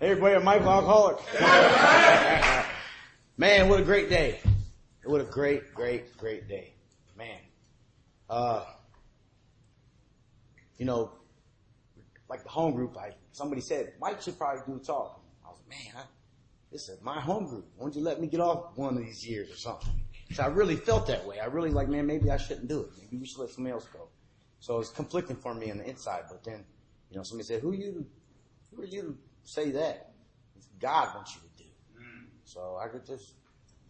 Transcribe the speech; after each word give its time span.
Everybody 0.00 0.36
a 0.36 0.40
Michael 0.40 0.70
alcoholic. 0.70 1.18
Man, 3.36 3.68
what 3.68 3.80
a 3.80 3.82
great 3.82 4.08
day. 4.08 4.38
What 5.02 5.20
a 5.20 5.24
great, 5.24 5.74
great, 5.74 6.16
great 6.16 6.46
day. 6.46 6.74
Man. 7.16 7.40
Uh, 8.30 8.64
you 10.76 10.84
know, 10.84 11.10
like 12.28 12.44
the 12.44 12.48
home 12.48 12.74
group, 12.74 12.96
I, 12.96 13.10
somebody 13.32 13.60
said, 13.60 13.94
Mike 14.00 14.22
should 14.22 14.38
probably 14.38 14.62
do 14.68 14.76
a 14.80 14.84
talk. 14.84 15.20
I 15.44 15.48
was 15.48 15.58
like, 15.68 15.68
man, 15.68 15.94
I, 15.96 16.06
this 16.70 16.88
is 16.88 17.02
my 17.02 17.18
home 17.18 17.48
group. 17.48 17.66
Why 17.76 17.86
don't 17.86 17.96
you 17.96 18.02
let 18.02 18.20
me 18.20 18.28
get 18.28 18.38
off 18.38 18.76
one 18.76 18.96
of 18.96 19.02
these 19.04 19.26
years 19.26 19.50
or 19.50 19.56
something? 19.56 20.00
So 20.30 20.44
I 20.44 20.46
really 20.46 20.76
felt 20.76 21.08
that 21.08 21.26
way. 21.26 21.40
I 21.40 21.46
really 21.46 21.70
like, 21.70 21.88
man, 21.88 22.06
maybe 22.06 22.30
I 22.30 22.36
shouldn't 22.36 22.68
do 22.68 22.82
it. 22.82 22.90
Maybe 23.02 23.16
we 23.16 23.26
should 23.26 23.40
let 23.40 23.50
somebody 23.50 23.72
else 23.72 23.88
go. 23.92 24.06
So 24.60 24.76
it 24.76 24.78
was 24.78 24.90
conflicting 24.90 25.36
for 25.36 25.54
me 25.54 25.72
on 25.72 25.78
the 25.78 25.88
inside, 25.88 26.24
but 26.30 26.44
then, 26.44 26.64
you 27.10 27.16
know, 27.16 27.24
somebody 27.24 27.48
said, 27.48 27.62
who 27.62 27.72
you, 27.72 28.06
who 28.70 28.82
are 28.82 28.86
you 28.86 29.18
say 29.48 29.70
that? 29.70 30.12
It's 30.56 30.68
God 30.78 31.14
wants 31.14 31.34
you 31.34 31.40
to 31.40 31.64
do. 31.64 31.70
Mm. 31.98 32.26
So 32.44 32.78
I 32.82 32.88
could 32.88 33.06
just 33.06 33.34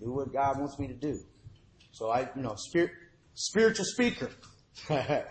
do 0.01 0.13
what 0.13 0.33
God 0.33 0.59
wants 0.59 0.79
me 0.79 0.87
to 0.89 0.95
do. 0.95 1.19
So 1.93 2.11
I, 2.11 2.29
you 2.37 2.43
know, 2.43 2.55
spirit, 2.57 2.93
spiritual 3.35 3.85
speaker. 3.85 4.31
the 4.89 5.25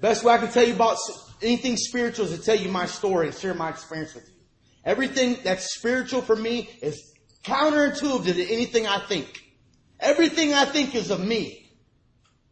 best 0.00 0.24
way 0.24 0.34
I 0.34 0.38
can 0.38 0.50
tell 0.50 0.66
you 0.66 0.74
about 0.74 0.96
anything 1.40 1.76
spiritual 1.76 2.26
is 2.26 2.36
to 2.36 2.44
tell 2.44 2.56
you 2.56 2.68
my 2.68 2.86
story 2.86 3.28
and 3.28 3.36
share 3.36 3.54
my 3.54 3.68
experience 3.68 4.14
with 4.14 4.28
you. 4.28 4.34
Everything 4.84 5.36
that's 5.44 5.74
spiritual 5.74 6.22
for 6.22 6.34
me 6.34 6.68
is 6.82 7.14
counterintuitive 7.44 8.34
to 8.34 8.52
anything 8.52 8.86
I 8.86 8.98
think. 8.98 9.44
Everything 10.00 10.54
I 10.54 10.64
think 10.64 10.94
is 10.94 11.10
of 11.10 11.24
me, 11.24 11.70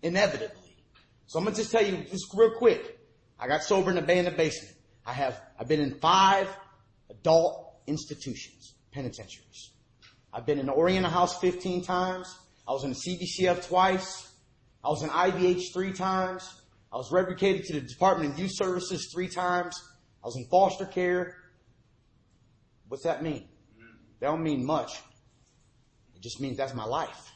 inevitably. 0.02 0.76
So 1.26 1.38
I'm 1.38 1.44
gonna 1.44 1.56
just 1.56 1.72
tell 1.72 1.84
you 1.84 1.96
just 2.10 2.26
real 2.34 2.52
quick. 2.58 2.98
I 3.40 3.48
got 3.48 3.62
sober 3.62 3.90
in 3.90 3.98
a 3.98 4.02
bay 4.02 4.18
in 4.18 4.24
the 4.24 4.30
basement. 4.30 4.74
I 5.08 5.12
have, 5.14 5.40
I've 5.58 5.68
been 5.68 5.80
in 5.80 5.98
five 5.98 6.48
adult 7.10 7.80
institutions, 7.86 8.74
penitentiaries. 8.92 9.70
I've 10.32 10.46
been 10.46 10.58
in 10.58 10.66
the 10.66 10.72
Oriana 10.72 11.08
House 11.08 11.38
15 11.40 11.82
times. 11.82 12.38
I 12.66 12.72
was 12.72 12.84
in 12.84 12.90
the 12.90 12.96
CBCF 12.96 13.66
twice. 13.66 14.30
I 14.84 14.88
was 14.88 15.02
in 15.02 15.08
IBH 15.08 15.72
three 15.72 15.92
times. 15.92 16.48
I 16.92 16.96
was 16.96 17.10
revocated 17.10 17.64
to 17.64 17.74
the 17.74 17.80
Department 17.80 18.34
of 18.34 18.38
Youth 18.38 18.52
Services 18.54 19.10
three 19.12 19.28
times. 19.28 19.74
I 20.22 20.26
was 20.26 20.36
in 20.36 20.46
foster 20.50 20.86
care. 20.86 21.36
What's 22.88 23.04
that 23.04 23.22
mean? 23.22 23.48
That 24.20 24.28
don't 24.28 24.42
mean 24.42 24.64
much. 24.64 24.92
It 26.14 26.22
just 26.22 26.40
means 26.40 26.56
that's 26.56 26.74
my 26.74 26.84
life. 26.84 27.32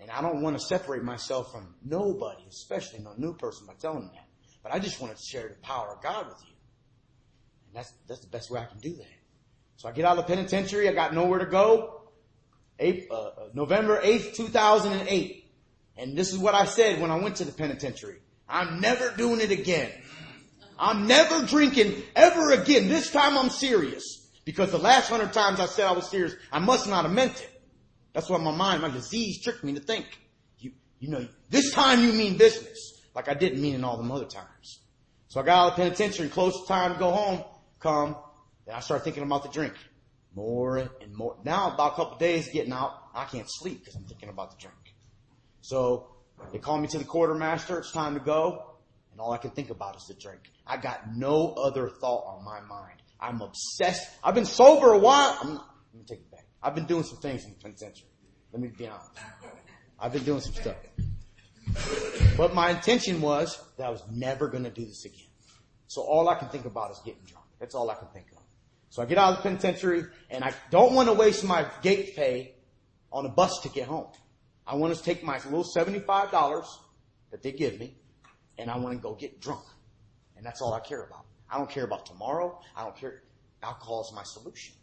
And 0.00 0.10
I 0.10 0.20
don't 0.20 0.42
want 0.42 0.58
to 0.58 0.64
separate 0.64 1.02
myself 1.02 1.50
from 1.52 1.74
nobody, 1.84 2.42
especially 2.48 3.00
no 3.00 3.14
new 3.16 3.34
person 3.34 3.66
by 3.66 3.74
telling 3.80 4.00
them 4.00 4.10
that. 4.14 4.28
But 4.62 4.72
I 4.72 4.78
just 4.78 5.00
want 5.00 5.16
to 5.16 5.22
share 5.22 5.48
the 5.48 5.54
power 5.66 5.94
of 5.94 6.02
God 6.02 6.26
with 6.26 6.42
you. 6.46 6.55
That's, 7.76 7.92
that's 8.08 8.20
the 8.20 8.28
best 8.28 8.50
way 8.50 8.58
I 8.58 8.64
can 8.64 8.78
do 8.78 8.94
that. 8.96 9.06
So 9.76 9.86
I 9.86 9.92
get 9.92 10.06
out 10.06 10.18
of 10.18 10.26
the 10.26 10.34
penitentiary. 10.34 10.88
I 10.88 10.94
got 10.94 11.12
nowhere 11.12 11.40
to 11.40 11.46
go. 11.46 12.00
April, 12.78 13.18
uh, 13.18 13.42
uh 13.42 13.48
November 13.52 14.00
8th, 14.00 14.34
2008. 14.34 15.52
And 15.98 16.16
this 16.16 16.32
is 16.32 16.38
what 16.38 16.54
I 16.54 16.64
said 16.64 17.02
when 17.02 17.10
I 17.10 17.16
went 17.16 17.36
to 17.36 17.44
the 17.44 17.52
penitentiary. 17.52 18.16
I'm 18.48 18.80
never 18.80 19.10
doing 19.10 19.42
it 19.42 19.50
again. 19.50 19.90
I'm 20.78 21.06
never 21.06 21.44
drinking 21.44 22.02
ever 22.14 22.52
again. 22.52 22.88
This 22.88 23.10
time 23.10 23.36
I'm 23.36 23.50
serious. 23.50 24.26
Because 24.46 24.70
the 24.70 24.78
last 24.78 25.10
hundred 25.10 25.34
times 25.34 25.60
I 25.60 25.66
said 25.66 25.86
I 25.86 25.92
was 25.92 26.08
serious, 26.08 26.34
I 26.50 26.60
must 26.60 26.88
not 26.88 27.04
have 27.04 27.12
meant 27.12 27.42
it. 27.42 27.62
That's 28.14 28.30
what 28.30 28.40
my 28.40 28.56
mind, 28.56 28.80
my 28.80 28.88
disease 28.88 29.42
tricked 29.42 29.64
me 29.64 29.74
to 29.74 29.80
think. 29.80 30.06
You, 30.58 30.72
you 30.98 31.10
know, 31.10 31.28
this 31.50 31.72
time 31.72 32.02
you 32.02 32.14
mean 32.14 32.38
business. 32.38 33.02
Like 33.14 33.28
I 33.28 33.34
didn't 33.34 33.60
mean 33.60 33.74
in 33.74 33.84
all 33.84 33.98
them 33.98 34.10
other 34.10 34.24
times. 34.24 34.80
So 35.28 35.40
I 35.40 35.44
got 35.44 35.58
out 35.58 35.70
of 35.72 35.76
the 35.76 35.82
penitentiary 35.82 36.26
and 36.26 36.32
close 36.32 36.66
time 36.66 36.94
to 36.94 36.98
go 36.98 37.10
home 37.10 37.44
come. 37.86 38.16
Then 38.66 38.74
I 38.74 38.80
start 38.80 39.04
thinking 39.04 39.22
about 39.22 39.44
the 39.44 39.48
drink. 39.48 39.74
More 40.34 40.76
and 40.76 41.14
more. 41.14 41.36
Now 41.44 41.72
about 41.72 41.92
a 41.92 41.96
couple 41.96 42.18
days 42.18 42.48
getting 42.48 42.72
out, 42.72 42.92
I 43.14 43.24
can't 43.24 43.46
sleep 43.48 43.80
because 43.80 43.94
I'm 43.94 44.04
thinking 44.04 44.28
about 44.28 44.50
the 44.50 44.56
drink. 44.60 44.94
So 45.60 46.08
they 46.52 46.58
call 46.58 46.78
me 46.78 46.88
to 46.88 46.98
the 46.98 47.04
quartermaster. 47.04 47.78
It's 47.78 47.92
time 47.92 48.14
to 48.14 48.20
go. 48.20 48.74
And 49.12 49.20
all 49.20 49.32
I 49.32 49.38
can 49.38 49.50
think 49.52 49.70
about 49.70 49.96
is 49.96 50.04
the 50.08 50.14
drink. 50.14 50.40
I 50.66 50.76
got 50.76 51.16
no 51.16 51.52
other 51.52 51.88
thought 51.88 52.24
on 52.26 52.44
my 52.44 52.60
mind. 52.60 53.00
I'm 53.18 53.40
obsessed. 53.40 54.06
I've 54.22 54.34
been 54.34 54.44
sober 54.44 54.92
a 54.92 54.98
while. 54.98 55.38
I'm 55.40 55.54
not, 55.54 55.74
let 55.94 56.00
me 56.00 56.06
take 56.06 56.18
it 56.18 56.30
back. 56.30 56.44
I've 56.62 56.74
been 56.74 56.84
doing 56.84 57.04
some 57.04 57.18
things 57.18 57.44
in 57.44 57.50
the 57.50 57.56
penitentiary. 57.56 58.08
Let 58.52 58.60
me 58.60 58.68
be 58.76 58.88
honest. 58.88 59.10
I've 59.98 60.12
been 60.12 60.24
doing 60.24 60.40
some 60.40 60.52
stuff. 60.52 60.76
But 62.36 62.54
my 62.54 62.70
intention 62.70 63.22
was 63.22 63.58
that 63.78 63.86
I 63.86 63.90
was 63.90 64.02
never 64.10 64.48
going 64.48 64.64
to 64.64 64.70
do 64.70 64.84
this 64.84 65.04
again. 65.06 65.28
So 65.86 66.02
all 66.02 66.28
I 66.28 66.34
can 66.34 66.48
think 66.48 66.66
about 66.66 66.90
is 66.90 67.00
getting 67.04 67.22
drunk. 67.24 67.35
That's 67.58 67.74
all 67.74 67.90
I 67.90 67.94
can 67.94 68.08
think 68.08 68.26
of. 68.32 68.42
So 68.90 69.02
I 69.02 69.06
get 69.06 69.18
out 69.18 69.32
of 69.32 69.36
the 69.38 69.42
penitentiary 69.42 70.04
and 70.30 70.44
I 70.44 70.54
don't 70.70 70.94
want 70.94 71.08
to 71.08 71.14
waste 71.14 71.44
my 71.44 71.66
gate 71.82 72.16
pay 72.16 72.54
on 73.12 73.26
a 73.26 73.28
bus 73.28 73.60
to 73.62 73.68
get 73.68 73.88
home. 73.88 74.06
I 74.66 74.76
want 74.76 74.94
to 74.94 75.02
take 75.02 75.22
my 75.22 75.36
little 75.44 75.64
$75 75.64 76.66
that 77.30 77.42
they 77.42 77.52
give 77.52 77.78
me 77.78 77.96
and 78.58 78.70
I 78.70 78.78
want 78.78 78.96
to 78.96 79.02
go 79.02 79.14
get 79.14 79.40
drunk. 79.40 79.64
And 80.36 80.44
that's 80.44 80.60
all 80.60 80.74
I 80.74 80.80
care 80.80 81.02
about. 81.02 81.24
I 81.50 81.58
don't 81.58 81.70
care 81.70 81.84
about 81.84 82.06
tomorrow. 82.06 82.60
I 82.76 82.82
don't 82.82 82.96
care. 82.96 83.22
Alcohol 83.62 84.02
is 84.02 84.12
my 84.14 84.22
solution. 84.24 84.74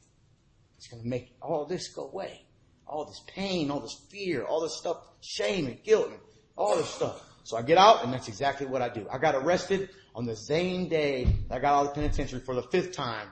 It's 0.77 0.87
going 0.87 1.03
to 1.03 1.07
make 1.07 1.35
all 1.41 1.65
this 1.65 1.93
go 1.93 2.09
away. 2.09 2.45
All 2.85 3.05
this 3.05 3.21
pain, 3.27 3.71
all 3.71 3.79
this 3.79 3.99
fear, 4.09 4.43
all 4.43 4.61
this 4.61 4.77
stuff, 4.77 4.97
shame 5.21 5.67
and 5.67 5.81
guilt 5.83 6.09
and 6.09 6.19
all 6.55 6.75
this 6.75 6.89
stuff. 6.89 7.21
So 7.43 7.57
I 7.57 7.61
get 7.61 7.77
out 7.77 8.03
and 8.03 8.13
that's 8.13 8.27
exactly 8.27 8.67
what 8.67 8.81
I 8.81 8.89
do. 8.89 9.07
I 9.11 9.17
got 9.17 9.35
arrested 9.35 9.89
on 10.15 10.25
the 10.25 10.35
same 10.35 10.87
day 10.87 11.27
I 11.49 11.59
got 11.59 11.73
out 11.73 11.87
of 11.87 11.87
the 11.89 12.01
penitentiary 12.01 12.41
for 12.41 12.55
the 12.55 12.63
fifth 12.63 12.93
time 12.93 13.27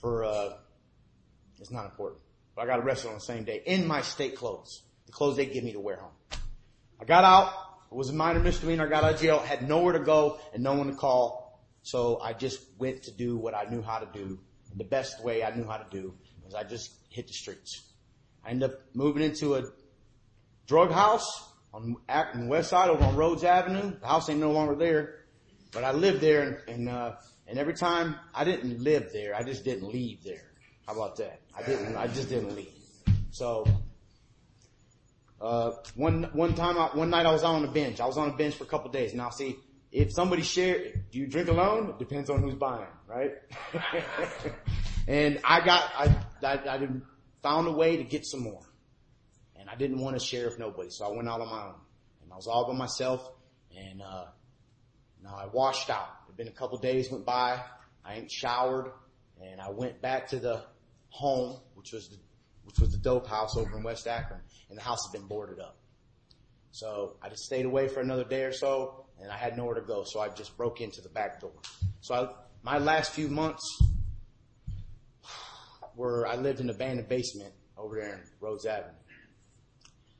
for, 0.00 0.24
uh, 0.24 0.50
it's 1.60 1.70
not 1.70 1.86
important, 1.86 2.20
but 2.54 2.62
I 2.62 2.66
got 2.66 2.80
arrested 2.80 3.08
on 3.08 3.14
the 3.14 3.20
same 3.20 3.44
day 3.44 3.62
in 3.66 3.86
my 3.86 4.02
state 4.02 4.36
clothes. 4.36 4.82
The 5.06 5.12
clothes 5.12 5.36
they 5.36 5.46
give 5.46 5.64
me 5.64 5.72
to 5.72 5.80
wear 5.80 5.96
home. 5.96 6.40
I 7.00 7.04
got 7.04 7.24
out. 7.24 7.52
It 7.90 7.94
was 7.94 8.10
a 8.10 8.12
minor 8.12 8.40
misdemeanor. 8.40 8.86
I 8.86 8.90
got 8.90 9.04
out 9.04 9.14
of 9.14 9.20
jail, 9.20 9.38
had 9.38 9.66
nowhere 9.66 9.94
to 9.94 10.04
go 10.04 10.38
and 10.52 10.62
no 10.62 10.74
one 10.74 10.88
to 10.88 10.94
call. 10.94 11.62
So 11.82 12.20
I 12.20 12.34
just 12.34 12.60
went 12.78 13.04
to 13.04 13.10
do 13.10 13.36
what 13.36 13.54
I 13.54 13.64
knew 13.64 13.80
how 13.80 13.98
to 13.98 14.08
do. 14.12 14.38
The 14.76 14.84
best 14.84 15.24
way 15.24 15.42
I 15.42 15.54
knew 15.54 15.64
how 15.64 15.78
to 15.78 15.86
do 15.90 16.14
was 16.44 16.54
I 16.54 16.64
just 16.64 16.92
hit 17.08 17.26
the 17.26 17.32
streets. 17.32 17.82
I 18.44 18.50
ended 18.50 18.70
up 18.70 18.80
moving 18.94 19.22
into 19.22 19.54
a 19.54 19.62
drug 20.66 20.90
house 20.90 21.48
on, 21.72 21.96
the 22.08 22.46
west 22.46 22.70
side 22.70 22.90
over 22.90 23.02
on 23.02 23.16
Rhodes 23.16 23.44
Avenue. 23.44 23.98
The 23.98 24.06
house 24.06 24.28
ain't 24.28 24.40
no 24.40 24.52
longer 24.52 24.74
there, 24.74 25.17
but 25.72 25.84
I 25.84 25.92
lived 25.92 26.20
there 26.20 26.62
and, 26.68 26.88
uh, 26.88 27.16
and 27.46 27.58
every 27.58 27.74
time 27.74 28.16
I 28.34 28.44
didn't 28.44 28.80
live 28.80 29.10
there, 29.12 29.34
I 29.34 29.42
just 29.42 29.64
didn't 29.64 29.88
leave 29.88 30.22
there. 30.22 30.52
How 30.86 30.94
about 30.94 31.16
that? 31.16 31.40
I 31.56 31.62
didn't, 31.62 31.96
I 31.96 32.06
just 32.06 32.28
didn't 32.28 32.54
leave. 32.56 32.72
So, 33.30 33.66
uh, 35.40 35.72
one, 35.94 36.24
one 36.32 36.54
time, 36.54 36.78
I, 36.78 36.88
one 36.96 37.10
night 37.10 37.26
I 37.26 37.32
was 37.32 37.44
on 37.44 37.64
a 37.64 37.70
bench. 37.70 38.00
I 38.00 38.06
was 38.06 38.18
on 38.18 38.30
a 38.30 38.36
bench 38.36 38.54
for 38.54 38.64
a 38.64 38.66
couple 38.66 38.90
days. 38.90 39.14
Now 39.14 39.30
see, 39.30 39.56
if 39.92 40.12
somebody 40.12 40.42
share, 40.42 40.78
do 41.10 41.18
you 41.18 41.26
drink 41.26 41.48
alone? 41.48 41.90
It 41.90 41.98
depends 41.98 42.28
on 42.30 42.42
who's 42.42 42.54
buying, 42.54 42.86
right? 43.06 43.32
and 45.08 45.40
I 45.44 45.64
got, 45.64 45.90
I, 45.96 46.16
I, 46.42 46.74
I 46.74 46.78
didn't 46.78 47.04
found 47.42 47.68
a 47.68 47.72
way 47.72 47.96
to 47.96 48.04
get 48.04 48.26
some 48.26 48.40
more. 48.40 48.62
And 49.56 49.68
I 49.68 49.74
didn't 49.76 50.00
want 50.00 50.18
to 50.18 50.24
share 50.24 50.46
with 50.46 50.58
nobody, 50.58 50.90
so 50.90 51.06
I 51.06 51.16
went 51.16 51.28
out 51.28 51.40
on 51.40 51.48
my 51.48 51.62
own. 51.66 51.74
And 52.22 52.32
I 52.32 52.36
was 52.36 52.46
all 52.46 52.66
by 52.66 52.76
myself, 52.76 53.30
and, 53.76 54.02
uh, 54.02 54.26
now 55.28 55.36
uh, 55.36 55.42
I 55.42 55.46
washed 55.46 55.90
out. 55.90 56.08
It'd 56.26 56.36
been 56.36 56.48
a 56.48 56.52
couple 56.52 56.78
days 56.78 57.10
went 57.10 57.26
by, 57.26 57.60
I 58.04 58.14
ain't 58.14 58.30
showered, 58.30 58.92
and 59.42 59.60
I 59.60 59.70
went 59.70 60.00
back 60.00 60.28
to 60.28 60.38
the 60.38 60.64
home, 61.10 61.60
which 61.74 61.92
was 61.92 62.08
the, 62.08 62.16
which 62.64 62.78
was 62.78 62.90
the 62.92 62.98
dope 62.98 63.26
house 63.26 63.56
over 63.56 63.76
in 63.76 63.82
West 63.82 64.06
Akron, 64.06 64.40
and 64.70 64.78
the 64.78 64.82
house 64.82 65.06
had 65.06 65.18
been 65.18 65.28
boarded 65.28 65.60
up. 65.60 65.76
So 66.70 67.16
I 67.22 67.28
just 67.28 67.42
stayed 67.42 67.66
away 67.66 67.88
for 67.88 68.00
another 68.00 68.24
day 68.24 68.44
or 68.44 68.52
so, 68.52 69.04
and 69.20 69.30
I 69.30 69.36
had 69.36 69.56
nowhere 69.56 69.74
to 69.74 69.82
go, 69.82 70.04
so 70.04 70.20
I 70.20 70.28
just 70.28 70.56
broke 70.56 70.80
into 70.80 71.02
the 71.02 71.08
back 71.08 71.40
door. 71.40 71.52
So 72.00 72.14
I, 72.14 72.28
my 72.62 72.78
last 72.78 73.12
few 73.12 73.28
months 73.28 73.82
were, 75.94 76.26
I 76.26 76.36
lived 76.36 76.60
in 76.60 76.70
an 76.70 76.74
abandoned 76.74 77.08
basement 77.08 77.52
over 77.76 77.96
there 77.96 78.14
in 78.14 78.20
Rhodes 78.40 78.64
Avenue. 78.64 78.94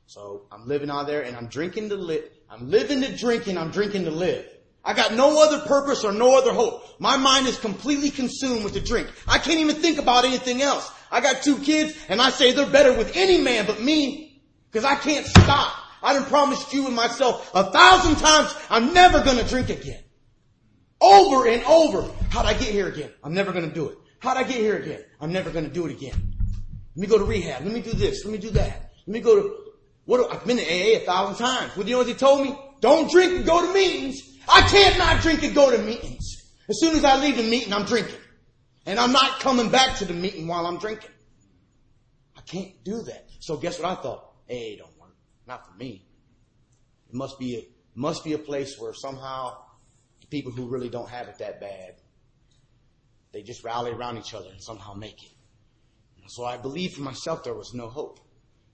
So 0.05 0.47
I'm 0.51 0.67
living 0.67 0.89
out 0.89 1.05
there 1.05 1.21
and 1.21 1.37
I'm 1.37 1.47
drinking 1.47 1.89
to 1.89 1.95
live, 1.95 2.23
I'm 2.49 2.69
living 2.69 3.01
to 3.01 3.15
drink 3.15 3.47
and 3.47 3.59
I'm 3.59 3.69
drinking 3.69 4.05
to 4.05 4.11
live. 4.11 4.47
I 4.89 4.93
got 4.93 5.13
no 5.13 5.43
other 5.43 5.59
purpose 5.67 6.03
or 6.03 6.11
no 6.11 6.35
other 6.35 6.51
hope. 6.51 6.83
My 6.99 7.15
mind 7.15 7.45
is 7.45 7.59
completely 7.59 8.09
consumed 8.09 8.63
with 8.63 8.73
the 8.73 8.79
drink. 8.79 9.07
I 9.27 9.37
can't 9.37 9.59
even 9.59 9.75
think 9.75 9.99
about 9.99 10.25
anything 10.25 10.63
else. 10.63 10.91
I 11.11 11.21
got 11.21 11.43
two 11.43 11.59
kids 11.59 11.95
and 12.09 12.19
I 12.19 12.31
say 12.31 12.53
they're 12.53 12.65
better 12.65 12.97
with 12.97 13.15
any 13.15 13.39
man 13.39 13.67
but 13.67 13.79
me 13.79 14.41
because 14.71 14.85
I 14.85 14.95
can't 14.95 15.27
stop. 15.27 15.75
I 16.01 16.13
done 16.13 16.25
promised 16.25 16.73
you 16.73 16.87
and 16.87 16.95
myself 16.95 17.51
a 17.53 17.65
thousand 17.65 18.15
times 18.15 18.55
I'm 18.71 18.91
never 18.91 19.23
gonna 19.23 19.43
drink 19.43 19.69
again. 19.69 20.03
Over 20.99 21.47
and 21.47 21.63
over. 21.65 22.09
How'd 22.31 22.47
I 22.47 22.53
get 22.53 22.69
here 22.69 22.87
again? 22.87 23.11
I'm 23.23 23.35
never 23.35 23.51
gonna 23.51 23.71
do 23.71 23.89
it. 23.89 23.97
How'd 24.17 24.37
I 24.37 24.43
get 24.43 24.57
here 24.57 24.77
again? 24.77 25.03
I'm 25.21 25.31
never 25.31 25.51
gonna 25.51 25.69
do 25.69 25.85
it 25.85 25.91
again. 25.91 26.15
Let 26.95 27.01
me 27.01 27.05
go 27.05 27.19
to 27.19 27.25
rehab. 27.25 27.63
Let 27.63 27.75
me 27.75 27.81
do 27.81 27.93
this. 27.93 28.25
Let 28.25 28.31
me 28.31 28.39
do 28.39 28.49
that. 28.49 28.89
Let 29.05 29.13
me 29.13 29.19
go 29.19 29.35
to, 29.35 29.55
what, 30.05 30.33
I've 30.33 30.47
been 30.47 30.57
to 30.57 30.63
AA 30.63 30.97
a 30.97 31.05
thousand 31.05 31.45
times. 31.45 31.77
What 31.77 31.85
do 31.85 31.91
you 31.91 31.93
know 31.93 31.99
what 31.99 32.07
they 32.07 32.15
told 32.15 32.41
me? 32.41 32.57
Don't 32.79 33.11
drink 33.11 33.33
and 33.33 33.45
go 33.45 33.63
to 33.67 33.71
meetings. 33.71 34.38
I 34.49 34.61
can't 34.61 34.97
not 34.97 35.21
drink 35.21 35.43
and 35.43 35.53
go 35.53 35.71
to 35.71 35.77
meetings. 35.77 36.53
As 36.67 36.79
soon 36.79 36.95
as 36.95 37.05
I 37.05 37.21
leave 37.21 37.37
the 37.37 37.43
meeting, 37.43 37.73
I'm 37.73 37.85
drinking. 37.85 38.15
And 38.85 38.99
I'm 38.99 39.11
not 39.11 39.39
coming 39.39 39.69
back 39.69 39.97
to 39.97 40.05
the 40.05 40.13
meeting 40.13 40.47
while 40.47 40.65
I'm 40.65 40.79
drinking. 40.79 41.11
I 42.35 42.41
can't 42.41 42.83
do 42.83 43.01
that. 43.03 43.29
So 43.39 43.57
guess 43.57 43.79
what 43.79 43.97
I 43.97 44.01
thought? 44.01 44.31
Hey, 44.47 44.77
don't 44.77 44.97
work. 44.99 45.15
Not 45.47 45.67
for 45.67 45.73
me. 45.77 46.05
It 47.09 47.15
must 47.15 47.37
be 47.37 47.57
a, 47.57 47.67
must 47.95 48.23
be 48.23 48.33
a 48.33 48.37
place 48.39 48.75
where 48.79 48.93
somehow 48.93 49.57
the 50.21 50.27
people 50.27 50.51
who 50.51 50.67
really 50.67 50.89
don't 50.89 51.09
have 51.09 51.27
it 51.27 51.37
that 51.39 51.59
bad, 51.59 51.95
they 53.31 53.43
just 53.43 53.63
rally 53.63 53.91
around 53.91 54.17
each 54.17 54.33
other 54.33 54.49
and 54.49 54.61
somehow 54.61 54.93
make 54.93 55.23
it. 55.23 55.31
So 56.29 56.45
I 56.45 56.57
believed 56.57 56.95
for 56.95 57.01
myself 57.01 57.43
there 57.43 57.55
was 57.55 57.73
no 57.73 57.89
hope. 57.89 58.19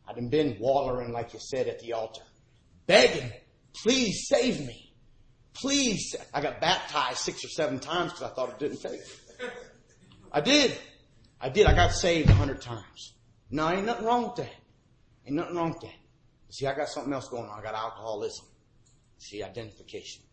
I'd 0.08 0.30
been 0.30 0.58
wallering, 0.60 1.12
like 1.14 1.34
you 1.34 1.40
said, 1.40 1.68
at 1.68 1.80
the 1.80 1.94
altar, 1.94 2.22
begging, 2.86 3.32
please 3.74 4.28
save 4.28 4.60
me. 4.60 4.85
Please. 5.56 6.16
I 6.34 6.42
got 6.42 6.62
baptized 6.62 7.20
six 7.20 7.44
or 7.44 7.50
seven 7.50 7.80
times 7.80 8.12
because 8.12 8.32
I 8.32 8.36
thought 8.36 8.50
it 8.50 8.60
didn't 8.60 8.82
take. 8.82 9.02
I 10.32 10.42
did. 10.42 10.78
I 11.40 11.50
did. 11.50 11.66
I 11.66 11.74
got 11.74 11.92
saved 11.92 12.30
a 12.30 12.34
hundred 12.34 12.62
times. 12.62 13.14
No, 13.50 13.70
ain't 13.70 13.86
nothing 13.86 14.06
wrong 14.06 14.24
with 14.24 14.36
that. 14.36 14.54
Ain't 15.26 15.36
nothing 15.36 15.56
wrong 15.56 15.70
with 15.70 15.82
that. 15.82 15.96
See, 16.50 16.68
I 16.68 16.76
got 16.76 16.90
something 16.90 17.14
else 17.14 17.30
going 17.30 17.46
on. 17.46 17.60
I 17.60 17.64
got 17.64 17.74
alcoholism. 17.74 18.46
See, 19.18 19.44
identification. 19.44 20.24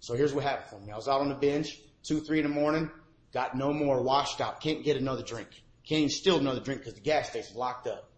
So 0.00 0.14
here's 0.14 0.34
what 0.34 0.44
happened 0.44 0.68
for 0.70 0.84
me. 0.84 0.92
I 0.92 0.96
was 0.96 1.06
out 1.06 1.20
on 1.20 1.28
the 1.28 1.34
bench, 1.34 1.78
two, 2.02 2.20
three 2.20 2.38
in 2.38 2.44
the 2.44 2.50
morning, 2.50 2.90
got 3.32 3.56
no 3.56 3.72
more 3.72 4.02
washed 4.02 4.40
out. 4.40 4.60
Can't 4.60 4.82
get 4.84 4.96
another 4.96 5.22
drink. 5.22 5.48
Can't 5.86 6.00
even 6.00 6.10
steal 6.10 6.38
another 6.38 6.60
drink 6.60 6.80
because 6.80 6.94
the 6.94 7.00
gas 7.00 7.30
station's 7.30 7.56
locked 7.56 7.86
up. 7.86 8.10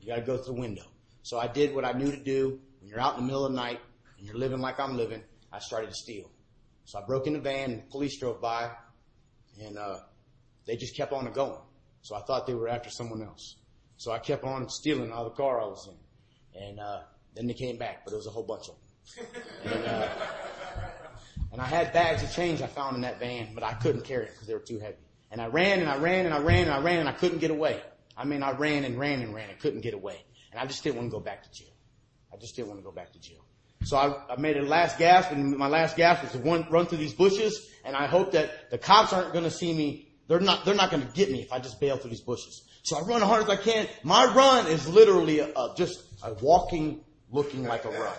You 0.00 0.08
gotta 0.08 0.22
go 0.22 0.36
through 0.36 0.54
the 0.54 0.60
window. 0.60 0.84
So 1.22 1.38
I 1.38 1.46
did 1.46 1.74
what 1.74 1.84
I 1.84 1.92
knew 1.92 2.10
to 2.10 2.22
do. 2.22 2.60
When 2.80 2.88
you're 2.88 3.00
out 3.00 3.14
in 3.14 3.22
the 3.22 3.26
middle 3.26 3.46
of 3.46 3.52
the 3.52 3.56
night 3.56 3.80
and 4.18 4.26
you're 4.26 4.36
living 4.36 4.60
like 4.60 4.78
I'm 4.78 4.96
living, 4.96 5.22
I 5.52 5.58
started 5.58 5.90
to 5.90 5.94
steal. 5.96 6.30
So 6.84 6.98
I 6.98 7.06
broke 7.06 7.26
in 7.26 7.34
the 7.34 7.40
van 7.40 7.70
and 7.70 7.82
the 7.82 7.86
police 7.90 8.18
drove 8.18 8.40
by 8.40 8.70
and, 9.60 9.78
uh, 9.78 10.00
they 10.66 10.76
just 10.76 10.96
kept 10.96 11.12
on 11.12 11.30
going. 11.32 11.58
So 12.02 12.14
I 12.14 12.20
thought 12.20 12.46
they 12.46 12.54
were 12.54 12.68
after 12.68 12.90
someone 12.90 13.22
else. 13.22 13.56
So 13.96 14.12
I 14.12 14.18
kept 14.18 14.44
on 14.44 14.68
stealing 14.68 15.10
of 15.12 15.24
the 15.24 15.30
car 15.30 15.60
I 15.60 15.66
was 15.66 15.88
in. 15.88 16.62
And, 16.62 16.80
uh, 16.80 17.00
then 17.34 17.46
they 17.46 17.54
came 17.54 17.76
back, 17.76 18.04
but 18.04 18.12
it 18.12 18.16
was 18.16 18.26
a 18.26 18.30
whole 18.30 18.42
bunch 18.42 18.68
of 18.68 18.74
them. 18.74 19.26
And, 19.72 19.84
uh, 19.84 20.08
and 21.52 21.60
I 21.60 21.66
had 21.66 21.92
bags 21.92 22.22
of 22.22 22.32
change 22.32 22.62
I 22.62 22.66
found 22.66 22.96
in 22.96 23.02
that 23.02 23.18
van, 23.18 23.54
but 23.54 23.62
I 23.62 23.74
couldn't 23.74 24.02
carry 24.02 24.26
it 24.26 24.32
because 24.32 24.46
they 24.46 24.54
were 24.54 24.60
too 24.60 24.78
heavy. 24.78 24.96
And 25.30 25.40
I 25.40 25.46
ran 25.46 25.80
and 25.80 25.88
I 25.88 25.98
ran 25.98 26.24
and 26.24 26.34
I 26.34 26.38
ran 26.40 26.64
and 26.64 26.70
I 26.70 26.80
ran 26.80 27.00
and 27.00 27.08
I 27.08 27.12
couldn't 27.12 27.38
get 27.38 27.50
away. 27.50 27.80
I 28.16 28.24
mean, 28.24 28.42
I 28.42 28.52
ran 28.52 28.84
and 28.84 28.98
ran 28.98 29.20
and 29.20 29.34
ran 29.34 29.50
and 29.50 29.58
couldn't 29.58 29.80
get 29.80 29.94
away. 29.94 30.24
And 30.50 30.60
I 30.60 30.66
just 30.66 30.82
didn't 30.82 30.96
want 30.96 31.10
to 31.10 31.12
go 31.12 31.20
back 31.20 31.42
to 31.44 31.52
jail. 31.52 31.74
I 32.32 32.36
just 32.36 32.56
didn't 32.56 32.68
want 32.68 32.80
to 32.80 32.84
go 32.84 32.92
back 32.92 33.12
to 33.12 33.20
jail. 33.20 33.44
So 33.88 33.96
I, 33.96 34.34
I 34.34 34.38
made 34.38 34.58
a 34.58 34.62
last 34.62 34.98
gasp 34.98 35.32
and 35.32 35.56
my 35.56 35.66
last 35.66 35.96
gasp 35.96 36.22
was 36.22 36.32
to 36.32 36.38
one, 36.40 36.66
run 36.68 36.84
through 36.84 36.98
these 36.98 37.14
bushes 37.14 37.70
and 37.86 37.96
I 37.96 38.06
hope 38.06 38.32
that 38.32 38.70
the 38.70 38.76
cops 38.76 39.14
aren't 39.14 39.32
going 39.32 39.46
to 39.46 39.50
see 39.50 39.72
me. 39.72 40.10
They're 40.26 40.40
not, 40.40 40.66
they're 40.66 40.74
not 40.74 40.90
going 40.90 41.06
to 41.06 41.12
get 41.14 41.32
me 41.32 41.40
if 41.40 41.50
I 41.50 41.58
just 41.58 41.80
bail 41.80 41.96
through 41.96 42.10
these 42.10 42.20
bushes. 42.20 42.64
So 42.82 42.98
I 42.98 43.00
run 43.00 43.22
as 43.22 43.28
hard 43.28 43.44
as 43.44 43.48
I 43.48 43.56
can. 43.56 43.88
My 44.02 44.26
run 44.26 44.66
is 44.66 44.86
literally 44.86 45.38
a, 45.38 45.46
a, 45.46 45.72
just 45.74 46.02
a 46.22 46.34
walking, 46.34 47.00
looking 47.30 47.64
like 47.64 47.86
a 47.86 47.88
run. 47.88 48.12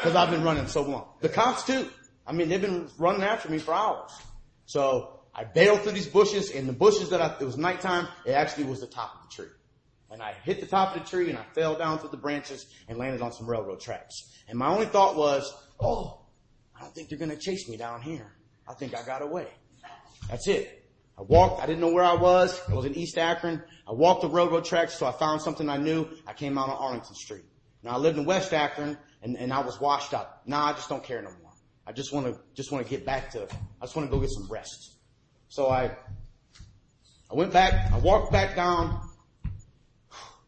Cause 0.00 0.16
I've 0.16 0.30
been 0.30 0.42
running 0.42 0.66
so 0.66 0.82
long. 0.82 1.06
The 1.20 1.28
cops 1.28 1.62
too. 1.62 1.88
I 2.26 2.32
mean, 2.32 2.48
they've 2.48 2.60
been 2.60 2.88
running 2.98 3.22
after 3.22 3.48
me 3.48 3.58
for 3.58 3.74
hours. 3.74 4.10
So 4.66 5.20
I 5.32 5.44
bailed 5.44 5.82
through 5.82 5.92
these 5.92 6.08
bushes 6.08 6.50
and 6.50 6.68
the 6.68 6.72
bushes 6.72 7.10
that 7.10 7.22
I, 7.22 7.36
it 7.40 7.44
was 7.44 7.56
nighttime, 7.56 8.08
it 8.26 8.32
actually 8.32 8.64
was 8.64 8.80
the 8.80 8.88
top 8.88 9.14
of 9.14 9.30
the 9.30 9.36
tree. 9.36 9.52
And 10.12 10.22
I 10.22 10.34
hit 10.44 10.60
the 10.60 10.66
top 10.66 10.94
of 10.94 11.02
the 11.02 11.08
tree 11.08 11.30
and 11.30 11.38
I 11.38 11.42
fell 11.54 11.74
down 11.74 11.98
through 11.98 12.10
the 12.10 12.18
branches 12.18 12.66
and 12.86 12.98
landed 12.98 13.22
on 13.22 13.32
some 13.32 13.48
railroad 13.48 13.80
tracks. 13.80 14.14
And 14.46 14.58
my 14.58 14.68
only 14.68 14.84
thought 14.84 15.16
was, 15.16 15.50
oh, 15.80 16.20
I 16.76 16.82
don't 16.82 16.94
think 16.94 17.08
they're 17.08 17.18
gonna 17.18 17.34
chase 17.34 17.66
me 17.66 17.78
down 17.78 18.02
here. 18.02 18.30
I 18.68 18.74
think 18.74 18.94
I 18.94 19.02
got 19.04 19.22
away. 19.22 19.48
That's 20.28 20.46
it. 20.48 20.84
I 21.18 21.22
walked, 21.22 21.62
I 21.62 21.66
didn't 21.66 21.80
know 21.80 21.92
where 21.92 22.04
I 22.04 22.14
was. 22.14 22.60
I 22.68 22.74
was 22.74 22.84
in 22.84 22.94
East 22.94 23.16
Akron. 23.16 23.62
I 23.88 23.92
walked 23.92 24.20
the 24.20 24.28
railroad 24.28 24.66
tracks 24.66 24.98
so 24.98 25.06
I 25.06 25.12
found 25.12 25.40
something 25.40 25.70
I 25.70 25.78
knew. 25.78 26.06
I 26.26 26.34
came 26.34 26.58
out 26.58 26.68
on 26.68 26.76
Arlington 26.76 27.14
Street. 27.14 27.44
Now 27.82 27.92
I 27.92 27.96
lived 27.96 28.18
in 28.18 28.26
West 28.26 28.52
Akron 28.52 28.98
and, 29.22 29.38
and 29.38 29.50
I 29.50 29.60
was 29.60 29.80
washed 29.80 30.12
up. 30.12 30.42
Nah, 30.44 30.66
I 30.66 30.72
just 30.74 30.90
don't 30.90 31.02
care 31.02 31.22
no 31.22 31.30
more. 31.42 31.52
I 31.86 31.92
just 31.92 32.12
want 32.12 32.26
to, 32.26 32.38
just 32.54 32.70
want 32.70 32.84
to 32.84 32.90
get 32.90 33.06
back 33.06 33.30
to, 33.30 33.44
I 33.44 33.84
just 33.86 33.96
want 33.96 34.10
to 34.10 34.14
go 34.14 34.20
get 34.20 34.30
some 34.30 34.46
rest. 34.50 34.98
So 35.48 35.70
I, 35.70 35.86
I 37.30 37.34
went 37.34 37.50
back, 37.50 37.90
I 37.92 37.98
walked 37.98 38.30
back 38.30 38.54
down 38.54 39.00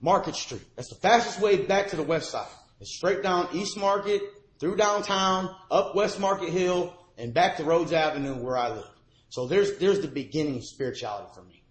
Market 0.04 0.36
Street. 0.36 0.60
That's 0.76 0.90
the 0.90 0.96
fastest 0.96 1.40
way 1.40 1.56
back 1.56 1.88
to 1.88 1.96
the 1.96 2.02
west 2.02 2.30
side. 2.30 2.46
It's 2.78 2.94
straight 2.94 3.22
down 3.22 3.48
East 3.54 3.78
Market, 3.78 4.20
through 4.60 4.76
downtown, 4.76 5.48
up 5.70 5.94
West 5.94 6.20
Market 6.20 6.50
Hill, 6.50 6.94
and 7.16 7.32
back 7.32 7.56
to 7.56 7.64
Rhodes 7.64 7.90
Avenue 7.94 8.34
where 8.34 8.58
I 8.58 8.68
live. 8.68 8.90
So 9.30 9.48
there's, 9.48 9.78
there's 9.78 10.00
the 10.00 10.08
beginning 10.08 10.56
of 10.56 10.64
spirituality 10.64 11.30
for 11.34 11.40
me. 11.42 11.64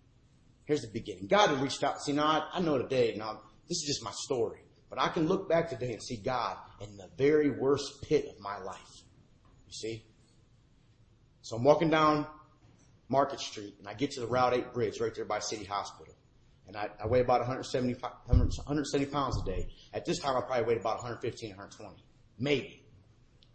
Here's 0.65 0.81
the 0.81 0.87
beginning. 0.91 1.27
God 1.27 1.51
had 1.51 1.61
reached 1.61 1.83
out. 1.83 2.01
See, 2.01 2.11
now 2.11 2.25
I, 2.25 2.57
I 2.57 2.59
know 2.59 2.79
today, 2.79 3.13
now 3.15 3.39
this 3.69 3.77
is 3.77 3.83
just 3.85 4.03
my 4.03 4.11
story, 4.11 4.61
but 4.89 4.99
I 4.99 5.09
can 5.09 5.27
look 5.27 5.47
back 5.47 5.69
today 5.69 5.93
and 5.93 6.01
see 6.01 6.17
God 6.17 6.57
in 6.81 6.97
the 6.97 7.09
very 7.15 7.51
worst 7.51 8.01
pit 8.01 8.25
of 8.27 8.39
my 8.39 8.57
life. 8.57 9.03
You 9.67 9.73
see? 9.73 10.05
So 11.43 11.57
I'm 11.57 11.63
walking 11.63 11.91
down 11.91 12.25
Market 13.09 13.41
Street 13.41 13.75
and 13.77 13.87
I 13.87 13.93
get 13.93 14.09
to 14.11 14.21
the 14.21 14.27
Route 14.27 14.55
8 14.55 14.73
bridge 14.73 14.99
right 14.99 15.13
there 15.13 15.23
by 15.23 15.37
City 15.37 15.65
Hospital. 15.65 16.15
And 16.67 16.77
I, 16.77 16.89
I 17.01 17.07
weigh 17.07 17.21
about 17.21 17.41
170, 17.41 17.93
170 17.93 19.05
pounds 19.07 19.41
a 19.41 19.45
day. 19.45 19.67
At 19.93 20.05
this 20.05 20.19
time, 20.19 20.37
I 20.37 20.41
probably 20.41 20.65
weighed 20.65 20.79
about 20.79 20.97
115, 20.97 21.49
120. 21.49 22.03
Maybe. 22.39 22.83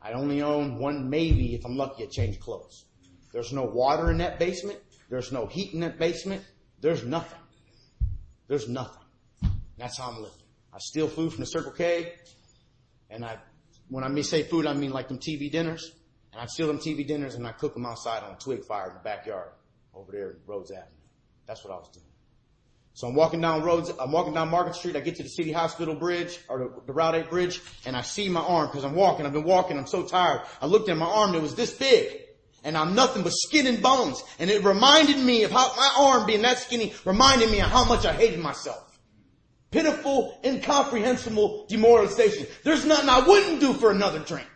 I 0.01 0.13
only 0.13 0.43
own 0.43 0.79
one, 0.79 1.11
maybe, 1.11 1.55
if 1.55 1.65
I'm 1.65 1.77
lucky, 1.77 2.05
a 2.05 2.07
change 2.07 2.39
clothes. 2.39 2.85
There's 3.33 3.53
no 3.53 3.65
water 3.65 4.11
in 4.11 4.19
that 4.19 4.39
basement. 4.39 4.79
There's 5.09 5.33
no 5.33 5.47
heat 5.47 5.75
in 5.75 5.81
that 5.81 5.99
basement. 5.99 6.45
There's 6.81 7.05
nothing. 7.05 7.39
There's 8.47 8.69
nothing. 8.69 9.03
That's 9.77 9.99
how 9.99 10.11
I'm 10.11 10.17
living. 10.17 10.39
I 10.73 10.79
steal 10.79 11.09
food 11.09 11.33
from 11.33 11.41
the 11.41 11.47
Circle 11.47 11.73
K, 11.73 12.13
and 13.11 13.25
I, 13.25 13.39
when 13.89 14.05
I 14.05 14.21
say 14.21 14.43
food, 14.43 14.67
I 14.67 14.75
mean 14.75 14.93
like 14.93 15.09
them 15.09 15.19
TV 15.19 15.51
dinners. 15.51 15.93
And 16.33 16.43
I 16.43 16.47
steal 16.47 16.67
them 16.67 16.79
TV 16.79 17.07
dinners 17.07 17.35
and 17.35 17.47
I 17.47 17.53
cook 17.53 17.75
them 17.75 17.87
outside 17.87 18.23
on 18.23 18.35
a 18.35 18.39
twig 18.39 18.65
fire 18.65 18.89
in 18.89 18.95
the 18.95 19.01
backyard 19.01 19.51
over 19.95 20.13
there 20.13 20.31
in 20.31 20.37
Rhodes 20.47 20.71
Avenue. 20.71 20.87
That's 21.47 21.65
what 21.65 21.73
I 21.73 21.77
was 21.77 21.89
doing. 21.89 22.07
So 22.99 23.07
I'm 23.07 23.15
walking 23.15 23.41
down 23.41 23.63
Rhodes, 23.63 23.93
I'm 24.01 24.11
walking 24.11 24.35
down 24.35 24.49
Market 24.49 24.75
Street, 24.75 24.97
I 24.97 25.01
get 25.01 25.15
to 25.19 25.23
the 25.23 25.29
City 25.29 25.53
Hospital 25.53 25.95
Bridge, 25.95 26.37
or 26.49 26.59
the, 26.59 26.83
the 26.85 26.93
Route 26.93 27.15
8 27.15 27.31
Bridge, 27.31 27.61
and 27.87 27.95
I 27.95 28.01
see 28.03 28.29
my 28.29 28.41
arm, 28.41 28.71
cause 28.71 28.83
I'm 28.83 28.97
walking, 28.97 29.25
I've 29.25 29.33
been 29.33 29.45
walking, 29.45 29.79
I'm 29.79 29.87
so 29.87 30.03
tired. 30.03 30.41
I 30.61 30.67
looked 30.67 30.89
at 30.89 30.97
my 30.97 31.07
arm, 31.07 31.33
it 31.37 31.41
was 31.41 31.55
this 31.55 31.73
big. 31.73 32.23
And 32.65 32.77
I'm 32.77 32.97
nothing 32.97 33.23
but 33.23 33.31
skin 33.33 33.69
and 33.69 33.81
bones. 33.81 34.25
And 34.41 34.51
it 34.51 34.65
reminded 34.65 35.17
me 35.17 35.45
of 35.45 35.53
how 35.53 35.73
my 35.77 35.95
arm 35.97 36.27
being 36.27 36.43
that 36.43 36.59
skinny 36.59 36.93
reminded 37.05 37.53
me 37.53 37.61
of 37.61 37.69
how 37.69 37.85
much 37.85 38.05
I 38.05 38.13
hated 38.13 38.41
myself. 38.41 38.99
Pitiful, 39.71 40.37
incomprehensible 40.45 41.67
demoralization. 41.69 42.49
There's 42.65 42.85
nothing 42.85 43.09
I 43.09 43.21
wouldn't 43.21 43.61
do 43.61 43.75
for 43.75 43.93
another 43.93 44.19
drink. 44.19 44.51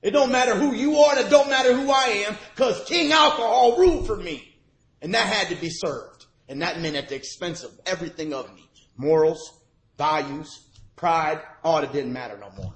It 0.00 0.12
don't 0.12 0.32
matter 0.32 0.54
who 0.54 0.74
you 0.74 0.96
are, 0.96 1.18
it 1.18 1.28
don't 1.28 1.50
matter 1.50 1.76
who 1.76 1.90
I 1.90 2.24
am, 2.28 2.38
cause 2.56 2.82
King 2.86 3.12
Alcohol 3.12 3.76
ruled 3.76 4.06
for 4.06 4.16
me. 4.16 4.56
And 5.02 5.12
that 5.12 5.26
had 5.26 5.54
to 5.54 5.60
be 5.60 5.68
served. 5.68 6.11
And 6.52 6.60
that 6.60 6.82
meant 6.82 6.96
at 6.96 7.08
the 7.08 7.14
expense 7.14 7.64
of 7.64 7.70
everything 7.86 8.34
of 8.34 8.54
me. 8.54 8.68
Morals, 8.98 9.58
values, 9.96 10.66
pride, 10.96 11.40
all 11.64 11.78
it 11.78 11.94
didn't 11.94 12.12
matter 12.12 12.36
no 12.36 12.50
more. 12.62 12.74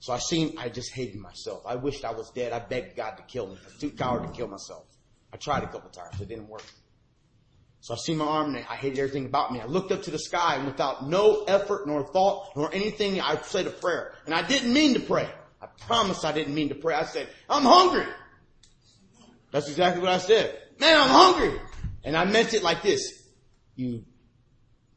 So 0.00 0.12
I 0.12 0.18
seen, 0.18 0.56
I 0.58 0.68
just 0.70 0.92
hated 0.92 1.14
myself. 1.20 1.62
I 1.64 1.76
wished 1.76 2.04
I 2.04 2.10
was 2.10 2.32
dead. 2.32 2.52
I 2.52 2.58
begged 2.58 2.96
God 2.96 3.12
to 3.12 3.22
kill 3.22 3.46
me. 3.46 3.58
I 3.62 3.66
was 3.66 3.76
too 3.78 3.90
coward 3.90 4.24
to 4.24 4.28
kill 4.30 4.48
myself. 4.48 4.86
I 5.32 5.36
tried 5.36 5.62
a 5.62 5.68
couple 5.68 5.88
times. 5.90 6.20
It 6.20 6.26
didn't 6.26 6.48
work. 6.48 6.64
So 7.78 7.94
I 7.94 7.96
seen 7.96 8.18
my 8.18 8.24
arm 8.24 8.56
and 8.56 8.66
I 8.68 8.74
hated 8.74 8.98
everything 8.98 9.26
about 9.26 9.52
me. 9.52 9.60
I 9.60 9.66
looked 9.66 9.92
up 9.92 10.02
to 10.02 10.10
the 10.10 10.18
sky 10.18 10.56
and 10.56 10.66
without 10.66 11.08
no 11.08 11.44
effort 11.44 11.86
nor 11.86 12.04
thought 12.04 12.56
nor 12.56 12.74
anything, 12.74 13.20
I 13.20 13.36
said 13.36 13.68
a 13.68 13.70
prayer. 13.70 14.14
And 14.24 14.34
I 14.34 14.42
didn't 14.42 14.72
mean 14.72 14.94
to 14.94 15.00
pray. 15.00 15.30
I 15.62 15.66
promise 15.86 16.24
I 16.24 16.32
didn't 16.32 16.56
mean 16.56 16.70
to 16.70 16.74
pray. 16.74 16.96
I 16.96 17.04
said, 17.04 17.28
I'm 17.48 17.62
hungry. 17.62 18.12
That's 19.52 19.68
exactly 19.68 20.02
what 20.02 20.10
I 20.10 20.18
said. 20.18 20.60
Man, 20.80 21.00
I'm 21.00 21.08
hungry. 21.08 21.60
And 22.06 22.16
I 22.16 22.24
meant 22.24 22.54
it 22.54 22.62
like 22.62 22.82
this. 22.82 23.24
You 23.74 24.04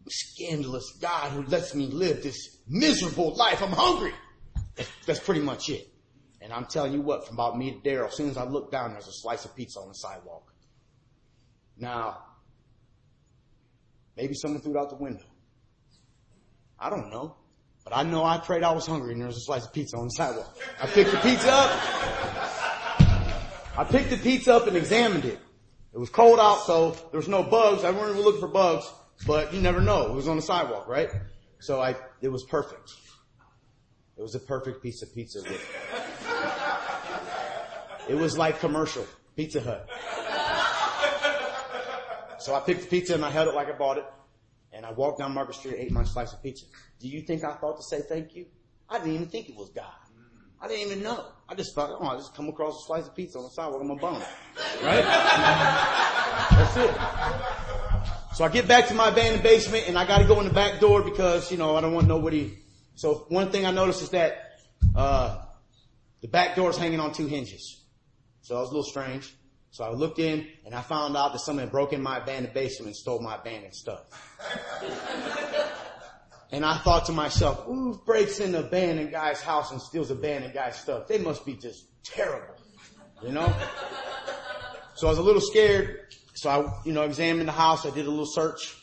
scandalous 0.07 0.97
God 1.01 1.31
who 1.31 1.43
lets 1.43 1.73
me 1.75 1.87
live 1.87 2.21
this 2.23 2.57
miserable 2.67 3.35
life. 3.35 3.61
I'm 3.63 3.71
hungry. 3.71 4.13
That's 5.05 5.19
pretty 5.19 5.41
much 5.41 5.69
it. 5.69 5.87
And 6.39 6.53
I'm 6.53 6.65
telling 6.65 6.93
you 6.93 7.01
what, 7.01 7.27
from 7.27 7.35
about 7.35 7.57
me 7.57 7.71
to 7.71 7.77
Daryl, 7.79 8.07
as 8.07 8.15
soon 8.15 8.29
as 8.29 8.37
I 8.37 8.45
look 8.45 8.71
down, 8.71 8.93
there's 8.93 9.07
a 9.07 9.11
slice 9.11 9.43
of 9.43 9.55
pizza 9.55 9.79
on 9.79 9.89
the 9.89 9.95
sidewalk. 9.95 10.53
Now, 11.77 12.19
maybe 14.15 14.35
someone 14.35 14.61
threw 14.61 14.77
it 14.77 14.79
out 14.79 14.89
the 14.89 14.95
window. 14.95 15.25
I 16.79 16.91
don't 16.91 17.09
know. 17.09 17.35
But 17.83 17.97
I 17.97 18.03
know 18.03 18.23
I 18.23 18.37
prayed 18.37 18.63
I 18.63 18.71
was 18.71 18.85
hungry 18.85 19.13
and 19.13 19.21
there 19.21 19.27
was 19.27 19.37
a 19.37 19.41
slice 19.41 19.65
of 19.65 19.73
pizza 19.73 19.97
on 19.97 20.05
the 20.05 20.11
sidewalk. 20.11 20.57
I 20.79 20.85
picked 20.85 21.11
the 21.11 21.17
pizza 21.17 21.51
up. 21.51 21.71
I 23.77 23.83
picked 23.89 24.11
the 24.11 24.17
pizza 24.17 24.53
up 24.53 24.67
and 24.67 24.77
examined 24.77 25.25
it. 25.25 25.39
It 25.93 25.97
was 25.97 26.09
cold 26.09 26.39
out, 26.39 26.63
so 26.65 26.91
there 27.11 27.19
was 27.19 27.27
no 27.27 27.43
bugs. 27.43 27.83
I 27.83 27.91
wasn't 27.91 28.11
even 28.11 28.23
looking 28.23 28.41
for 28.41 28.47
bugs, 28.47 28.91
but 29.25 29.53
you 29.53 29.61
never 29.61 29.81
know. 29.81 30.07
It 30.07 30.13
was 30.13 30.27
on 30.27 30.35
the 30.35 30.41
sidewalk, 30.41 30.87
right? 30.87 31.09
So 31.59 31.81
I, 31.81 31.95
it 32.21 32.29
was 32.29 32.43
perfect. 32.43 32.91
It 34.17 34.21
was 34.21 34.35
a 34.35 34.39
perfect 34.39 34.83
piece 34.83 35.01
of 35.01 35.13
pizza 35.13 35.41
with, 35.41 35.65
it 38.07 38.15
was 38.15 38.37
like 38.37 38.59
commercial, 38.59 39.05
Pizza 39.35 39.61
Hut. 39.61 39.89
So 42.39 42.55
I 42.55 42.61
picked 42.61 42.81
the 42.81 42.87
pizza 42.87 43.15
and 43.15 43.25
I 43.25 43.29
held 43.29 43.47
it 43.47 43.55
like 43.55 43.67
I 43.67 43.77
bought 43.77 43.97
it. 43.97 44.05
And 44.71 44.85
I 44.85 44.91
walked 44.91 45.19
down 45.19 45.33
Market 45.33 45.55
Street, 45.55 45.75
ate 45.77 45.91
my 45.91 46.03
slice 46.03 46.31
of 46.33 46.43
pizza. 46.43 46.65
Do 46.99 47.07
you 47.07 47.21
think 47.21 47.43
I 47.43 47.55
thought 47.55 47.77
to 47.77 47.83
say 47.83 48.01
thank 48.01 48.35
you? 48.35 48.45
I 48.89 48.99
didn't 48.99 49.13
even 49.13 49.27
think 49.27 49.49
it 49.49 49.55
was 49.55 49.69
God. 49.69 49.85
I 50.61 50.67
didn't 50.67 50.91
even 50.91 51.03
know. 51.03 51.25
I 51.47 51.55
just 51.55 51.73
thought, 51.73 51.89
oh, 51.99 52.05
I 52.05 52.17
just 52.17 52.35
come 52.35 52.49
across 52.49 52.83
a 52.83 52.85
slice 52.85 53.07
of 53.07 53.15
pizza 53.15 53.37
on 53.37 53.45
the 53.45 53.49
sidewalk, 53.49 53.81
I'm 53.81 53.87
gonna 53.87 54.01
bone 54.01 54.21
it. 54.21 54.27
Right? 54.83 55.03
That's 56.51 56.77
it. 56.77 58.35
So 58.35 58.43
I 58.45 58.49
get 58.49 58.67
back 58.67 58.87
to 58.89 58.93
my 58.93 59.09
abandoned 59.09 59.43
basement 59.43 59.85
and 59.87 59.97
I 59.97 60.05
gotta 60.05 60.25
go 60.25 60.39
in 60.39 60.47
the 60.47 60.53
back 60.53 60.79
door 60.79 61.01
because, 61.01 61.51
you 61.51 61.57
know, 61.57 61.75
I 61.75 61.81
don't 61.81 61.93
want 61.93 62.07
nobody. 62.07 62.57
So 62.95 63.25
one 63.29 63.51
thing 63.51 63.65
I 63.65 63.71
noticed 63.71 64.01
is 64.01 64.09
that, 64.09 64.59
uh, 64.95 65.45
the 66.21 66.27
back 66.27 66.55
door 66.55 66.69
is 66.69 66.77
hanging 66.77 66.99
on 66.99 67.13
two 67.13 67.27
hinges. 67.27 67.81
So 68.41 68.55
that 68.55 68.61
was 68.61 68.69
a 68.69 68.73
little 68.73 68.89
strange. 68.89 69.33
So 69.71 69.83
I 69.83 69.91
looked 69.91 70.19
in 70.19 70.47
and 70.65 70.75
I 70.75 70.81
found 70.81 71.15
out 71.15 71.31
that 71.33 71.39
someone 71.39 71.65
had 71.65 71.71
broken 71.71 72.01
my 72.01 72.17
abandoned 72.17 72.53
basement 72.53 72.87
and 72.87 72.95
stole 72.95 73.21
my 73.21 73.35
abandoned 73.35 73.75
stuff. 73.75 74.01
And 76.51 76.65
I 76.65 76.77
thought 76.79 77.05
to 77.05 77.11
myself, 77.11 77.63
who 77.65 78.01
breaks 78.05 78.39
in 78.39 78.53
the 78.53 78.59
abandoned 78.59 79.11
guy's 79.11 79.41
house 79.41 79.71
and 79.71 79.81
steals 79.81 80.09
abandoned 80.09 80.53
guy's 80.53 80.75
stuff? 80.77 81.07
They 81.07 81.19
must 81.19 81.45
be 81.45 81.53
just 81.53 81.85
terrible. 82.03 82.55
You 83.23 83.31
know? 83.31 83.53
So 84.95 85.07
I 85.07 85.09
was 85.11 85.19
a 85.19 85.23
little 85.23 85.41
scared. 85.41 86.15
So 86.33 86.49
I, 86.49 86.83
you 86.85 86.93
know, 86.93 87.03
examined 87.03 87.47
the 87.47 87.53
house. 87.53 87.85
I 87.85 87.91
did 87.91 88.07
a 88.07 88.09
little 88.09 88.25
search 88.25 88.75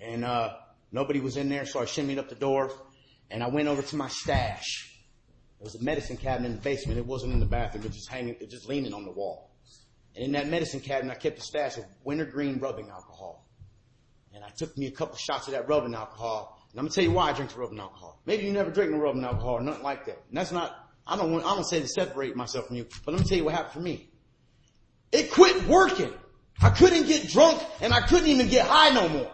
and, 0.00 0.24
uh, 0.24 0.54
nobody 0.92 1.20
was 1.20 1.36
in 1.36 1.48
there. 1.48 1.64
So 1.64 1.80
I 1.80 1.84
shimmied 1.84 2.18
up 2.18 2.28
the 2.28 2.34
door 2.34 2.70
and 3.30 3.42
I 3.42 3.48
went 3.48 3.68
over 3.68 3.80
to 3.80 3.96
my 3.96 4.08
stash. 4.08 4.90
There 5.58 5.64
was 5.64 5.76
a 5.76 5.82
medicine 5.82 6.18
cabinet 6.18 6.48
in 6.48 6.56
the 6.56 6.62
basement. 6.62 6.98
It 6.98 7.06
wasn't 7.06 7.32
in 7.32 7.40
the 7.40 7.46
bathroom. 7.46 7.84
It 7.84 7.88
was 7.88 7.96
just 7.96 8.10
hanging, 8.10 8.34
it 8.34 8.40
was 8.40 8.50
just 8.50 8.68
leaning 8.68 8.92
on 8.92 9.04
the 9.04 9.12
wall. 9.12 9.52
And 10.14 10.26
in 10.26 10.32
that 10.32 10.48
medicine 10.48 10.80
cabinet, 10.80 11.12
I 11.12 11.16
kept 11.16 11.38
a 11.38 11.42
stash 11.42 11.78
of 11.78 11.84
wintergreen 12.04 12.58
rubbing 12.58 12.90
alcohol. 12.90 13.48
And 14.34 14.44
I 14.44 14.50
took 14.50 14.76
me 14.76 14.86
a 14.86 14.90
couple 14.90 15.16
shots 15.16 15.46
of 15.46 15.54
that 15.54 15.68
rubbing 15.68 15.94
alcohol. 15.94 16.60
And 16.74 16.80
I'm 16.80 16.86
gonna 16.86 16.94
tell 16.94 17.04
you 17.04 17.12
why 17.12 17.30
I 17.30 17.32
drink 17.32 17.56
rubbing 17.56 17.78
alcohol. 17.78 18.20
Maybe 18.26 18.46
you 18.46 18.52
never 18.52 18.68
drink 18.68 18.90
rubbing 18.92 19.22
alcohol 19.22 19.54
or 19.54 19.60
nothing 19.62 19.84
like 19.84 20.06
that. 20.06 20.20
And 20.28 20.36
that's 20.36 20.50
not, 20.50 20.74
I 21.06 21.16
don't 21.16 21.30
want, 21.30 21.44
I 21.44 21.54
don't 21.54 21.62
say 21.62 21.78
to 21.78 21.86
separate 21.86 22.34
myself 22.34 22.66
from 22.66 22.74
you, 22.74 22.86
but 23.04 23.12
let 23.12 23.20
me 23.20 23.28
tell 23.28 23.38
you 23.38 23.44
what 23.44 23.54
happened 23.54 23.74
for 23.74 23.80
me. 23.80 24.08
It 25.12 25.30
quit 25.30 25.68
working. 25.68 26.12
I 26.60 26.70
couldn't 26.70 27.06
get 27.06 27.28
drunk 27.28 27.62
and 27.80 27.94
I 27.94 28.00
couldn't 28.00 28.26
even 28.26 28.48
get 28.48 28.66
high 28.66 28.90
no 28.92 29.08
more. 29.08 29.30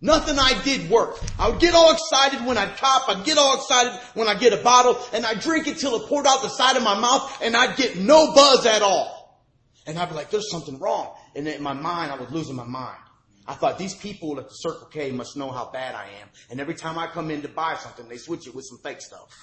Nothing 0.00 0.38
I 0.38 0.62
did 0.62 0.88
worked. 0.88 1.24
I 1.36 1.48
would 1.48 1.58
get 1.58 1.74
all 1.74 1.92
excited 1.92 2.46
when 2.46 2.58
I'd 2.58 2.76
cop. 2.76 3.08
I'd 3.08 3.24
get 3.24 3.38
all 3.38 3.56
excited 3.56 3.92
when 4.14 4.28
I 4.28 4.34
get 4.34 4.52
a 4.52 4.62
bottle 4.62 4.96
and 5.12 5.26
I'd 5.26 5.40
drink 5.40 5.66
it 5.66 5.78
till 5.78 5.96
it 5.96 6.06
poured 6.06 6.28
out 6.28 6.42
the 6.42 6.48
side 6.48 6.76
of 6.76 6.84
my 6.84 6.96
mouth 6.96 7.42
and 7.42 7.56
I'd 7.56 7.76
get 7.76 7.96
no 7.96 8.32
buzz 8.34 8.66
at 8.66 8.82
all. 8.82 9.42
And 9.84 9.98
I'd 9.98 10.10
be 10.10 10.14
like, 10.14 10.30
there's 10.30 10.48
something 10.48 10.78
wrong. 10.78 11.12
And 11.34 11.48
in 11.48 11.60
my 11.60 11.72
mind, 11.72 12.12
I 12.12 12.16
was 12.16 12.30
losing 12.30 12.54
my 12.54 12.64
mind. 12.64 12.98
I 13.46 13.54
thought 13.54 13.76
these 13.78 13.94
people 13.94 14.38
at 14.38 14.48
the 14.48 14.54
Circle 14.54 14.86
K 14.86 15.10
must 15.10 15.36
know 15.36 15.50
how 15.50 15.70
bad 15.70 15.94
I 15.94 16.04
am. 16.22 16.28
And 16.50 16.60
every 16.60 16.74
time 16.74 16.98
I 16.98 17.06
come 17.06 17.30
in 17.30 17.42
to 17.42 17.48
buy 17.48 17.76
something, 17.76 18.08
they 18.08 18.16
switch 18.16 18.46
it 18.46 18.54
with 18.54 18.64
some 18.64 18.78
fake 18.78 19.02
stuff. 19.02 19.36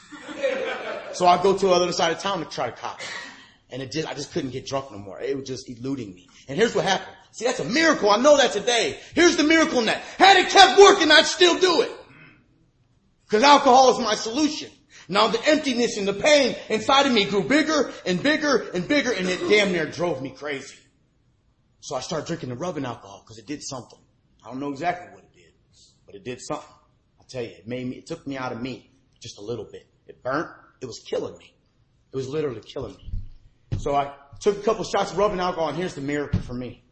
so 1.14 1.28
I 1.28 1.42
go 1.42 1.56
to 1.56 1.68
the 1.68 1.72
other 1.72 1.92
side 1.92 2.12
of 2.12 2.20
town 2.20 2.40
to 2.40 2.46
try 2.46 2.72
to 2.72 2.76
cop. 2.76 3.00
And 3.70 3.82
it 3.82 3.92
did, 3.92 4.06
I 4.06 4.14
just 4.14 4.34
couldn't 4.34 4.52
get 4.52 4.66
drunk 4.66 4.92
no 4.92 4.98
more. 4.98 5.22
It 5.22 5.38
was 5.38 5.48
just 5.48 5.70
eluding 5.70 6.14
me. 6.14 6.28
And 6.48 6.58
here's 6.58 6.76
what 6.76 6.84
happened. 6.84 7.16
See, 7.32 7.46
that's 7.46 7.60
a 7.60 7.66
miracle. 7.66 8.10
I 8.10 8.18
know 8.18 8.38
that 8.38 8.52
today. 8.52 9.00
Here's 9.14 9.38
the 9.38 9.44
miracle 9.44 9.80
in 9.80 9.86
that. 9.86 10.02
Had 10.18 10.38
it 10.38 10.50
kept 10.50 10.80
working, 10.80 11.12
I'd 11.12 11.26
still 11.26 11.58
do 11.60 11.82
it. 11.82 11.92
Cause 13.30 13.44
alcohol 13.44 13.94
is 13.94 14.00
my 14.00 14.16
solution. 14.16 14.70
Now 15.08 15.28
the 15.28 15.42
emptiness 15.46 15.98
and 15.98 16.08
the 16.08 16.14
pain 16.14 16.56
inside 16.70 17.06
of 17.06 17.14
me 17.14 17.24
grew 17.26 17.44
bigger 17.44 17.94
and 18.06 18.22
bigger 18.22 18.70
and 18.74 18.86
bigger 18.86 19.12
and 19.12 19.30
it 19.30 19.40
damn 19.48 19.72
near 19.72 19.86
drove 19.86 20.22
me 20.22 20.32
crazy. 20.32 20.76
So 21.82 21.96
I 21.96 22.00
started 22.00 22.28
drinking 22.28 22.50
the 22.50 22.56
rubbing 22.56 22.86
alcohol 22.86 23.24
because 23.24 23.40
it 23.40 23.48
did 23.48 23.62
something. 23.64 24.00
I 24.46 24.50
don't 24.50 24.60
know 24.60 24.70
exactly 24.70 25.08
what 25.14 25.24
it 25.24 25.34
did, 25.34 25.54
but 26.06 26.16
it 26.16 26.24
did 26.24 26.40
something. 26.40 26.74
I'll 27.20 27.26
tell 27.26 27.42
you, 27.42 27.50
it 27.50 27.68
made 27.68 27.88
me, 27.88 27.98
it 27.98 28.06
took 28.06 28.26
me 28.26 28.38
out 28.38 28.52
of 28.52 28.62
me 28.62 28.92
just 29.20 29.40
a 29.40 29.42
little 29.42 29.66
bit. 29.66 29.88
It 30.08 30.22
burnt. 30.24 30.50
It 30.80 30.86
was 30.86 31.00
killing 31.00 31.38
me. 31.38 31.56
It 32.14 32.16
was 32.16 32.28
literally 32.28 32.62
killing 32.62 32.96
me. 32.96 33.12
So 33.80 33.96
I 33.96 34.14
took 34.40 34.58
a 34.58 34.62
couple 34.62 34.84
shots 34.84 35.12
of 35.12 35.18
rubbing 35.18 35.40
alcohol 35.40 35.70
and 35.70 35.78
here's 35.78 35.96
the 35.96 36.02
miracle 36.02 36.40
for 36.42 36.54
me. 36.54 36.84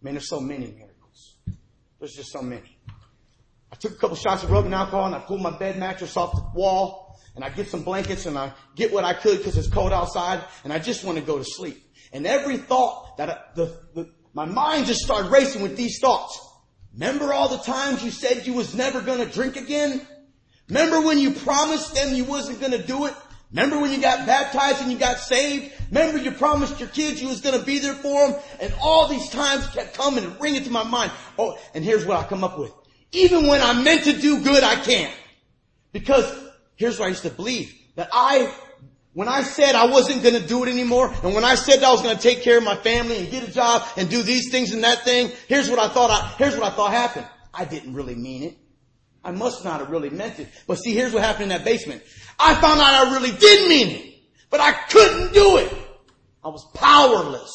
Man, 0.00 0.14
there's 0.14 0.28
so 0.28 0.40
many 0.40 0.66
miracles. 0.66 1.36
There's 1.98 2.14
just 2.14 2.32
so 2.32 2.40
many. 2.40 2.78
I 3.70 3.76
took 3.76 3.92
a 3.92 3.96
couple 3.96 4.16
shots 4.16 4.42
of 4.42 4.50
rubbing 4.50 4.72
alcohol 4.72 5.06
and 5.06 5.14
I 5.14 5.18
pulled 5.18 5.42
my 5.42 5.56
bed 5.56 5.78
mattress 5.78 6.16
off 6.16 6.34
the 6.34 6.58
wall 6.58 7.20
and 7.34 7.44
I 7.44 7.50
get 7.50 7.68
some 7.68 7.82
blankets 7.82 8.24
and 8.24 8.38
I 8.38 8.52
get 8.74 8.90
what 8.90 9.04
I 9.04 9.12
could 9.12 9.38
because 9.38 9.58
it's 9.58 9.68
cold 9.68 9.92
outside 9.92 10.42
and 10.64 10.72
I 10.72 10.78
just 10.78 11.04
want 11.04 11.18
to 11.18 11.24
go 11.24 11.36
to 11.36 11.44
sleep. 11.44 11.82
And 12.12 12.26
every 12.26 12.56
thought 12.56 13.18
that 13.18 13.30
I, 13.30 13.38
the, 13.54 13.76
the, 13.94 14.10
my 14.34 14.44
mind 14.44 14.86
just 14.86 15.00
started 15.00 15.30
racing 15.30 15.62
with 15.62 15.76
these 15.76 15.98
thoughts. 15.98 16.38
Remember 16.92 17.32
all 17.32 17.48
the 17.48 17.58
times 17.58 18.02
you 18.04 18.10
said 18.10 18.46
you 18.46 18.54
was 18.54 18.74
never 18.74 19.00
to 19.18 19.26
drink 19.26 19.56
again? 19.56 20.06
Remember 20.68 21.00
when 21.00 21.18
you 21.18 21.32
promised 21.32 21.94
them 21.94 22.14
you 22.14 22.24
wasn't 22.24 22.60
to 22.72 22.82
do 22.82 23.06
it? 23.06 23.14
Remember 23.52 23.80
when 23.80 23.90
you 23.90 24.00
got 24.00 24.26
baptized 24.26 24.80
and 24.80 24.92
you 24.92 24.98
got 24.98 25.18
saved? 25.18 25.72
Remember 25.88 26.18
you 26.18 26.30
promised 26.30 26.78
your 26.78 26.88
kids 26.88 27.20
you 27.20 27.28
was 27.28 27.40
to 27.58 27.64
be 27.64 27.78
there 27.78 27.94
for 27.94 28.28
them? 28.28 28.40
And 28.60 28.72
all 28.80 29.08
these 29.08 29.28
times 29.30 29.66
kept 29.68 29.94
coming 29.94 30.24
and 30.24 30.40
ringing 30.40 30.64
to 30.64 30.70
my 30.70 30.84
mind. 30.84 31.10
Oh, 31.38 31.58
and 31.74 31.84
here's 31.84 32.06
what 32.06 32.16
I 32.16 32.28
come 32.28 32.44
up 32.44 32.58
with. 32.58 32.72
Even 33.12 33.48
when 33.48 33.60
I'm 33.60 33.82
meant 33.82 34.04
to 34.04 34.12
do 34.12 34.42
good, 34.42 34.62
I 34.62 34.76
can't. 34.76 35.12
Because 35.92 36.32
Here's 36.80 36.98
what 36.98 37.04
I 37.04 37.08
used 37.10 37.24
to 37.24 37.30
believe. 37.30 37.74
That 37.96 38.08
I, 38.10 38.50
when 39.12 39.28
I 39.28 39.42
said 39.42 39.74
I 39.74 39.86
wasn't 39.86 40.22
gonna 40.22 40.40
do 40.40 40.64
it 40.64 40.68
anymore, 40.68 41.12
and 41.22 41.34
when 41.34 41.44
I 41.44 41.54
said 41.56 41.82
I 41.82 41.90
was 41.90 42.02
gonna 42.02 42.18
take 42.18 42.42
care 42.42 42.58
of 42.58 42.64
my 42.64 42.76
family 42.76 43.18
and 43.18 43.30
get 43.30 43.48
a 43.48 43.50
job 43.50 43.82
and 43.96 44.08
do 44.08 44.22
these 44.22 44.50
things 44.50 44.72
and 44.72 44.84
that 44.84 45.04
thing, 45.04 45.30
here's 45.48 45.68
what 45.68 45.78
I 45.78 45.88
thought 45.88 46.10
I, 46.10 46.34
here's 46.38 46.56
what 46.56 46.70
I 46.72 46.74
thought 46.74 46.92
happened. 46.92 47.26
I 47.52 47.64
didn't 47.64 47.94
really 47.94 48.14
mean 48.14 48.44
it. 48.44 48.56
I 49.24 49.32
must 49.32 49.64
not 49.64 49.80
have 49.80 49.90
really 49.90 50.10
meant 50.10 50.38
it. 50.38 50.48
But 50.66 50.76
see, 50.76 50.94
here's 50.94 51.12
what 51.12 51.22
happened 51.22 51.44
in 51.44 51.48
that 51.50 51.64
basement. 51.64 52.02
I 52.38 52.54
found 52.54 52.80
out 52.80 53.06
I 53.08 53.12
really 53.12 53.32
did 53.32 53.68
mean 53.68 53.88
it, 53.88 54.14
but 54.48 54.60
I 54.60 54.72
couldn't 54.72 55.34
do 55.34 55.58
it. 55.58 55.72
I 56.42 56.48
was 56.48 56.66
powerless. 56.74 57.52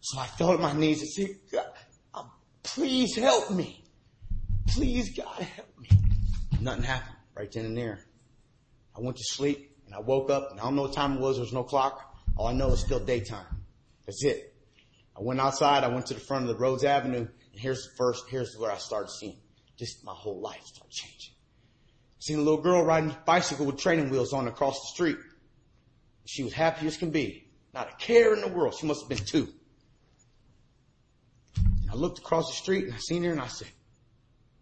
So 0.00 0.18
I 0.18 0.26
fell 0.26 0.50
on 0.50 0.60
my 0.60 0.72
knees 0.72 1.00
and 1.00 1.10
said, 1.10 1.36
God, 1.50 1.66
um, 2.14 2.30
please 2.62 3.16
help 3.16 3.50
me. 3.50 3.84
Please 4.68 5.14
God 5.16 5.42
help 5.42 5.78
me. 5.78 5.88
Nothing 6.60 6.84
happened 6.84 7.16
right 7.34 7.50
then 7.50 7.64
and 7.66 7.76
there. 7.76 8.00
I 8.98 9.00
went 9.00 9.16
to 9.16 9.24
sleep 9.24 9.76
and 9.86 9.94
I 9.94 10.00
woke 10.00 10.28
up 10.28 10.50
and 10.50 10.58
I 10.58 10.64
don't 10.64 10.74
know 10.74 10.82
what 10.82 10.92
time 10.92 11.14
it 11.14 11.20
was. 11.20 11.36
There 11.36 11.44
was 11.44 11.52
no 11.52 11.62
clock. 11.62 12.16
All 12.36 12.48
I 12.48 12.52
know 12.52 12.72
is 12.72 12.80
still 12.80 12.98
daytime. 12.98 13.46
That's 14.06 14.24
it. 14.24 14.54
I 15.16 15.22
went 15.22 15.40
outside. 15.40 15.84
I 15.84 15.88
went 15.88 16.06
to 16.06 16.14
the 16.14 16.20
front 16.20 16.48
of 16.48 16.48
the 16.48 16.56
Rhodes 16.56 16.82
Avenue 16.82 17.18
and 17.18 17.60
here's 17.60 17.84
the 17.84 17.90
first, 17.96 18.24
here's 18.28 18.56
where 18.58 18.72
I 18.72 18.78
started 18.78 19.10
seeing. 19.10 19.38
Just 19.78 20.04
my 20.04 20.12
whole 20.12 20.40
life 20.40 20.62
started 20.64 20.90
changing. 20.90 21.34
Seen 22.18 22.38
a 22.38 22.42
little 22.42 22.60
girl 22.60 22.84
riding 22.84 23.10
a 23.10 23.18
bicycle 23.24 23.66
with 23.66 23.78
training 23.78 24.10
wheels 24.10 24.32
on 24.32 24.48
across 24.48 24.80
the 24.80 24.88
street. 24.88 25.16
She 26.26 26.42
was 26.42 26.52
happy 26.52 26.88
as 26.88 26.96
can 26.96 27.10
be. 27.10 27.48
Not 27.72 27.90
a 27.92 27.96
care 27.96 28.34
in 28.34 28.40
the 28.40 28.48
world. 28.48 28.74
She 28.74 28.86
must 28.86 29.02
have 29.02 29.08
been 29.08 29.24
two. 29.24 29.48
And 31.56 31.90
I 31.90 31.94
looked 31.94 32.18
across 32.18 32.48
the 32.48 32.56
street 32.56 32.86
and 32.86 32.94
I 32.94 32.98
seen 32.98 33.22
her 33.22 33.30
and 33.30 33.40
I 33.40 33.46
said, 33.46 33.68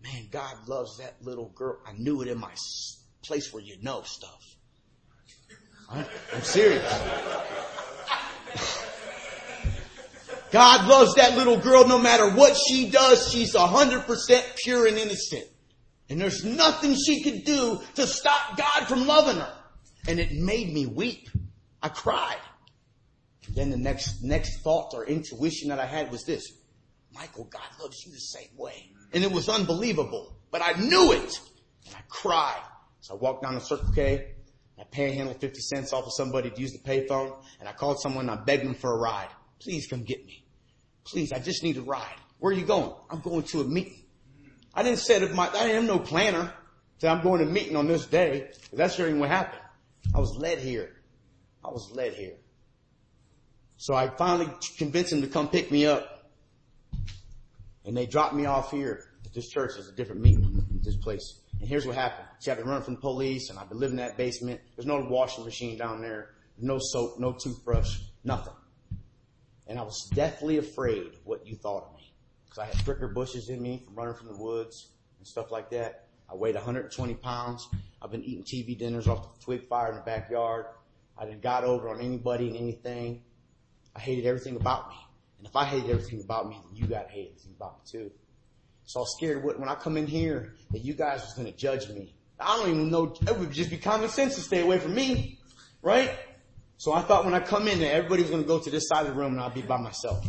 man, 0.02 0.28
God 0.31 0.69
loves 0.69 0.99
that 0.99 1.14
little 1.23 1.49
girl. 1.49 1.78
I 1.87 1.93
knew 1.97 2.21
it 2.21 2.28
in 2.28 2.38
my 2.38 2.52
place 3.26 3.52
where 3.52 3.62
you 3.62 3.76
know 3.83 4.02
stuff. 4.02 4.42
I'm 5.90 6.42
serious. 6.42 6.83
God 10.50 10.88
loves 10.88 11.14
that 11.16 11.37
little 11.37 11.59
girl 11.59 11.87
no 11.87 11.99
matter 11.99 12.30
what 12.30 12.56
she 12.56 12.90
does. 12.90 13.30
She's 13.30 13.54
a 13.54 13.66
hundred 13.66 14.02
percent 14.02 14.45
pure 14.56 14.87
and 14.87 14.97
innocent. 14.97 15.45
And 16.09 16.21
there's 16.21 16.45
nothing 16.45 16.95
she 16.95 17.23
could 17.23 17.45
do 17.45 17.80
to 17.97 18.06
stop 18.06 18.56
God 18.56 18.87
from 18.87 19.06
loving 19.06 19.37
her. 19.37 19.52
And 20.09 20.21
it 20.21 20.33
made 20.33 20.73
me 20.73 20.87
weep. 20.87 21.28
I 21.83 21.88
cried. 21.88 22.38
Then 23.54 23.71
the 23.71 23.76
next, 23.76 24.23
next 24.23 24.62
thought 24.62 24.92
or 24.95 25.04
intuition 25.06 25.68
that 25.68 25.78
I 25.78 25.87
had 25.87 26.11
was 26.11 26.25
this. 26.25 26.45
Michael, 27.12 27.45
God 27.45 27.68
loves 27.80 28.04
you 28.04 28.12
the 28.12 28.18
same 28.18 28.56
way. 28.56 28.90
And 29.12 29.25
it 29.25 29.33
was 29.33 29.49
unbelievable, 29.49 30.37
but 30.50 30.62
I 30.62 30.73
knew 30.73 31.12
it. 31.12 31.40
And 31.87 31.95
I 31.95 32.00
cried. 32.09 32.62
So 33.06 33.14
I 33.14 33.18
walked 33.18 33.44
down 33.44 33.54
the 33.54 33.60
Circle 33.60 33.92
K. 33.94 34.32
I 34.76 34.82
panhandled 34.82 35.40
50 35.40 35.60
cents 35.60 35.92
off 35.92 36.06
of 36.06 36.12
somebody 36.12 36.50
to 36.50 36.60
use 36.60 36.72
the 36.72 36.80
payphone. 36.80 37.36
And 37.60 37.68
I 37.68 37.72
called 37.72 38.00
someone 38.00 38.28
and 38.28 38.40
I 38.40 38.42
begged 38.42 38.64
them 38.64 38.75
for 38.75 38.92
a 38.92 38.98
ride. 38.98 39.28
Please 39.60 39.86
come 39.86 40.02
get 40.02 40.26
me. 40.26 40.44
Please, 41.04 41.30
I 41.30 41.38
just 41.38 41.62
need 41.62 41.76
a 41.76 41.82
ride. 41.82 42.16
Where 42.40 42.52
are 42.52 42.56
you 42.56 42.64
going? 42.64 42.92
I'm 43.08 43.20
going 43.20 43.44
to 43.44 43.60
a 43.60 43.64
meeting. 43.64 44.02
I 44.75 44.82
didn't 44.82 44.98
set 44.98 45.22
up 45.22 45.30
my, 45.30 45.48
I 45.54 45.68
am 45.68 45.86
no 45.86 46.00
planner. 46.00 46.52
Say 46.98 47.06
I'm 47.06 47.22
going 47.22 47.42
to 47.42 47.46
a 47.46 47.50
meeting 47.50 47.76
on 47.76 47.86
this 47.86 48.06
day. 48.06 48.50
That's 48.72 48.98
really 48.98 49.14
what 49.14 49.28
happened. 49.28 49.62
I 50.12 50.18
was 50.18 50.36
led 50.36 50.58
here. 50.58 50.96
I 51.64 51.68
was 51.68 51.92
led 51.94 52.12
here. 52.12 52.34
So 53.76 53.94
I 53.94 54.08
finally 54.08 54.50
convinced 54.78 55.12
him 55.12 55.22
to 55.22 55.28
come 55.28 55.48
pick 55.48 55.70
me 55.70 55.86
up. 55.86 56.28
And 57.84 57.96
they 57.96 58.06
dropped 58.06 58.34
me 58.34 58.46
off 58.46 58.72
here 58.72 59.04
at 59.25 59.32
this 59.32 59.48
church. 59.48 59.75
There's 59.75 59.88
a 59.88 59.94
different 59.94 60.22
meeting 60.22 60.42
in 60.42 60.80
this 60.82 60.96
place. 60.96 61.40
And 61.60 61.68
here's 61.68 61.86
what 61.86 61.96
happened. 61.96 62.28
See, 62.38 62.50
I've 62.50 62.58
been 62.58 62.66
running 62.66 62.84
from 62.84 62.94
the 62.94 63.00
police 63.00 63.50
and 63.50 63.58
I've 63.58 63.68
been 63.68 63.78
living 63.78 63.98
in 63.98 64.04
that 64.04 64.16
basement. 64.16 64.60
There's 64.76 64.86
no 64.86 65.00
washing 65.00 65.44
machine 65.44 65.78
down 65.78 66.00
there. 66.00 66.30
No 66.58 66.78
soap, 66.80 67.18
no 67.18 67.32
toothbrush, 67.32 67.98
nothing. 68.25 68.54
And 69.66 69.78
I 69.78 69.82
was 69.82 70.08
deathly 70.14 70.58
afraid 70.58 71.06
of 71.06 71.20
what 71.25 71.46
you 71.46 71.56
thought 71.56 71.88
of 71.88 71.96
me. 71.96 72.14
Cause 72.48 72.58
I 72.58 72.66
had 72.66 72.84
pricker 72.84 73.08
bushes 73.08 73.48
in 73.48 73.60
me 73.60 73.82
from 73.84 73.94
running 73.94 74.14
from 74.14 74.28
the 74.28 74.38
woods 74.38 74.92
and 75.18 75.26
stuff 75.26 75.50
like 75.50 75.70
that. 75.70 76.06
I 76.30 76.34
weighed 76.34 76.54
120 76.54 77.14
pounds. 77.14 77.68
I've 78.00 78.10
been 78.10 78.25
eating 78.25 78.44
TV 78.44 78.78
dinners 78.78 79.06
off 79.06 79.38
the 79.38 79.44
twig 79.44 79.68
fire 79.68 79.90
in 79.90 79.96
the 79.96 80.02
backyard. 80.02 80.66
I 81.18 81.25
didn't 81.25 81.42
got 81.42 81.64
over 81.64 81.88
on 81.88 82.00
anybody 82.00 82.48
and 82.48 82.56
anything. 82.56 83.22
I 83.94 84.00
hated 84.00 84.26
everything 84.26 84.56
about 84.56 84.88
me. 84.90 84.96
And 85.38 85.46
if 85.46 85.56
I 85.56 85.64
hated 85.64 85.90
everything 85.90 86.20
about 86.20 86.48
me, 86.48 86.58
then 86.64 86.76
you 86.76 86.86
gotta 86.86 87.08
hate 87.08 87.28
everything 87.30 87.54
about 87.56 87.78
me 87.78 87.82
too. 87.90 88.10
So 88.87 89.00
I 89.00 89.02
was 89.02 89.14
scared 89.16 89.45
when 89.45 89.69
I 89.69 89.75
come 89.75 89.97
in 89.97 90.07
here 90.07 90.55
that 90.71 90.85
you 90.85 90.95
guys 90.95 91.21
was 91.23 91.35
gonna 91.35 91.52
judge 91.52 91.88
me. 91.88 92.14
I 92.38 92.57
don't 92.57 92.71
even 92.71 92.90
know, 92.90 93.14
it 93.23 93.38
would 93.38 93.50
just 93.50 93.71
be 93.71 93.78
common 93.78 94.09
sense 94.09 94.37
to 94.37 94.40
stay 94.40 94.61
away 94.61 94.78
from 94.78 94.95
me, 94.95 95.38
right? 95.83 96.11
So 96.78 96.93
I 96.93 97.02
thought 97.02 97.25
when 97.25 97.35
I 97.35 97.40
come 97.40 97.66
in 97.69 97.81
that 97.81 97.93
everybody 97.93 98.23
was 98.23 98.31
gonna 98.31 98.45
go 98.45 98.61
to 98.61 98.71
this 98.71 98.88
side 98.88 99.07
of 99.07 99.14
the 99.14 99.21
room 99.21 99.33
and 99.33 99.40
I'll 99.40 99.50
be 99.50 99.62
by 99.62 99.78
myself. 99.78 100.25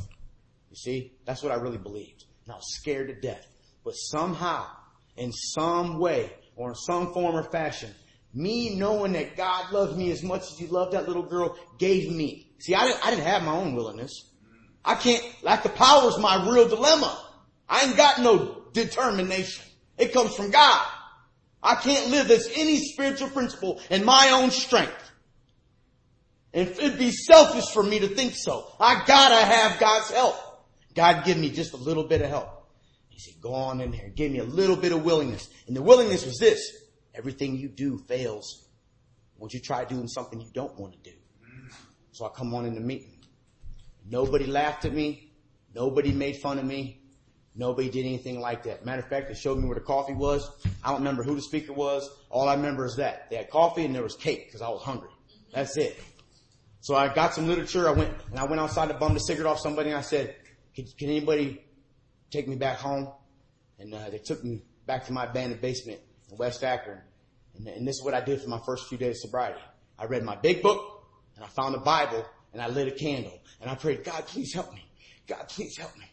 You 0.70 0.76
see? 0.76 1.14
That's 1.26 1.44
what 1.44 1.52
I 1.52 1.56
really 1.56 1.78
believed. 1.78 2.26
And 2.46 2.54
I 2.54 2.56
was 2.56 2.76
scared 2.76 3.10
to 3.10 3.16
death. 3.16 3.46
But 3.84 3.92
somehow, 3.92 4.66
in 5.16 5.32
some 5.32 6.00
way, 6.00 6.32
or 6.56 6.70
in 6.70 6.76
some 6.76 7.14
form 7.14 7.36
or 7.36 7.44
fashion, 7.44 7.92
me 8.34 8.76
knowing 8.76 9.14
that 9.14 9.38
God 9.38 9.72
loves 9.72 9.96
me 9.96 10.12
as 10.12 10.24
much 10.24 10.42
as 10.52 10.58
he 10.58 10.68
loved 10.68 10.94
that 10.94 11.08
little 11.08 11.24
girl 11.24 11.58
gave 11.78 12.12
me. 12.12 12.50
See, 12.60 12.74
I 12.74 12.88
didn't, 12.88 13.06
I 13.06 13.10
didn't 13.12 13.26
have 13.26 13.44
my 13.44 13.54
own 13.54 13.76
willingness. 13.76 14.32
I 14.84 14.96
can't, 14.96 15.24
lack 15.44 15.66
of 15.66 15.76
power 15.76 16.10
is 16.10 16.18
my 16.18 16.50
real 16.50 16.68
dilemma. 16.68 17.26
I 17.70 17.86
ain't 17.86 17.98
got 17.98 18.20
no 18.20 18.64
determination. 18.74 19.66
It 19.98 20.14
comes 20.14 20.36
from 20.36 20.52
God. 20.52 20.86
I 21.62 21.76
can't 21.76 22.12
live 22.12 22.30
as 22.32 22.50
any 22.56 22.78
spiritual 22.78 23.30
principle 23.30 23.82
in 23.90 24.06
my 24.06 24.30
own 24.34 24.52
strength. 24.52 24.94
And 26.54 26.70
it'd 26.70 26.98
be 26.98 27.12
selfish 27.12 27.66
for 27.74 27.84
me 27.84 28.00
to 28.00 28.08
think 28.08 28.34
so. 28.36 28.72
I 28.80 29.04
gotta 29.06 29.44
have 29.44 29.80
God's 29.80 30.12
help. 30.12 30.36
God 30.96 31.26
give 31.26 31.38
me 31.38 31.50
just 31.50 31.74
a 31.74 31.78
little 31.78 32.04
bit 32.04 32.22
of 32.22 32.30
help. 32.30 32.50
He 33.10 33.20
said, 33.20 33.42
go 33.42 33.54
on 33.54 33.82
in 33.82 33.92
there. 33.92 34.10
Give 34.10 34.32
me 34.32 34.40
a 34.40 34.44
little 34.44 34.76
bit 34.76 34.92
of 34.92 35.04
willingness. 35.04 35.50
And 35.68 35.76
the 35.76 35.82
willingness 35.82 36.26
was 36.26 36.38
this. 36.38 36.60
Everything 37.14 37.58
you 37.58 37.68
do 37.68 37.98
fails 37.98 38.68
once 39.38 39.54
you 39.54 39.60
try 39.60 39.86
doing 39.86 40.08
something 40.08 40.40
you 40.40 40.50
don't 40.54 40.80
want 40.80 40.94
to 40.94 41.12
do. 41.12 41.16
So 42.12 42.26
I 42.26 42.30
come 42.30 42.54
on 42.54 42.66
in 42.66 42.76
the 42.76 42.82
meeting. 42.82 43.20
Nobody 44.10 44.46
laughed 44.46 44.86
at 44.86 44.94
me. 44.94 45.32
Nobody 45.76 46.12
made 46.12 46.38
fun 46.38 46.58
of 46.60 46.66
me. 46.66 47.02
Nobody 47.58 47.90
did 47.90 48.06
anything 48.06 48.40
like 48.40 48.64
that. 48.64 48.86
Matter 48.86 49.02
of 49.02 49.08
fact, 49.08 49.30
they 49.30 49.34
showed 49.34 49.58
me 49.58 49.66
where 49.66 49.74
the 49.74 49.82
coffee 49.82 50.14
was. 50.14 50.48
I 50.84 50.90
don't 50.90 51.00
remember 51.00 51.24
who 51.24 51.34
the 51.34 51.42
speaker 51.42 51.74
was. 51.74 52.08
All 52.30 52.48
I 52.48 52.54
remember 52.54 52.86
is 52.86 52.96
that. 52.98 53.32
They 53.32 53.38
had 53.38 53.50
coffee 53.50 53.84
and 53.84 53.96
there 53.96 54.04
was 54.04 54.16
cake 54.16 54.46
because 54.46 54.62
I 54.62 54.70
was 54.70 54.84
hungry. 54.84 55.10
That's 55.52 55.76
it. 55.76 56.00
So 56.82 56.96
I 56.96 57.12
got 57.12 57.34
some 57.34 57.48
literature. 57.48 57.90
I 57.90 57.94
went 57.94 58.14
and 58.30 58.40
I 58.40 58.44
went 58.44 58.62
outside 58.62 58.90
to 58.90 58.94
bum 58.94 59.16
the 59.16 59.20
cigarette 59.20 59.52
off 59.52 59.60
somebody 59.60 59.90
and 59.90 59.98
I 59.98 60.02
said, 60.02 60.36
can, 60.76 60.86
can 61.00 61.10
anybody 61.10 61.66
take 62.30 62.48
me 62.48 62.56
back 62.56 62.78
home? 62.78 63.10
And 63.80 63.92
uh, 63.92 64.12
they 64.12 64.20
took 64.20 64.44
me 64.44 64.62
back 64.86 65.08
to 65.08 65.14
my 65.14 65.26
abandoned 65.26 65.60
basement 65.60 66.00
in 66.30 66.38
West 66.38 66.64
Akron. 66.64 67.02
And, 67.56 67.68
and 67.68 67.88
this 67.88 67.96
is 67.96 68.04
what 68.04 68.14
I 68.14 68.22
did 68.22 68.40
for 68.40 68.50
my 68.50 68.62
first 68.68 68.88
few 68.88 69.00
days 69.00 69.16
of 69.18 69.30
sobriety. 69.30 69.62
I 69.98 70.06
read 70.06 70.24
my 70.24 70.36
big 70.36 70.62
book 70.62 71.08
and 71.36 71.44
I 71.44 71.48
found 71.48 71.74
a 71.74 71.80
Bible 71.80 72.24
and 72.54 72.62
I 72.62 72.68
lit 72.68 72.88
a 72.88 72.92
candle 72.92 73.40
and 73.60 73.70
I 73.72 73.74
prayed, 73.74 74.04
God, 74.04 74.28
please 74.28 74.54
help 74.54 74.72
me. 74.76 74.86
God, 75.26 75.44
please 75.50 75.76
help 75.76 75.98
me. 75.98 76.06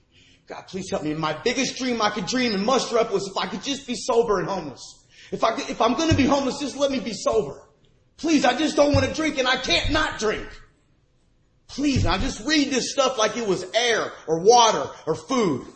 God, 0.46 0.66
please 0.68 0.90
help 0.90 1.02
me. 1.02 1.14
My 1.14 1.32
biggest 1.32 1.78
dream 1.78 2.02
I 2.02 2.10
could 2.10 2.26
dream 2.26 2.52
and 2.52 2.64
muster 2.64 2.98
up 2.98 3.12
was 3.12 3.26
if 3.26 3.36
I 3.36 3.46
could 3.46 3.62
just 3.62 3.86
be 3.86 3.94
sober 3.94 4.40
and 4.40 4.48
homeless. 4.48 5.06
If 5.32 5.42
I 5.42 5.52
could, 5.52 5.70
if 5.70 5.80
I'm 5.80 5.94
going 5.94 6.10
to 6.10 6.16
be 6.16 6.26
homeless, 6.26 6.58
just 6.60 6.76
let 6.76 6.90
me 6.90 7.00
be 7.00 7.14
sober. 7.14 7.62
Please, 8.18 8.44
I 8.44 8.56
just 8.56 8.76
don't 8.76 8.92
want 8.92 9.06
to 9.06 9.14
drink 9.14 9.38
and 9.38 9.48
I 9.48 9.56
can't 9.56 9.90
not 9.90 10.18
drink. 10.18 10.46
Please, 11.66 12.04
I 12.06 12.18
just 12.18 12.46
read 12.46 12.70
this 12.70 12.92
stuff 12.92 13.18
like 13.18 13.36
it 13.36 13.48
was 13.48 13.64
air 13.74 14.12
or 14.28 14.40
water 14.40 14.88
or 15.06 15.14
food. 15.14 15.66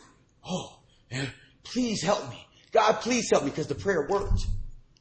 Oh, 0.46 0.78
man, 1.10 1.28
please 1.64 2.02
help 2.02 2.28
me. 2.30 2.46
God, 2.70 3.00
please 3.00 3.30
help 3.30 3.44
me 3.44 3.50
because 3.50 3.66
the 3.66 3.74
prayer 3.74 4.06
worked. 4.08 4.42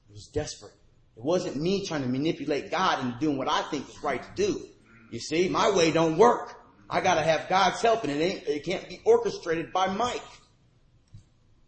It 0.10 0.14
was 0.14 0.30
desperate. 0.34 0.74
It 1.18 1.24
wasn't 1.24 1.58
me 1.58 1.86
trying 1.86 2.04
to 2.04 2.08
manipulate 2.08 2.72
God 2.72 3.04
into 3.04 3.20
doing 3.20 3.38
what 3.38 3.50
I 3.50 3.64
think 3.70 3.90
is 3.90 4.02
right 4.02 4.24
to 4.24 4.30
do. 4.36 4.66
You 5.12 5.20
see, 5.20 5.50
my 5.50 5.76
way 5.76 5.92
don't 5.92 6.18
work. 6.18 6.56
I 6.90 7.02
gotta 7.02 7.22
have 7.22 7.50
God's 7.50 7.82
help 7.82 8.04
and 8.04 8.12
it 8.12 8.24
ain't, 8.24 8.48
it 8.48 8.64
can't 8.64 8.88
be 8.88 9.02
orchestrated 9.04 9.74
by 9.74 9.88
Mike. 9.88 10.22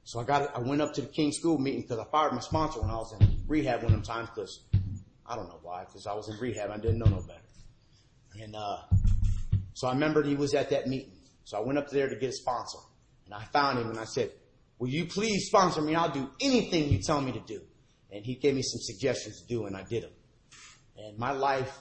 So 0.03 0.19
I 0.19 0.23
got, 0.23 0.55
I 0.55 0.60
went 0.60 0.82
up 0.82 0.93
to 0.93 1.01
the 1.01 1.08
King 1.08 1.32
School 1.32 1.58
meeting 1.58 1.82
because 1.82 1.99
I 1.99 2.05
fired 2.10 2.34
my 2.34 2.39
sponsor 2.39 2.82
when 2.82 2.89
I 2.89 2.95
was 2.95 3.13
in 3.19 3.43
rehab 3.47 3.84
one 3.84 3.88
of 3.88 3.91
them 3.91 4.01
times 4.01 4.29
because 4.34 4.63
I 5.25 5.36
don't 5.36 5.47
know 5.47 5.60
why, 5.62 5.84
because 5.86 6.08
I 6.08 6.13
was 6.13 6.29
in 6.29 6.38
rehab. 6.39 6.71
I 6.71 6.77
didn't 6.77 6.99
know 6.99 7.05
no 7.05 7.21
better. 7.21 7.39
And, 8.41 8.55
uh, 8.55 8.77
so 9.73 9.88
I 9.88 9.93
remembered 9.93 10.25
he 10.25 10.36
was 10.36 10.53
at 10.53 10.69
that 10.71 10.88
meeting. 10.88 11.12
So 11.43 11.58
I 11.58 11.62
went 11.62 11.77
up 11.77 11.89
there 11.89 12.10
to 12.10 12.15
get 12.15 12.29
a 12.29 12.34
sponsor 12.34 12.79
and 13.25 13.34
I 13.34 13.43
found 13.45 13.79
him 13.79 13.89
and 13.89 13.99
I 13.99 14.05
said, 14.05 14.32
will 14.77 14.89
you 14.89 15.05
please 15.05 15.45
sponsor 15.45 15.82
me? 15.82 15.95
I'll 15.95 16.12
do 16.12 16.29
anything 16.41 16.89
you 16.89 16.99
tell 16.99 17.21
me 17.21 17.32
to 17.32 17.39
do. 17.41 17.62
And 18.12 18.25
he 18.25 18.36
gave 18.36 18.55
me 18.55 18.62
some 18.62 18.79
suggestions 18.82 19.41
to 19.41 19.47
do 19.47 19.65
and 19.65 19.75
I 19.77 19.84
did 19.84 20.03
them. 20.03 20.12
And 20.97 21.17
my 21.17 21.32
life 21.32 21.77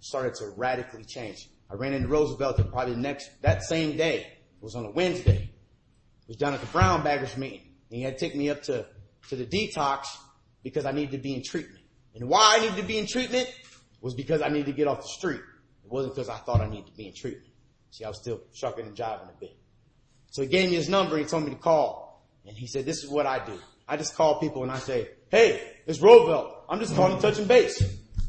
started 0.00 0.34
to 0.36 0.50
radically 0.56 1.04
change. 1.04 1.48
I 1.70 1.74
ran 1.74 1.92
into 1.92 2.08
Roosevelt 2.08 2.56
probably 2.70 2.94
the 2.94 3.00
next, 3.00 3.30
that 3.42 3.62
same 3.62 3.96
day. 3.96 4.20
It 4.20 4.62
was 4.62 4.74
on 4.74 4.84
a 4.84 4.90
Wednesday. 4.90 5.50
It 6.22 6.28
was 6.28 6.36
down 6.36 6.54
at 6.54 6.60
the 6.60 6.66
Brown 6.66 7.02
Baggers 7.02 7.36
meeting. 7.36 7.62
And 7.90 7.98
he 7.98 8.02
had 8.02 8.18
to 8.18 8.24
take 8.24 8.36
me 8.36 8.50
up 8.50 8.62
to, 8.64 8.86
to 9.28 9.36
the 9.36 9.46
detox 9.46 10.06
because 10.62 10.86
I 10.86 10.92
needed 10.92 11.12
to 11.12 11.18
be 11.18 11.34
in 11.34 11.42
treatment. 11.44 11.84
And 12.14 12.28
why 12.28 12.56
I 12.56 12.60
needed 12.60 12.76
to 12.76 12.82
be 12.82 12.98
in 12.98 13.06
treatment 13.06 13.48
was 14.00 14.14
because 14.14 14.42
I 14.42 14.48
needed 14.48 14.66
to 14.66 14.72
get 14.72 14.88
off 14.88 15.02
the 15.02 15.08
street. 15.08 15.40
It 15.84 15.90
wasn't 15.90 16.14
because 16.14 16.28
I 16.28 16.38
thought 16.38 16.60
I 16.60 16.68
needed 16.68 16.86
to 16.86 16.92
be 16.92 17.06
in 17.06 17.14
treatment. 17.14 17.46
See, 17.90 18.04
I 18.04 18.08
was 18.08 18.20
still 18.20 18.40
shucking 18.52 18.86
and 18.86 18.96
jiving 18.96 19.28
a 19.28 19.38
bit. 19.38 19.56
So 20.30 20.42
he 20.42 20.48
gave 20.48 20.70
me 20.70 20.76
his 20.76 20.88
number 20.88 21.16
and 21.16 21.24
he 21.24 21.30
told 21.30 21.44
me 21.44 21.50
to 21.50 21.56
call. 21.56 22.26
And 22.46 22.56
he 22.56 22.66
said, 22.66 22.84
this 22.84 23.02
is 23.02 23.10
what 23.10 23.26
I 23.26 23.44
do. 23.44 23.58
I 23.88 23.96
just 23.96 24.14
call 24.14 24.40
people 24.40 24.62
and 24.62 24.72
I 24.72 24.78
say, 24.78 25.08
hey, 25.30 25.74
it's 25.86 26.00
Roosevelt. 26.00 26.64
I'm 26.68 26.80
just 26.80 26.94
calling 26.94 27.16
to 27.16 27.22
touching 27.22 27.46
base. 27.46 27.82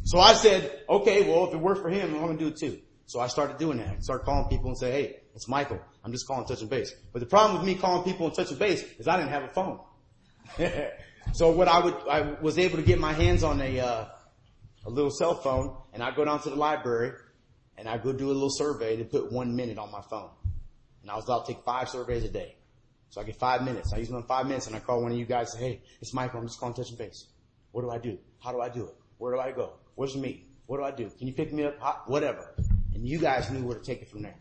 So 0.04 0.20
I 0.20 0.34
said, 0.34 0.84
okay, 0.88 1.28
well, 1.28 1.48
if 1.48 1.54
it 1.54 1.58
worked 1.58 1.82
for 1.82 1.90
him, 1.90 2.14
I'm 2.16 2.22
going 2.22 2.38
to 2.38 2.44
do 2.44 2.48
it 2.50 2.58
too. 2.58 2.80
So 3.08 3.22
I 3.22 3.28
started 3.28 3.58
doing 3.58 3.78
that. 3.78 3.88
I 3.88 4.00
started 4.00 4.26
calling 4.26 4.50
people 4.50 4.68
and 4.68 4.78
say, 4.78 4.92
hey, 4.92 5.20
it's 5.34 5.48
Michael. 5.48 5.80
I'm 6.04 6.12
just 6.12 6.28
calling 6.28 6.46
touching 6.46 6.68
base. 6.68 6.94
But 7.14 7.22
the 7.22 7.26
problem 7.26 7.58
with 7.58 7.66
me 7.66 7.76
calling 7.76 8.04
people 8.04 8.28
and 8.28 8.36
touching 8.36 8.58
base 8.58 8.84
is 9.00 9.08
I 9.08 9.16
didn't 9.16 9.32
have 9.32 9.44
a 9.44 9.48
phone. 9.48 9.80
so 11.34 11.52
what 11.52 11.70
I 11.70 11.80
would, 11.80 11.96
I 12.10 12.22
was 12.42 12.60
able 12.60 12.76
to 12.76 12.84
get 12.84 13.00
my 13.00 13.14
hands 13.14 13.44
on 13.44 13.62
a, 13.62 13.80
uh, 13.80 14.06
a 14.86 14.90
little 14.90 15.10
cell 15.10 15.36
phone 15.36 15.78
and 15.94 16.04
I 16.04 16.14
go 16.14 16.26
down 16.26 16.42
to 16.42 16.50
the 16.50 16.58
library 16.58 17.14
and 17.78 17.88
I 17.88 17.98
go 17.98 18.12
do 18.12 18.28
a 18.28 18.34
little 18.34 18.50
survey 18.50 18.98
to 18.98 19.06
put 19.06 19.32
one 19.32 19.56
minute 19.56 19.78
on 19.78 19.90
my 19.90 20.02
phone. 20.10 20.30
And 21.02 21.10
I 21.10 21.16
was 21.16 21.26
allowed 21.28 21.46
to 21.46 21.54
take 21.54 21.64
five 21.64 21.88
surveys 21.88 22.26
a 22.26 22.30
day. 22.30 22.58
So 23.10 23.22
I 23.22 23.24
get 23.24 23.38
five 23.38 23.64
minutes. 23.64 23.94
I 23.94 24.00
use 24.00 24.10
them 24.10 24.18
in 24.18 24.24
five 24.24 24.48
minutes 24.48 24.68
and 24.68 24.76
I 24.76 24.80
call 24.80 25.02
one 25.02 25.14
of 25.14 25.18
you 25.18 25.26
guys 25.26 25.54
and 25.54 25.62
say, 25.62 25.70
hey, 25.70 25.82
it's 26.02 26.14
Michael. 26.14 26.42
I'm 26.42 26.48
just 26.48 26.60
calling 26.60 26.76
touching 26.76 26.98
base. 26.98 27.26
What 27.72 27.84
do 27.84 27.90
I 27.90 28.00
do? 28.00 28.18
How 28.44 28.52
do 28.52 28.60
I 28.60 28.68
do 28.68 28.84
it? 28.84 28.96
Where 29.18 29.34
do 29.34 29.40
I 29.40 29.54
go? 29.54 29.76
Where's 29.96 30.18
me? 30.18 30.46
What 30.66 30.78
do 30.78 30.84
I 30.84 30.92
do? 30.92 31.10
Can 31.18 31.28
you 31.28 31.34
pick 31.34 31.54
me 31.54 31.64
up? 31.64 32.10
Whatever. 32.10 32.54
And 32.98 33.08
you 33.08 33.20
guys 33.20 33.52
knew 33.52 33.64
where 33.64 33.78
to 33.78 33.84
take 33.84 34.02
it 34.02 34.10
from 34.10 34.24
there. 34.24 34.36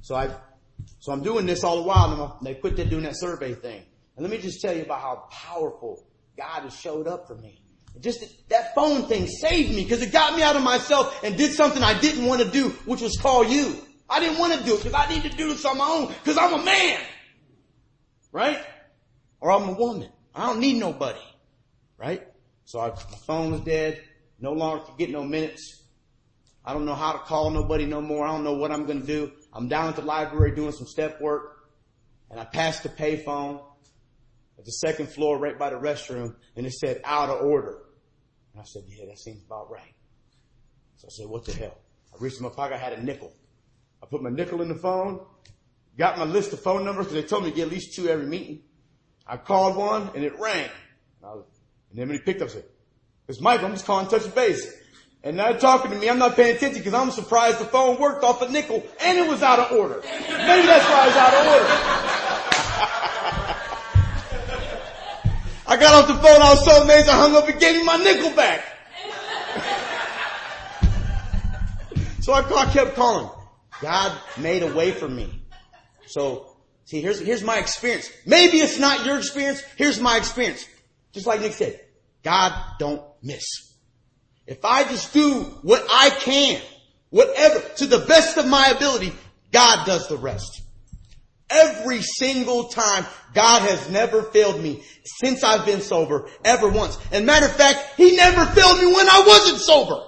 So 0.00 0.16
I, 0.16 0.28
so 0.98 1.12
I'm 1.12 1.22
doing 1.22 1.46
this 1.46 1.62
all 1.62 1.76
the 1.76 1.82
while 1.82 2.36
and 2.38 2.46
they 2.46 2.54
quit 2.54 2.74
doing 2.90 3.04
that 3.04 3.16
survey 3.16 3.54
thing. 3.54 3.80
And 4.16 4.24
let 4.24 4.30
me 4.30 4.38
just 4.38 4.60
tell 4.60 4.74
you 4.76 4.82
about 4.82 5.00
how 5.00 5.28
powerful 5.30 6.04
God 6.36 6.62
has 6.62 6.76
showed 6.76 7.06
up 7.06 7.28
for 7.28 7.36
me. 7.36 7.62
Just 8.00 8.48
that 8.48 8.74
phone 8.74 9.04
thing 9.04 9.28
saved 9.28 9.70
me 9.70 9.84
because 9.84 10.02
it 10.02 10.12
got 10.12 10.34
me 10.34 10.42
out 10.42 10.56
of 10.56 10.62
myself 10.62 11.22
and 11.22 11.36
did 11.36 11.52
something 11.52 11.80
I 11.80 11.98
didn't 11.98 12.26
want 12.26 12.42
to 12.42 12.50
do, 12.50 12.70
which 12.86 13.02
was 13.02 13.16
call 13.16 13.44
you. 13.44 13.76
I 14.10 14.18
didn't 14.18 14.38
want 14.40 14.54
to 14.54 14.64
do 14.64 14.74
it 14.74 14.82
because 14.82 14.92
I 14.92 15.08
need 15.08 15.22
to 15.22 15.36
do 15.36 15.48
this 15.48 15.64
on 15.64 15.78
my 15.78 15.86
own 15.86 16.08
because 16.08 16.36
I'm 16.36 16.60
a 16.60 16.64
man. 16.64 17.00
Right? 18.32 18.58
Or 19.40 19.52
I'm 19.52 19.68
a 19.68 19.72
woman. 19.72 20.10
I 20.34 20.46
don't 20.46 20.58
need 20.58 20.80
nobody. 20.80 21.20
Right? 21.96 22.26
So 22.64 22.80
I, 22.80 22.88
my 22.88 23.18
phone 23.26 23.52
was 23.52 23.60
dead. 23.60 24.02
No 24.40 24.52
longer 24.54 24.84
could 24.84 24.98
get 24.98 25.10
no 25.10 25.22
minutes. 25.22 25.85
I 26.66 26.72
don't 26.72 26.84
know 26.84 26.96
how 26.96 27.12
to 27.12 27.18
call 27.20 27.50
nobody 27.50 27.86
no 27.86 28.00
more. 28.00 28.26
I 28.26 28.32
don't 28.32 28.42
know 28.42 28.54
what 28.54 28.72
I'm 28.72 28.86
going 28.86 29.00
to 29.00 29.06
do. 29.06 29.30
I'm 29.52 29.68
down 29.68 29.88
at 29.88 29.96
the 29.96 30.02
library 30.02 30.54
doing 30.54 30.72
some 30.72 30.86
step 30.86 31.20
work 31.20 31.68
and 32.28 32.40
I 32.40 32.44
passed 32.44 32.82
the 32.82 32.88
payphone 32.88 33.62
at 34.58 34.64
the 34.64 34.72
second 34.72 35.08
floor 35.08 35.38
right 35.38 35.56
by 35.56 35.70
the 35.70 35.76
restroom 35.76 36.34
and 36.56 36.66
it 36.66 36.72
said 36.72 37.00
out 37.04 37.30
of 37.30 37.42
order. 37.42 37.78
And 38.52 38.60
I 38.60 38.64
said, 38.64 38.82
yeah, 38.88 39.04
that 39.06 39.18
seems 39.18 39.44
about 39.44 39.70
right. 39.70 39.94
So 40.96 41.06
I 41.06 41.10
said, 41.10 41.26
what 41.28 41.44
the 41.44 41.52
hell? 41.52 41.78
I 42.12 42.16
reached 42.18 42.38
in 42.38 42.42
my 42.42 42.48
pocket, 42.48 42.74
I 42.74 42.78
had 42.78 42.94
a 42.94 43.02
nickel. 43.02 43.32
I 44.02 44.06
put 44.06 44.22
my 44.22 44.30
nickel 44.30 44.60
in 44.60 44.68
the 44.68 44.74
phone, 44.74 45.24
got 45.96 46.18
my 46.18 46.24
list 46.24 46.52
of 46.52 46.60
phone 46.60 46.84
numbers 46.84 47.06
because 47.06 47.22
they 47.22 47.28
told 47.28 47.44
me 47.44 47.50
to 47.50 47.56
get 47.56 47.66
at 47.66 47.72
least 47.72 47.94
two 47.94 48.08
every 48.08 48.26
meeting. 48.26 48.62
I 49.24 49.36
called 49.36 49.76
one 49.76 50.10
and 50.16 50.24
it 50.24 50.38
rang. 50.40 50.68
And, 51.22 51.30
was, 51.30 51.44
and 51.90 51.98
then 51.98 52.08
when 52.08 52.16
he 52.16 52.22
picked 52.24 52.42
up, 52.42 52.48
I 52.48 52.52
said, 52.52 52.64
it's 53.28 53.40
Michael, 53.40 53.66
I'm 53.66 53.72
just 53.72 53.86
calling 53.86 54.08
touch 54.08 54.32
base. 54.34 54.72
And 55.26 55.36
now 55.36 55.52
talking 55.54 55.90
to 55.90 55.98
me, 55.98 56.08
I'm 56.08 56.20
not 56.20 56.36
paying 56.36 56.54
attention 56.54 56.78
because 56.78 56.94
I'm 56.94 57.10
surprised 57.10 57.58
the 57.58 57.64
phone 57.64 57.98
worked 57.98 58.22
off 58.22 58.42
a 58.42 58.48
nickel 58.48 58.84
and 59.00 59.18
it 59.18 59.28
was 59.28 59.42
out 59.42 59.58
of 59.58 59.72
order. 59.76 60.00
Maybe 60.00 60.68
that's 60.68 60.88
why 60.88 61.08
it's 61.08 61.16
out 61.16 61.34
of 61.34 61.46
order. 61.48 61.66
I 65.66 65.76
got 65.80 65.94
off 65.94 66.06
the 66.06 66.14
phone, 66.14 66.40
I 66.40 66.50
was 66.50 66.64
so 66.64 66.80
amazed 66.80 67.08
I 67.08 67.16
hung 67.16 67.34
up 67.34 67.48
and 67.48 67.58
gave 67.58 67.74
me 67.74 67.82
my 67.82 67.96
nickel 67.96 68.30
back. 68.36 68.64
so 72.22 72.32
I, 72.32 72.48
I 72.48 72.66
kept 72.72 72.94
calling. 72.94 73.28
God 73.82 74.16
made 74.38 74.62
a 74.62 74.72
way 74.72 74.92
for 74.92 75.08
me. 75.08 75.42
So, 76.06 76.56
see, 76.84 77.00
here's, 77.00 77.18
here's 77.18 77.42
my 77.42 77.58
experience. 77.58 78.08
Maybe 78.26 78.58
it's 78.58 78.78
not 78.78 79.04
your 79.04 79.18
experience. 79.18 79.60
Here's 79.74 80.00
my 80.00 80.18
experience. 80.18 80.64
Just 81.10 81.26
like 81.26 81.40
Nick 81.40 81.54
said, 81.54 81.80
God 82.22 82.52
don't 82.78 83.02
miss. 83.24 83.65
If 84.46 84.64
I 84.64 84.84
just 84.84 85.12
do 85.12 85.42
what 85.62 85.84
I 85.90 86.10
can, 86.10 86.60
whatever, 87.10 87.60
to 87.76 87.86
the 87.86 88.04
best 88.06 88.36
of 88.36 88.46
my 88.46 88.68
ability, 88.68 89.12
God 89.52 89.86
does 89.86 90.08
the 90.08 90.16
rest. 90.16 90.62
Every 91.48 92.02
single 92.02 92.64
time, 92.64 93.06
God 93.32 93.62
has 93.62 93.90
never 93.90 94.22
failed 94.22 94.60
me 94.60 94.82
since 95.04 95.44
I've 95.44 95.64
been 95.64 95.80
sober, 95.80 96.28
ever 96.44 96.68
once. 96.68 96.98
And 97.12 97.24
matter 97.24 97.46
of 97.46 97.52
fact, 97.54 97.94
He 97.96 98.16
never 98.16 98.44
failed 98.46 98.78
me 98.78 98.86
when 98.86 99.08
I 99.08 99.24
wasn't 99.26 99.60
sober. 99.60 100.04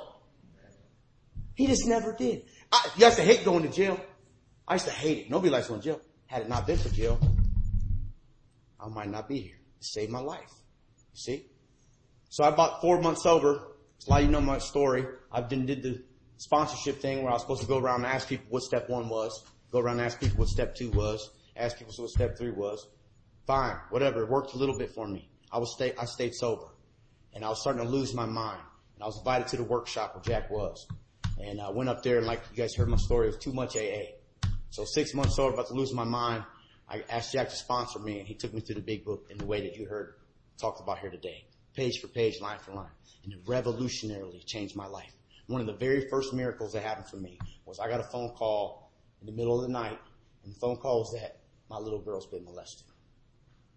He 1.54 1.66
just 1.66 1.86
never 1.86 2.12
did. 2.12 2.42
I 2.70 2.88
used 2.96 3.16
to 3.16 3.22
hate 3.22 3.44
going 3.44 3.62
to 3.62 3.68
jail. 3.68 4.00
I 4.66 4.74
used 4.74 4.86
to 4.86 4.92
hate 4.92 5.18
it. 5.18 5.30
Nobody 5.30 5.50
likes 5.50 5.68
going 5.68 5.80
to 5.80 5.84
jail. 5.84 6.00
Had 6.26 6.42
it 6.42 6.48
not 6.48 6.66
been 6.66 6.76
for 6.76 6.88
jail, 6.90 7.18
I 8.78 8.88
might 8.88 9.08
not 9.08 9.28
be 9.28 9.40
here. 9.40 9.56
It 9.78 9.84
saved 9.84 10.10
my 10.10 10.20
life. 10.20 10.50
See? 11.14 11.46
So 12.28 12.44
I 12.44 12.50
bought 12.50 12.80
four 12.80 13.00
months 13.00 13.22
sober. 13.22 13.62
Lot 14.06 14.20
of 14.20 14.26
you 14.26 14.32
know 14.32 14.40
my 14.40 14.58
story. 14.58 15.04
I've 15.30 15.50
been 15.50 15.66
did 15.66 15.82
the 15.82 16.02
sponsorship 16.38 17.00
thing 17.02 17.22
where 17.22 17.30
I 17.30 17.34
was 17.34 17.42
supposed 17.42 17.60
to 17.60 17.66
go 17.66 17.78
around 17.78 18.04
and 18.04 18.14
ask 18.14 18.26
people 18.26 18.46
what 18.48 18.62
step 18.62 18.88
one 18.88 19.10
was. 19.10 19.44
Go 19.70 19.80
around 19.80 19.98
and 19.98 20.06
ask 20.06 20.18
people 20.18 20.38
what 20.38 20.48
step 20.48 20.74
two 20.74 20.90
was. 20.92 21.30
Ask 21.56 21.76
people 21.76 21.92
what 21.98 22.10
step 22.10 22.38
three 22.38 22.50
was. 22.50 22.86
Fine, 23.46 23.76
whatever. 23.90 24.22
It 24.22 24.30
worked 24.30 24.54
a 24.54 24.56
little 24.56 24.78
bit 24.78 24.92
for 24.94 25.06
me. 25.06 25.28
I 25.52 25.58
was 25.58 25.74
stay, 25.74 25.92
I 25.98 26.06
stayed 26.06 26.34
sober. 26.34 26.68
And 27.34 27.44
I 27.44 27.50
was 27.50 27.60
starting 27.60 27.82
to 27.82 27.88
lose 27.88 28.14
my 28.14 28.24
mind. 28.24 28.60
And 28.94 29.02
I 29.02 29.06
was 29.06 29.18
invited 29.18 29.48
to 29.48 29.56
the 29.58 29.64
workshop 29.64 30.14
where 30.14 30.22
Jack 30.22 30.50
was. 30.50 30.86
And 31.38 31.60
I 31.60 31.68
went 31.70 31.90
up 31.90 32.02
there 32.02 32.16
and 32.16 32.26
like 32.26 32.40
you 32.50 32.56
guys 32.56 32.74
heard 32.74 32.88
my 32.88 32.96
story, 32.96 33.26
it 33.26 33.34
was 33.34 33.38
too 33.38 33.52
much 33.52 33.76
AA. 33.76 34.14
So 34.70 34.84
six 34.86 35.12
months 35.12 35.36
sober, 35.36 35.52
about 35.52 35.68
to 35.68 35.74
lose 35.74 35.92
my 35.92 36.04
mind. 36.04 36.44
I 36.88 37.04
asked 37.10 37.34
Jack 37.34 37.50
to 37.50 37.56
sponsor 37.56 37.98
me 37.98 38.20
and 38.20 38.26
he 38.26 38.34
took 38.34 38.54
me 38.54 38.60
through 38.60 38.76
the 38.76 38.80
big 38.80 39.04
book 39.04 39.26
in 39.28 39.36
the 39.36 39.44
way 39.44 39.60
that 39.62 39.76
you 39.76 39.86
heard 39.86 40.14
talked 40.56 40.80
about 40.80 40.98
here 40.98 41.10
today. 41.10 41.44
Page 41.78 42.00
for 42.00 42.08
page, 42.08 42.40
line 42.40 42.58
for 42.58 42.72
line. 42.72 42.90
And 43.22 43.32
it 43.32 43.44
revolutionarily 43.46 44.44
changed 44.44 44.74
my 44.74 44.88
life. 44.88 45.12
One 45.46 45.60
of 45.60 45.68
the 45.68 45.74
very 45.74 46.08
first 46.08 46.34
miracles 46.34 46.72
that 46.72 46.82
happened 46.82 47.06
for 47.06 47.18
me 47.18 47.38
was 47.66 47.78
I 47.78 47.88
got 47.88 48.00
a 48.00 48.02
phone 48.02 48.30
call 48.30 48.90
in 49.20 49.26
the 49.26 49.32
middle 49.32 49.60
of 49.60 49.62
the 49.64 49.72
night 49.72 49.96
and 50.42 50.52
the 50.52 50.58
phone 50.58 50.74
call 50.78 50.98
was 50.98 51.12
that 51.12 51.38
my 51.70 51.78
little 51.78 52.00
girl's 52.00 52.26
been 52.26 52.44
molested. 52.44 52.88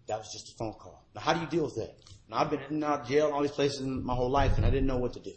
That 0.08 0.18
was 0.18 0.32
just 0.32 0.52
a 0.52 0.56
phone 0.56 0.72
call. 0.72 1.04
Now 1.14 1.20
how 1.20 1.32
do 1.32 1.42
you 1.42 1.46
deal 1.46 1.62
with 1.62 1.76
that? 1.76 1.94
Now 2.28 2.38
I've 2.38 2.50
been 2.50 2.58
in 2.62 2.74
and 2.74 2.84
out 2.84 3.02
of 3.02 3.08
jail 3.08 3.26
and 3.26 3.34
all 3.34 3.42
these 3.42 3.52
places 3.52 3.80
my 3.82 4.16
whole 4.16 4.30
life 4.30 4.56
and 4.56 4.66
I 4.66 4.70
didn't 4.70 4.88
know 4.88 4.98
what 4.98 5.12
to 5.12 5.20
do. 5.20 5.34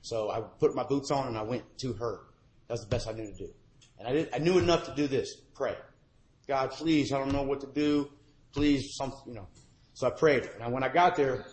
So 0.00 0.30
I 0.30 0.40
put 0.40 0.74
my 0.74 0.84
boots 0.84 1.10
on 1.10 1.28
and 1.28 1.36
I 1.36 1.42
went 1.42 1.64
to 1.80 1.92
her. 1.92 2.20
That 2.68 2.72
was 2.72 2.80
the 2.80 2.88
best 2.88 3.08
I 3.08 3.12
knew 3.12 3.26
to 3.26 3.36
do. 3.36 3.50
And 3.98 4.08
I 4.08 4.12
did, 4.12 4.30
I 4.32 4.38
knew 4.38 4.58
enough 4.58 4.86
to 4.86 4.94
do 4.94 5.06
this. 5.06 5.34
Pray. 5.54 5.76
God, 6.48 6.70
please, 6.70 7.12
I 7.12 7.18
don't 7.18 7.32
know 7.32 7.42
what 7.42 7.60
to 7.60 7.66
do. 7.66 8.08
Please, 8.54 8.96
some, 8.96 9.12
you 9.26 9.34
know. 9.34 9.48
So 9.92 10.06
I 10.06 10.10
prayed. 10.10 10.48
And 10.62 10.72
when 10.72 10.82
I 10.82 10.88
got 10.88 11.14
there, 11.14 11.44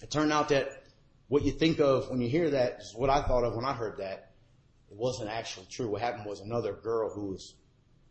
it 0.00 0.10
turned 0.10 0.32
out 0.32 0.48
that 0.48 0.84
what 1.28 1.42
you 1.42 1.52
think 1.52 1.80
of 1.80 2.10
when 2.10 2.20
you 2.20 2.28
hear 2.28 2.50
that 2.50 2.78
is 2.80 2.94
what 2.94 3.10
I 3.10 3.22
thought 3.22 3.44
of 3.44 3.54
when 3.54 3.64
I 3.64 3.72
heard 3.72 3.98
that. 3.98 4.32
It 4.90 4.96
wasn't 4.96 5.30
actually 5.30 5.66
true. 5.70 5.88
What 5.88 6.02
happened 6.02 6.26
was 6.26 6.40
another 6.40 6.74
girl 6.74 7.10
who 7.10 7.28
was 7.28 7.54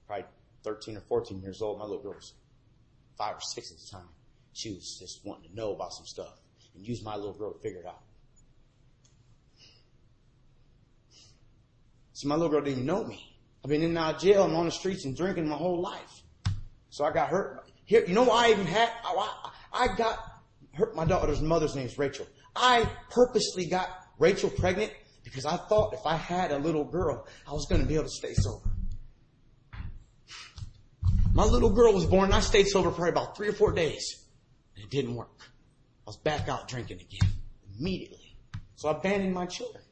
probably 0.07 0.25
13 0.63 0.97
or 0.97 1.01
14 1.01 1.41
years 1.41 1.61
old. 1.61 1.77
My 1.77 1.85
little 1.85 2.01
girl 2.01 2.15
was 2.15 2.33
five 3.17 3.35
or 3.35 3.41
six 3.41 3.71
at 3.71 3.77
the 3.77 3.91
time. 3.91 4.09
She 4.53 4.71
was 4.71 4.97
just 4.99 5.23
wanting 5.23 5.49
to 5.49 5.55
know 5.55 5.73
about 5.73 5.93
some 5.93 6.05
stuff 6.05 6.39
and 6.75 6.85
use 6.85 7.03
my 7.03 7.15
little 7.15 7.33
girl 7.33 7.53
to 7.53 7.59
figure 7.59 7.81
it 7.81 7.85
out. 7.85 8.01
So 12.13 12.27
my 12.27 12.35
little 12.35 12.49
girl 12.49 12.61
didn't 12.61 12.73
even 12.73 12.85
know 12.85 13.03
me. 13.03 13.37
I've 13.63 13.69
been 13.69 13.83
in 13.83 13.89
and 13.89 13.97
out 13.97 14.15
of 14.15 14.21
jail 14.21 14.45
and 14.45 14.55
on 14.55 14.65
the 14.65 14.71
streets 14.71 15.05
and 15.05 15.15
drinking 15.15 15.47
my 15.47 15.55
whole 15.55 15.79
life. 15.79 16.23
So 16.89 17.05
I 17.05 17.11
got 17.11 17.29
hurt. 17.29 17.69
Here, 17.85 18.03
you 18.07 18.13
know 18.13 18.23
why 18.23 18.47
I 18.47 18.51
even 18.51 18.65
had, 18.65 18.89
I, 19.03 19.51
I 19.73 19.95
got 19.95 20.30
hurt. 20.73 20.95
My 20.95 21.05
daughter's 21.05 21.41
mother's 21.41 21.75
name 21.75 21.86
is 21.86 21.97
Rachel. 21.97 22.27
I 22.55 22.89
purposely 23.10 23.65
got 23.65 23.89
Rachel 24.19 24.49
pregnant 24.49 24.91
because 25.23 25.45
I 25.45 25.57
thought 25.57 25.93
if 25.93 26.05
I 26.05 26.15
had 26.15 26.51
a 26.51 26.57
little 26.57 26.84
girl, 26.84 27.27
I 27.47 27.51
was 27.51 27.65
going 27.69 27.81
to 27.81 27.88
be 27.88 27.95
able 27.95 28.05
to 28.05 28.10
stay 28.10 28.34
sober. 28.34 28.69
My 31.34 31.45
little 31.45 31.69
girl 31.69 31.93
was 31.93 32.05
born 32.05 32.25
and 32.25 32.34
I 32.34 32.41
stayed 32.41 32.67
sober 32.67 32.91
for 32.91 33.07
about 33.07 33.38
three 33.38 33.47
or 33.47 33.53
four 33.53 33.71
days. 33.71 34.25
And 34.75 34.84
it 34.84 34.91
didn't 34.91 35.15
work. 35.15 35.29
I 35.34 36.07
was 36.07 36.17
back 36.17 36.49
out 36.49 36.67
drinking 36.67 36.99
again 36.99 37.29
immediately. 37.79 38.36
So 38.75 38.89
I 38.89 38.97
abandoned 38.97 39.34
my 39.34 39.45
children. 39.45 39.84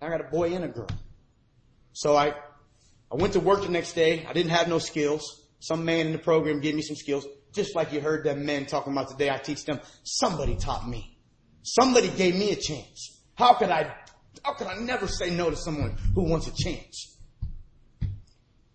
I 0.00 0.08
got 0.08 0.20
a 0.20 0.24
boy 0.24 0.54
and 0.54 0.64
a 0.64 0.68
girl. 0.68 0.88
So 1.92 2.14
I, 2.14 2.28
I 3.10 3.16
went 3.16 3.32
to 3.32 3.40
work 3.40 3.62
the 3.62 3.70
next 3.70 3.94
day. 3.94 4.24
I 4.28 4.32
didn't 4.32 4.50
have 4.50 4.68
no 4.68 4.78
skills. 4.78 5.46
Some 5.58 5.84
man 5.84 6.06
in 6.06 6.12
the 6.12 6.18
program 6.18 6.60
gave 6.60 6.76
me 6.76 6.82
some 6.82 6.94
skills. 6.94 7.26
Just 7.52 7.74
like 7.74 7.92
you 7.92 8.00
heard 8.00 8.24
them 8.24 8.44
men 8.44 8.66
talking 8.66 8.92
about 8.92 9.08
today, 9.08 9.30
I 9.30 9.38
teach 9.38 9.64
them. 9.64 9.80
Somebody 10.02 10.56
taught 10.56 10.88
me. 10.88 11.18
Somebody 11.62 12.08
gave 12.08 12.34
me 12.34 12.52
a 12.52 12.56
chance. 12.56 13.20
How 13.34 13.54
could 13.54 13.70
I, 13.70 13.94
how 14.44 14.54
could 14.54 14.66
I 14.66 14.76
never 14.76 15.06
say 15.06 15.30
no 15.30 15.50
to 15.50 15.56
someone 15.56 15.96
who 16.14 16.28
wants 16.28 16.46
a 16.46 16.52
chance? 16.54 17.16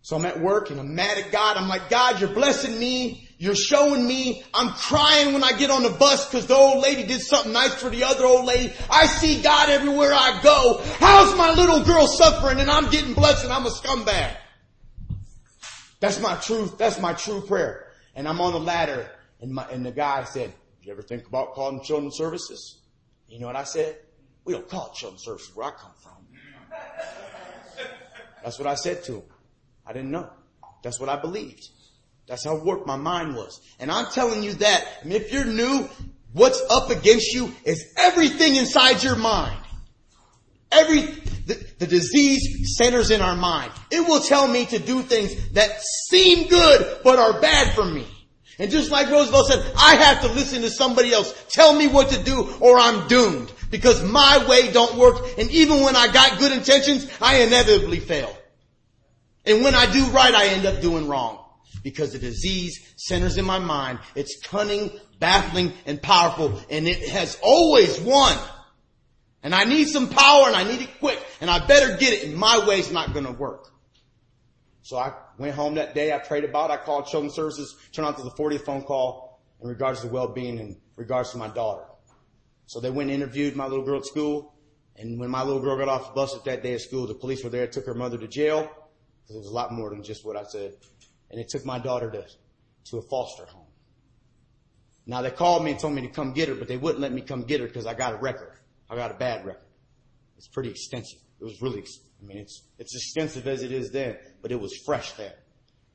So 0.04 0.18
I'm 0.18 0.26
at 0.26 0.42
work 0.42 0.70
and 0.70 0.82
I'm 0.82 0.96
mad 0.96 1.18
at 1.18 1.32
God. 1.32 1.56
I'm 1.56 1.70
like, 1.70 1.90
God, 1.90 2.20
you're 2.20 2.34
blessing 2.34 2.78
me. 2.78 3.28
You're 3.38 3.56
showing 3.56 4.06
me. 4.06 4.44
I'm 4.54 4.74
crying 4.74 5.34
when 5.34 5.46
I 5.46 5.54
get 5.58 5.72
on 5.72 5.84
the 5.84 5.92
bus 5.92 6.30
because 6.30 6.46
the 6.46 6.56
old 6.56 6.84
lady 6.84 7.04
did 7.04 7.22
something 7.22 7.54
nice 7.54 7.74
for 7.76 7.90
the 7.90 8.04
other 8.04 8.26
old 8.26 8.46
lady. 8.46 8.74
I 8.90 9.06
see 9.06 9.42
God 9.42 9.70
everywhere 9.70 10.12
I 10.14 10.42
go. 10.44 10.82
How's 11.00 11.38
my 11.38 11.54
little 11.54 11.84
girl 11.86 12.08
suffering 12.08 12.60
and 12.60 12.70
I'm 12.70 12.90
getting 12.90 13.14
blessed 13.14 13.46
and 13.46 13.54
I'm 13.54 13.66
a 13.66 13.70
scumbag? 13.70 14.36
That's 16.02 16.20
my 16.20 16.36
truth. 16.36 16.78
That's 16.78 17.00
my 17.00 17.14
true 17.14 17.40
prayer. 17.40 17.83
And 18.16 18.28
I'm 18.28 18.40
on 18.42 18.54
the 18.54 18.60
ladder 18.60 19.10
and 19.42 19.52
my, 19.52 19.66
and 19.70 19.86
the 19.86 19.92
guy 19.92 20.24
said, 20.24 20.54
"Did 20.80 20.88
you 20.88 20.92
ever 20.92 21.02
think 21.02 21.28
about 21.28 21.54
calling 21.54 21.82
children's 21.84 22.18
services? 22.18 22.82
You 23.28 23.40
know 23.40 23.48
what 23.48 23.56
I 23.56 23.64
said? 23.64 23.98
We 24.46 24.54
don't 24.54 24.68
call 24.70 24.92
children's 24.92 25.24
services 25.24 25.56
where 25.56 25.68
I 25.68 25.72
come 25.72 25.92
from. 26.02 26.12
That's 28.44 28.60
what 28.60 28.68
I 28.68 28.76
said 28.76 29.04
to 29.06 29.14
him. 29.16 29.24
I 29.86 29.94
didn't 29.94 30.12
know. 30.12 30.30
That's 30.82 31.00
what 31.00 31.10
I 31.10 31.20
believed. 31.20 31.70
That's 32.28 32.46
how 32.46 32.56
warped 32.56 32.88
my 32.88 32.96
mind 32.96 33.36
was. 33.36 33.62
And 33.80 33.92
I'm 33.92 34.12
telling 34.12 34.44
you 34.44 34.54
that, 34.56 35.06
mean, 35.06 35.14
if 35.14 35.32
you're 35.32 35.46
new, 35.46 35.90
what's 36.34 36.62
up 36.70 36.90
against 36.90 37.34
you 37.34 37.54
is 37.66 37.94
everything 37.98 38.56
inside 38.56 39.04
your 39.04 39.16
mind. 39.16 39.60
Every, 40.74 41.02
the, 41.02 41.66
the 41.80 41.88
disease 41.88 42.76
centers 42.78 43.12
in 43.12 43.22
our 43.22 43.36
mind. 43.36 43.72
It 43.92 44.08
will 44.08 44.22
tell 44.22 44.48
me 44.48 44.66
to 44.68 44.80
do 44.80 45.02
things 45.02 45.50
that 45.52 45.82
seem 46.10 46.48
good, 46.48 47.00
but 47.04 47.20
are 47.20 47.40
bad 47.40 47.74
for 47.74 47.86
me. 47.86 48.08
And 48.60 48.70
just 48.70 48.92
like 48.92 49.10
Roosevelt 49.10 49.48
said, 49.48 49.74
I 49.78 49.96
have 49.96 50.22
to 50.22 50.28
listen 50.28 50.62
to 50.62 50.70
somebody 50.70 51.12
else 51.12 51.34
tell 51.50 51.76
me 51.76 51.88
what 51.88 52.10
to 52.10 52.24
do 52.24 52.54
or 52.60 52.78
I'm 52.78 53.08
doomed 53.08 53.52
because 53.72 54.04
my 54.04 54.46
way 54.48 54.72
don't 54.72 54.96
work. 54.96 55.18
And 55.38 55.50
even 55.50 55.82
when 55.82 55.96
I 55.96 56.12
got 56.12 56.38
good 56.38 56.52
intentions, 56.52 57.12
I 57.20 57.42
inevitably 57.42 58.00
fail. 58.00 58.36
And 59.46 59.64
when 59.64 59.74
I 59.74 59.92
do 59.92 60.06
right, 60.12 60.34
I 60.34 60.48
end 60.50 60.66
up 60.66 60.82
doing 60.82 61.08
wrong. 61.08 61.40
Because 61.82 62.14
the 62.14 62.20
disease 62.20 62.94
centers 62.96 63.38
in 63.38 63.46
my 63.46 63.60
mind. 63.60 64.00
It's 64.16 64.40
cunning, 64.42 64.92
baffling, 65.20 65.74
and 65.86 66.02
powerful. 66.02 66.62
And 66.70 66.88
it 66.88 67.10
has 67.10 67.38
always 67.42 68.00
won. 68.00 68.38
And 69.44 69.54
I 69.54 69.66
need 69.66 69.90
some 69.90 70.10
power 70.10 70.48
and 70.48 70.56
I 70.56 70.64
need 70.64 70.82
it 70.82 71.00
quick. 71.00 71.22
And 71.42 71.50
I 71.50 71.66
better 71.66 71.98
get 71.98 72.14
it 72.14 72.24
and 72.24 72.36
my 72.36 72.66
way's 72.66 72.92
not 72.92 73.14
gonna 73.14 73.34
work. 73.34 73.68
So 74.82 74.98
I 74.98 75.14
went 75.38 75.56
home 75.56 75.76
that 75.76 75.94
day. 75.94 76.14
I 76.14 76.20
prayed 76.20 76.44
about 76.44 76.70
it. 76.70 76.74
I 76.74 76.78
called 76.78 77.08
Children's 77.08 77.36
Services, 77.36 77.76
turned 77.92 78.08
out 78.08 78.18
to 78.18 78.24
the 78.24 78.32
40th 78.32 78.66
phone 78.66 78.84
call 78.84 79.42
in 79.62 79.68
regards 79.68 80.02
to 80.02 80.08
well-being 80.08 80.60
and 80.60 80.78
regards 80.96 81.32
to 81.32 81.38
my 81.38 81.48
daughter. 81.48 81.86
So 82.66 82.80
they 82.80 82.90
went 82.90 83.10
and 83.10 83.22
interviewed 83.22 83.56
my 83.56 83.68
little 83.68 83.86
girl 83.86 84.00
at 84.00 84.06
school. 84.06 84.54
And 84.96 85.20
when 85.20 85.30
my 85.30 85.44
little 85.44 85.62
girl 85.62 85.78
got 85.78 85.88
off 85.90 86.08
the 86.08 86.14
bus 86.14 86.36
at 86.36 86.44
that 86.46 86.64
day 86.64 86.74
at 86.74 86.82
school, 86.82 87.08
the 87.08 87.14
police 87.14 87.44
were 87.44 87.50
there, 87.50 87.68
took 87.68 87.86
her 87.86 87.94
mother 87.94 88.18
to 88.18 88.28
jail. 88.28 88.70
Because 89.22 89.36
it 89.36 89.40
was 89.40 89.48
a 89.48 89.54
lot 89.54 89.72
more 89.72 89.90
than 89.90 90.04
just 90.04 90.26
what 90.26 90.36
I 90.36 90.44
said. 90.44 90.74
And 91.32 91.40
it 91.40 91.50
took 91.50 91.66
my 91.66 91.80
daughter 91.80 92.12
to, 92.12 92.26
to 92.92 92.98
a 92.98 93.02
foster 93.02 93.46
home. 93.46 93.68
Now 95.06 95.22
they 95.22 95.32
called 95.32 95.64
me 95.64 95.72
and 95.72 95.80
told 95.80 95.94
me 95.94 96.02
to 96.02 96.10
come 96.10 96.34
get 96.34 96.50
her, 96.50 96.56
but 96.56 96.68
they 96.68 96.78
wouldn't 96.78 97.02
let 97.02 97.12
me 97.12 97.22
come 97.22 97.44
get 97.44 97.62
her 97.62 97.68
because 97.68 97.86
I 97.86 97.94
got 97.94 98.14
a 98.14 98.18
record. 98.18 98.52
I 98.94 98.96
got 98.96 99.12
a 99.12 99.16
bad 99.16 99.46
record. 99.46 99.62
It's 100.38 100.48
pretty 100.48 100.70
extensive. 100.70 101.20
It 101.42 101.44
was 101.44 101.62
really, 101.62 101.84
I 102.22 102.26
mean, 102.26 102.38
it's, 102.38 102.62
it's 102.78 102.96
extensive 102.96 103.48
as 103.48 103.64
it 103.64 103.72
is 103.72 103.92
then, 103.92 104.18
but 104.42 104.52
it 104.52 104.60
was 104.60 104.76
fresh 104.86 105.14
there. 105.14 105.34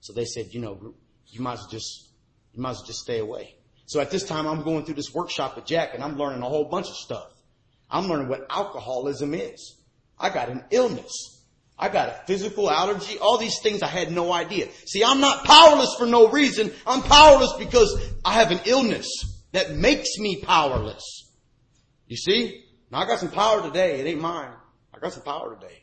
So 0.01 0.13
they 0.13 0.25
said, 0.25 0.47
you 0.51 0.61
know, 0.61 0.95
you 1.29 1.41
might 1.41 1.55
as 1.55 1.61
well 1.61 1.71
just, 1.71 2.11
you 2.53 2.63
might 2.63 2.71
as 2.71 2.79
well 2.79 2.87
just 2.87 3.01
stay 3.01 3.21
away. 3.21 3.55
So 3.87 4.01
at 4.01 4.11
this 4.11 4.25
time 4.25 4.47
I'm 4.47 4.63
going 4.63 4.85
through 4.85 4.97
this 4.97 5.15
workshop 5.15 5.57
with 5.57 5.65
Jack 5.65 5.95
and 5.95 6.03
I'm 6.03 6.19
learning 6.19 6.43
a 6.43 6.49
whole 6.49 6.65
bunch 6.65 6.89
of 6.89 6.97
stuff. 6.97 7.33
I'm 7.91 8.09
learning 8.09 8.29
what 8.29 8.47
alcoholism 8.51 9.33
is. 9.33 9.77
I 10.19 10.31
got 10.31 10.49
an 10.49 10.65
illness. 10.71 11.43
I 11.79 11.89
got 11.89 12.09
a 12.09 12.23
physical 12.27 12.69
allergy, 12.69 13.19
all 13.19 13.39
these 13.39 13.61
things 13.63 13.83
I 13.83 13.87
had 13.87 14.11
no 14.11 14.33
idea. 14.33 14.67
See, 14.87 15.05
I'm 15.05 15.21
not 15.21 15.45
powerless 15.45 15.95
for 15.97 16.07
no 16.07 16.29
reason. 16.29 16.73
I'm 16.85 17.03
powerless 17.03 17.53
because 17.57 18.11
I 18.25 18.33
have 18.35 18.51
an 18.51 18.61
illness 18.67 19.07
that 19.53 19.77
makes 19.77 20.19
me 20.19 20.43
powerless. 20.43 21.05
You 22.09 22.17
see? 22.17 22.65
Now 22.91 22.99
I 22.99 23.07
got 23.07 23.19
some 23.19 23.31
power 23.31 23.63
today. 23.63 24.01
It 24.01 24.07
ain't 24.07 24.21
mine. 24.21 24.51
I 24.95 24.99
got 24.99 25.13
some 25.13 25.23
power 25.23 25.55
today. 25.55 25.83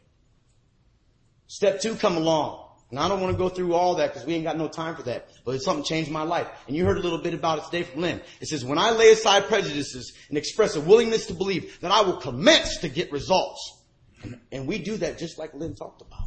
Step 1.47 1.81
two 1.81 1.95
come 1.95 2.17
along. 2.17 2.61
And 2.91 2.99
I 2.99 3.07
don't 3.07 3.19
want 3.19 3.33
to 3.33 3.37
go 3.37 3.49
through 3.49 3.73
all 3.73 3.95
that 3.95 4.13
because 4.13 4.27
we 4.27 4.35
ain't 4.35 4.43
got 4.43 4.57
no 4.57 4.67
time 4.67 4.95
for 4.95 5.03
that. 5.03 5.29
But 5.43 5.55
it's 5.55 5.65
something 5.65 5.83
changed 5.83 6.11
my 6.11 6.21
life. 6.21 6.47
And 6.67 6.75
you 6.75 6.85
heard 6.85 6.97
a 6.97 7.01
little 7.01 7.17
bit 7.17 7.33
about 7.33 7.57
it 7.57 7.65
today 7.65 7.83
from 7.83 8.01
Lynn. 8.01 8.21
It 8.39 8.47
says, 8.47 8.63
when 8.63 8.77
I 8.77 8.91
lay 8.91 9.11
aside 9.11 9.45
prejudices 9.45 10.13
and 10.29 10.37
express 10.37 10.75
a 10.75 10.81
willingness 10.81 11.25
to 11.27 11.33
believe, 11.33 11.79
that 11.81 11.91
I 11.91 12.01
will 12.01 12.17
commence 12.17 12.77
to 12.77 12.89
get 12.89 13.11
results. 13.11 13.81
And, 14.23 14.39
and 14.51 14.67
we 14.67 14.77
do 14.77 14.97
that 14.97 15.17
just 15.17 15.37
like 15.39 15.53
Lynn 15.53 15.75
talked 15.75 16.01
about. 16.01 16.25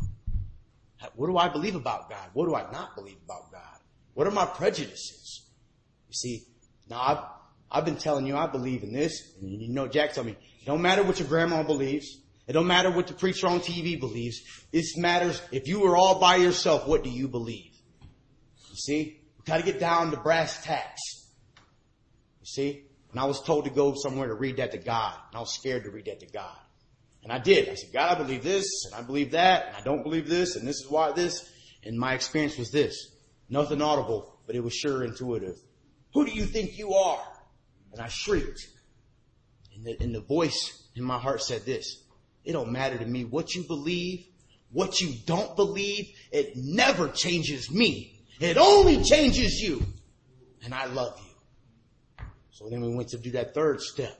What 1.14 1.28
do 1.28 1.36
I 1.36 1.48
believe 1.48 1.74
about 1.74 2.10
God? 2.10 2.28
What 2.32 2.46
do 2.46 2.54
I 2.54 2.70
not 2.70 2.96
believe 2.96 3.18
about 3.24 3.52
God? 3.52 3.78
What 4.14 4.26
are 4.26 4.32
my 4.32 4.46
prejudices? 4.46 5.46
You 6.08 6.14
see, 6.14 6.42
now 6.90 7.00
I've, 7.00 7.18
I've 7.70 7.84
been 7.84 7.96
telling 7.96 8.26
you 8.26 8.36
I 8.36 8.46
believe 8.46 8.82
in 8.82 8.92
this, 8.92 9.32
and 9.40 9.50
you 9.50 9.68
know 9.68 9.86
Jack 9.86 10.12
told 10.12 10.26
me, 10.26 10.36
don't 10.68 10.82
matter 10.82 11.02
what 11.02 11.18
your 11.18 11.26
grandma 11.26 11.62
believes, 11.62 12.20
it 12.46 12.52
don't 12.52 12.66
matter 12.66 12.90
what 12.90 13.06
the 13.06 13.14
preacher 13.14 13.46
on 13.46 13.60
TV 13.60 13.98
believes. 13.98 14.40
This 14.72 14.96
matters 14.96 15.42
if 15.50 15.66
you 15.66 15.80
were 15.80 15.96
all 15.96 16.20
by 16.20 16.36
yourself, 16.36 16.86
what 16.86 17.02
do 17.02 17.10
you 17.10 17.26
believe? 17.26 17.72
You 18.70 18.76
see? 18.76 19.20
We 19.36 19.44
gotta 19.44 19.62
get 19.62 19.80
down 19.80 20.10
to 20.12 20.16
brass 20.16 20.64
tacks. 20.64 21.00
You 22.40 22.46
see? 22.46 22.84
And 23.10 23.20
I 23.20 23.24
was 23.24 23.42
told 23.42 23.64
to 23.64 23.70
go 23.70 23.94
somewhere 23.94 24.28
to 24.28 24.34
read 24.34 24.58
that 24.58 24.72
to 24.72 24.78
God. 24.78 25.14
And 25.28 25.36
I 25.36 25.40
was 25.40 25.54
scared 25.54 25.84
to 25.84 25.90
read 25.90 26.04
that 26.04 26.20
to 26.20 26.26
God. 26.26 26.56
And 27.22 27.32
I 27.32 27.38
did. 27.38 27.68
I 27.68 27.74
said, 27.74 27.92
God, 27.92 28.16
I 28.16 28.22
believe 28.22 28.42
this, 28.42 28.84
and 28.86 28.94
I 28.94 29.02
believe 29.02 29.32
that, 29.32 29.66
and 29.68 29.76
I 29.76 29.80
don't 29.80 30.02
believe 30.02 30.28
this, 30.28 30.56
and 30.56 30.66
this 30.66 30.76
is 30.76 30.86
why 30.88 31.12
this. 31.12 31.50
And 31.84 31.98
my 31.98 32.14
experience 32.14 32.56
was 32.56 32.70
this. 32.70 33.10
Nothing 33.48 33.82
audible, 33.82 34.38
but 34.46 34.54
it 34.54 34.62
was 34.62 34.74
sure 34.74 35.04
intuitive. 35.04 35.56
Who 36.14 36.24
do 36.24 36.32
you 36.32 36.44
think 36.44 36.78
you 36.78 36.94
are? 36.94 37.22
And 37.92 38.00
I 38.00 38.08
shrieked. 38.08 38.66
And 39.84 40.14
the, 40.14 40.20
voice 40.20 40.82
in 40.94 41.04
my 41.04 41.18
heart 41.18 41.42
said 41.42 41.64
this. 41.64 42.02
It 42.44 42.52
don't 42.52 42.72
matter 42.72 42.98
to 42.98 43.06
me 43.06 43.24
what 43.24 43.54
you 43.54 43.62
believe, 43.62 44.24
what 44.70 45.00
you 45.00 45.14
don't 45.26 45.54
believe. 45.56 46.06
It 46.32 46.52
never 46.56 47.08
changes 47.08 47.70
me. 47.70 48.20
It 48.40 48.56
only 48.56 49.02
changes 49.02 49.60
you. 49.60 49.84
And 50.64 50.74
I 50.74 50.86
love 50.86 51.18
you. 51.18 52.24
So 52.50 52.68
then 52.68 52.80
we 52.80 52.94
went 52.94 53.10
to 53.10 53.18
do 53.18 53.30
that 53.32 53.54
third 53.54 53.80
step. 53.80 54.18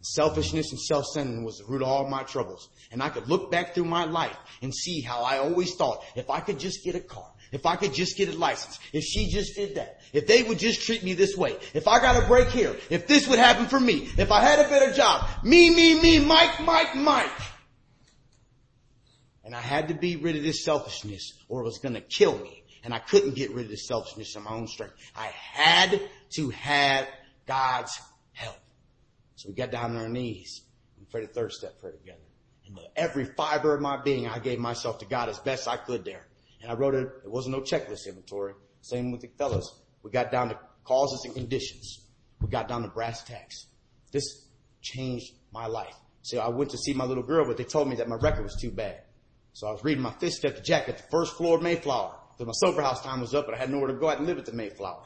Selfishness 0.00 0.70
and 0.70 0.80
self-centeredness 0.80 1.44
was 1.44 1.58
the 1.58 1.64
root 1.64 1.82
of 1.82 1.88
all 1.88 2.08
my 2.08 2.22
troubles. 2.22 2.68
And 2.90 3.02
I 3.02 3.08
could 3.08 3.28
look 3.28 3.50
back 3.50 3.74
through 3.74 3.84
my 3.84 4.04
life 4.04 4.36
and 4.62 4.74
see 4.74 5.00
how 5.00 5.22
I 5.22 5.38
always 5.38 5.74
thought, 5.74 6.02
if 6.16 6.30
I 6.30 6.40
could 6.40 6.58
just 6.58 6.84
get 6.84 6.94
a 6.94 7.00
car, 7.00 7.30
if 7.52 7.66
I 7.66 7.76
could 7.76 7.94
just 7.94 8.16
get 8.16 8.28
a 8.28 8.36
license, 8.36 8.78
if 8.92 9.04
she 9.04 9.28
just 9.28 9.54
did 9.54 9.76
that, 9.76 10.00
if 10.12 10.26
they 10.26 10.42
would 10.42 10.58
just 10.58 10.82
treat 10.82 11.02
me 11.02 11.14
this 11.14 11.36
way, 11.36 11.56
if 11.74 11.88
I 11.88 12.00
got 12.00 12.22
a 12.22 12.26
break 12.26 12.48
here, 12.48 12.76
if 12.90 13.06
this 13.06 13.26
would 13.28 13.38
happen 13.38 13.66
for 13.66 13.80
me, 13.80 14.08
if 14.16 14.30
I 14.30 14.40
had 14.40 14.64
a 14.64 14.68
better 14.68 14.92
job, 14.92 15.26
me, 15.42 15.70
me, 15.70 16.00
me, 16.00 16.18
Mike, 16.18 16.60
Mike, 16.60 16.94
Mike. 16.94 17.30
And 19.44 19.54
I 19.54 19.60
had 19.60 19.88
to 19.88 19.94
be 19.94 20.16
rid 20.16 20.36
of 20.36 20.42
this 20.42 20.64
selfishness 20.64 21.32
or 21.48 21.62
it 21.62 21.64
was 21.64 21.78
gonna 21.78 22.02
kill 22.02 22.38
me. 22.38 22.64
And 22.84 22.94
I 22.94 22.98
couldn't 22.98 23.34
get 23.34 23.50
rid 23.50 23.64
of 23.64 23.70
this 23.70 23.88
selfishness 23.88 24.36
in 24.36 24.44
my 24.44 24.52
own 24.52 24.66
strength. 24.66 24.94
I 25.16 25.26
had 25.26 26.00
to 26.34 26.50
have 26.50 27.08
God's 27.46 27.98
help. 28.32 28.56
So 29.36 29.48
we 29.48 29.54
got 29.54 29.70
down 29.70 29.92
on 29.92 29.96
our 29.96 30.08
knees. 30.08 30.62
We 30.98 31.06
prayed 31.06 31.24
a 31.24 31.32
third 31.32 31.52
step 31.52 31.80
prayer 31.80 31.92
together. 31.92 32.18
And 32.66 32.78
every 32.94 33.24
fiber 33.24 33.74
of 33.74 33.80
my 33.80 34.00
being, 34.02 34.28
I 34.28 34.38
gave 34.38 34.58
myself 34.58 34.98
to 34.98 35.06
God 35.06 35.28
as 35.28 35.38
best 35.38 35.66
I 35.66 35.76
could 35.76 36.04
there. 36.04 36.26
And 36.60 36.70
I 36.70 36.74
wrote 36.74 36.94
it, 36.94 37.08
it 37.24 37.30
wasn't 37.30 37.56
no 37.56 37.62
checklist 37.62 38.06
inventory. 38.06 38.54
Same 38.80 39.12
with 39.12 39.20
the 39.20 39.28
fellas. 39.38 39.70
We 40.02 40.10
got 40.10 40.30
down 40.30 40.48
to 40.48 40.58
causes 40.84 41.22
and 41.24 41.34
conditions. 41.34 42.04
We 42.40 42.48
got 42.48 42.68
down 42.68 42.82
to 42.82 42.88
brass 42.88 43.22
tacks. 43.24 43.66
This 44.12 44.46
changed 44.82 45.32
my 45.52 45.66
life. 45.66 45.94
So 46.22 46.38
I 46.38 46.48
went 46.48 46.70
to 46.70 46.78
see 46.78 46.92
my 46.92 47.04
little 47.04 47.22
girl, 47.22 47.46
but 47.46 47.56
they 47.56 47.64
told 47.64 47.88
me 47.88 47.96
that 47.96 48.08
my 48.08 48.16
record 48.16 48.42
was 48.42 48.56
too 48.60 48.70
bad. 48.70 49.02
So 49.52 49.66
I 49.66 49.72
was 49.72 49.82
reading 49.84 50.02
my 50.02 50.12
fifth 50.12 50.34
step 50.34 50.56
to 50.56 50.62
Jack 50.62 50.88
at 50.88 50.98
the 50.98 51.04
first 51.10 51.36
floor 51.36 51.56
of 51.56 51.62
Mayflower. 51.62 52.14
Because 52.32 52.46
my 52.46 52.68
sober 52.68 52.82
house 52.82 53.02
time 53.02 53.20
was 53.20 53.34
up, 53.34 53.46
but 53.46 53.54
I 53.54 53.58
had 53.58 53.70
nowhere 53.70 53.88
to 53.88 53.94
go 53.94 54.06
I 54.06 54.12
out 54.12 54.18
and 54.18 54.26
live 54.26 54.38
at 54.38 54.46
the 54.46 54.52
Mayflower. 54.52 55.02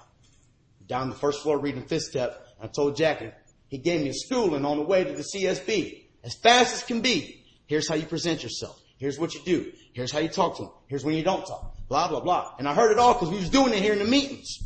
Down 0.86 1.08
the 1.08 1.16
first 1.16 1.42
floor 1.42 1.58
reading 1.58 1.86
fifth 1.86 2.02
step, 2.02 2.46
and 2.60 2.68
I 2.68 2.72
told 2.72 2.96
Jack, 2.96 3.22
he 3.68 3.78
gave 3.78 4.02
me 4.02 4.10
a 4.10 4.14
schooling 4.14 4.64
on 4.64 4.76
the 4.76 4.82
way 4.82 5.04
to 5.04 5.12
the 5.12 5.22
CSB. 5.22 6.04
As 6.22 6.34
fast 6.34 6.74
as 6.74 6.82
can 6.82 7.00
be. 7.00 7.44
Here's 7.66 7.88
how 7.88 7.94
you 7.94 8.04
present 8.04 8.42
yourself. 8.42 8.78
Here's 9.02 9.18
what 9.18 9.34
you 9.34 9.40
do. 9.44 9.72
Here's 9.94 10.12
how 10.12 10.20
you 10.20 10.28
talk 10.28 10.58
to 10.58 10.62
them. 10.62 10.70
Here's 10.86 11.04
when 11.04 11.16
you 11.16 11.24
don't 11.24 11.44
talk. 11.44 11.76
Blah, 11.88 12.06
blah, 12.06 12.20
blah. 12.20 12.54
And 12.60 12.68
I 12.68 12.72
heard 12.72 12.92
it 12.92 13.00
all 13.00 13.14
because 13.14 13.30
we 13.30 13.36
was 13.36 13.50
doing 13.50 13.74
it 13.74 13.82
here 13.82 13.92
in 13.94 13.98
the 13.98 14.04
meetings. 14.04 14.58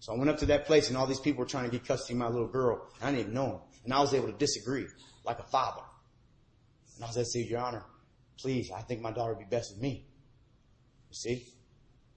So 0.00 0.12
I 0.12 0.18
went 0.18 0.28
up 0.28 0.36
to 0.40 0.46
that 0.46 0.66
place 0.66 0.88
and 0.88 0.98
all 0.98 1.06
these 1.06 1.18
people 1.18 1.38
were 1.38 1.46
trying 1.46 1.64
to 1.64 1.70
get 1.70 1.88
custody 1.88 2.12
of 2.12 2.18
my 2.18 2.28
little 2.28 2.46
girl. 2.46 2.90
I 3.00 3.06
didn't 3.06 3.20
even 3.20 3.32
know 3.32 3.46
them. 3.46 3.60
And 3.84 3.94
I 3.94 4.00
was 4.00 4.12
able 4.12 4.26
to 4.26 4.36
disagree 4.36 4.84
like 5.24 5.38
a 5.38 5.44
father. 5.44 5.80
And 6.96 7.04
I 7.04 7.06
was 7.06 7.16
able 7.16 7.24
to 7.24 7.30
say, 7.30 7.40
Your 7.40 7.60
Honor, 7.60 7.82
please, 8.38 8.70
I 8.70 8.82
think 8.82 9.00
my 9.00 9.12
daughter 9.12 9.32
would 9.32 9.48
be 9.48 9.56
best 9.56 9.72
with 9.72 9.80
me. 9.80 10.04
You 11.08 11.14
see? 11.14 11.46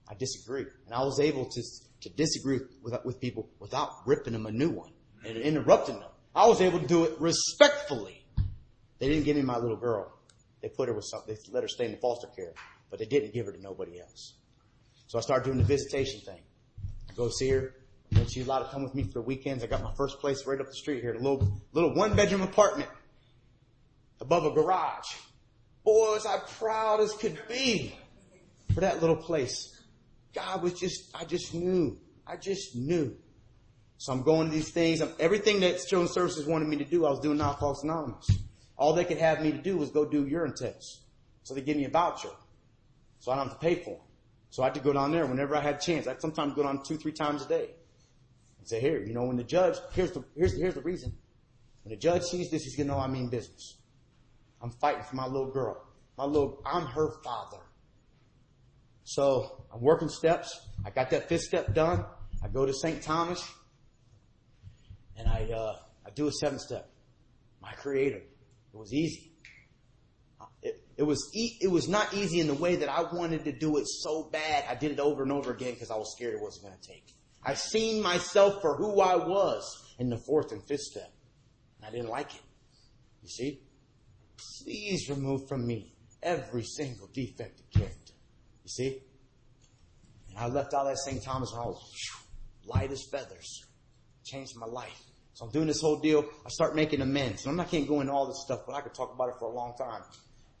I 0.06 0.12
disagree. 0.16 0.66
And 0.84 0.94
I 0.94 1.02
was 1.02 1.18
able 1.18 1.46
to, 1.46 1.62
to 2.02 2.10
disagree 2.10 2.60
with, 2.82 2.94
with 3.06 3.22
people 3.22 3.48
without 3.58 3.88
ripping 4.04 4.34
them 4.34 4.44
a 4.44 4.52
new 4.52 4.68
one 4.68 4.92
and 5.26 5.38
interrupting 5.38 5.98
them. 5.98 6.10
I 6.34 6.46
was 6.46 6.60
able 6.60 6.80
to 6.80 6.86
do 6.86 7.04
it 7.04 7.18
respectfully. 7.18 8.22
They 8.98 9.08
didn't 9.08 9.24
give 9.24 9.38
me 9.38 9.42
my 9.42 9.56
little 9.56 9.78
girl. 9.78 10.13
They 10.64 10.70
put 10.70 10.88
her 10.88 10.94
with 10.94 11.04
something, 11.04 11.34
they 11.34 11.52
let 11.52 11.62
her 11.62 11.68
stay 11.68 11.84
in 11.84 11.90
the 11.90 11.98
foster 11.98 12.26
care, 12.28 12.54
but 12.88 12.98
they 12.98 13.04
didn't 13.04 13.34
give 13.34 13.44
her 13.44 13.52
to 13.52 13.60
nobody 13.60 14.00
else. 14.00 14.32
So 15.08 15.18
I 15.18 15.20
started 15.20 15.44
doing 15.44 15.58
the 15.58 15.64
visitation 15.64 16.20
thing. 16.20 16.40
I 17.10 17.12
go 17.12 17.28
see 17.28 17.50
her. 17.50 17.74
And 18.12 18.30
she's 18.30 18.46
allowed 18.46 18.60
to 18.60 18.70
come 18.70 18.82
with 18.82 18.94
me 18.94 19.02
for 19.02 19.12
the 19.12 19.20
weekends. 19.20 19.62
I 19.62 19.66
got 19.66 19.82
my 19.82 19.92
first 19.94 20.20
place 20.20 20.46
right 20.46 20.58
up 20.58 20.66
the 20.66 20.72
street 20.72 21.02
here, 21.02 21.12
a 21.12 21.18
little, 21.18 21.60
little 21.74 21.92
one 21.92 22.16
bedroom 22.16 22.40
apartment 22.40 22.88
above 24.22 24.46
a 24.46 24.52
garage. 24.52 25.04
Boy, 25.84 26.14
was 26.14 26.24
I 26.24 26.38
proud 26.38 27.00
as 27.00 27.12
could 27.12 27.38
be 27.46 27.94
for 28.72 28.80
that 28.80 29.02
little 29.02 29.16
place. 29.16 29.82
God 30.34 30.62
was 30.62 30.72
just, 30.80 31.14
I 31.14 31.26
just 31.26 31.52
knew. 31.52 31.98
I 32.26 32.36
just 32.36 32.74
knew. 32.74 33.14
So 33.98 34.14
I'm 34.14 34.22
going 34.22 34.48
to 34.48 34.54
these 34.54 34.70
things. 34.70 35.02
everything 35.20 35.60
that 35.60 35.84
Children's 35.86 36.12
Services 36.12 36.46
wanted 36.46 36.68
me 36.68 36.78
to 36.78 36.86
do, 36.86 37.04
I 37.04 37.10
was 37.10 37.20
doing 37.20 37.38
Alcoholics 37.38 37.82
Anonymous. 37.82 38.30
All 38.76 38.92
they 38.92 39.04
could 39.04 39.18
have 39.18 39.40
me 39.40 39.52
to 39.52 39.58
do 39.58 39.76
was 39.76 39.90
go 39.90 40.04
do 40.04 40.26
urine 40.26 40.54
tests. 40.54 41.02
So 41.42 41.54
they 41.54 41.60
give 41.60 41.76
me 41.76 41.84
a 41.84 41.90
voucher. 41.90 42.30
So 43.20 43.32
I 43.32 43.36
don't 43.36 43.48
have 43.48 43.58
to 43.58 43.64
pay 43.64 43.76
for 43.76 43.90
them. 43.90 44.06
So 44.50 44.62
I 44.62 44.66
had 44.66 44.74
to 44.74 44.80
go 44.80 44.92
down 44.92 45.12
there 45.12 45.26
whenever 45.26 45.56
I 45.56 45.60
had 45.60 45.76
a 45.76 45.78
chance. 45.78 46.06
I'd 46.06 46.20
sometimes 46.20 46.54
go 46.54 46.62
down 46.62 46.82
two, 46.84 46.96
three 46.96 47.12
times 47.12 47.44
a 47.44 47.48
day. 47.48 47.70
And 48.58 48.68
say, 48.68 48.80
here, 48.80 49.02
you 49.04 49.12
know, 49.12 49.24
when 49.24 49.36
the 49.36 49.44
judge, 49.44 49.76
here's 49.92 50.12
the, 50.12 50.24
here's, 50.36 50.56
here's 50.56 50.74
the 50.74 50.82
reason. 50.82 51.12
When 51.82 51.90
the 51.90 51.96
judge 51.96 52.22
sees 52.22 52.50
this, 52.50 52.64
he's 52.64 52.76
gonna 52.76 52.88
know 52.88 52.98
I 52.98 53.08
mean 53.08 53.28
business. 53.28 53.76
I'm 54.62 54.70
fighting 54.70 55.02
for 55.02 55.16
my 55.16 55.26
little 55.26 55.50
girl. 55.50 55.84
My 56.16 56.24
little, 56.24 56.62
I'm 56.64 56.86
her 56.86 57.10
father. 57.22 57.58
So 59.04 59.64
I'm 59.72 59.80
working 59.80 60.08
steps. 60.08 60.68
I 60.84 60.90
got 60.90 61.10
that 61.10 61.28
fifth 61.28 61.42
step 61.42 61.74
done. 61.74 62.04
I 62.42 62.48
go 62.48 62.64
to 62.64 62.72
St. 62.72 63.02
Thomas 63.02 63.46
and 65.16 65.28
I, 65.28 65.50
uh, 65.52 65.76
I 66.06 66.10
do 66.10 66.26
a 66.26 66.32
seventh 66.32 66.62
step. 66.62 66.88
My 67.60 67.72
creator. 67.72 68.22
It 68.74 68.78
was 68.78 68.92
easy. 68.92 69.30
It, 70.60 70.82
it 70.96 71.04
was 71.04 71.30
e- 71.32 71.58
it 71.60 71.68
was 71.68 71.88
not 71.88 72.12
easy 72.12 72.40
in 72.40 72.48
the 72.48 72.54
way 72.54 72.74
that 72.76 72.88
I 72.88 73.02
wanted 73.02 73.44
to 73.44 73.52
do 73.52 73.76
it 73.78 73.86
so 73.86 74.24
bad. 74.24 74.64
I 74.68 74.74
did 74.74 74.90
it 74.90 74.98
over 74.98 75.22
and 75.22 75.30
over 75.30 75.52
again 75.52 75.74
because 75.74 75.92
I 75.92 75.96
was 75.96 76.12
scared 76.16 76.34
it 76.34 76.40
wasn't 76.40 76.66
going 76.66 76.78
to 76.80 76.88
take. 76.88 77.06
I 77.44 77.54
seen 77.54 78.02
myself 78.02 78.60
for 78.60 78.74
who 78.74 79.00
I 79.00 79.14
was 79.14 79.94
in 79.98 80.08
the 80.10 80.16
fourth 80.16 80.50
and 80.50 80.60
fifth 80.66 80.80
step. 80.80 81.12
And 81.78 81.86
I 81.86 81.90
didn't 81.90 82.08
like 82.08 82.34
it. 82.34 82.40
You 83.22 83.28
see? 83.28 83.60
Please 84.64 85.08
remove 85.08 85.46
from 85.48 85.64
me 85.66 85.94
every 86.22 86.64
single 86.64 87.08
defective 87.12 87.70
character. 87.70 88.14
You 88.64 88.68
see? 88.70 89.02
And 90.30 90.38
I 90.38 90.48
left 90.48 90.74
out 90.74 90.84
that 90.86 90.98
St. 90.98 91.22
Thomas 91.22 91.52
and 91.52 91.60
I 91.60 91.66
was 91.66 92.10
light 92.66 92.90
as 92.90 93.04
feathers. 93.04 93.64
Changed 94.24 94.56
my 94.56 94.66
life. 94.66 95.00
So 95.34 95.44
I'm 95.44 95.50
doing 95.50 95.66
this 95.66 95.80
whole 95.80 95.98
deal. 95.98 96.24
I 96.46 96.48
start 96.48 96.76
making 96.76 97.00
amends. 97.00 97.44
And 97.44 97.50
I'm 97.50 97.56
not 97.56 97.68
can't 97.68 97.88
go 97.88 98.00
into 98.00 98.12
all 98.12 98.26
this 98.26 98.40
stuff, 98.44 98.60
but 98.66 98.74
I 98.74 98.80
could 98.80 98.94
talk 98.94 99.12
about 99.12 99.30
it 99.30 99.34
for 99.40 99.50
a 99.50 99.54
long 99.54 99.74
time. 99.76 100.02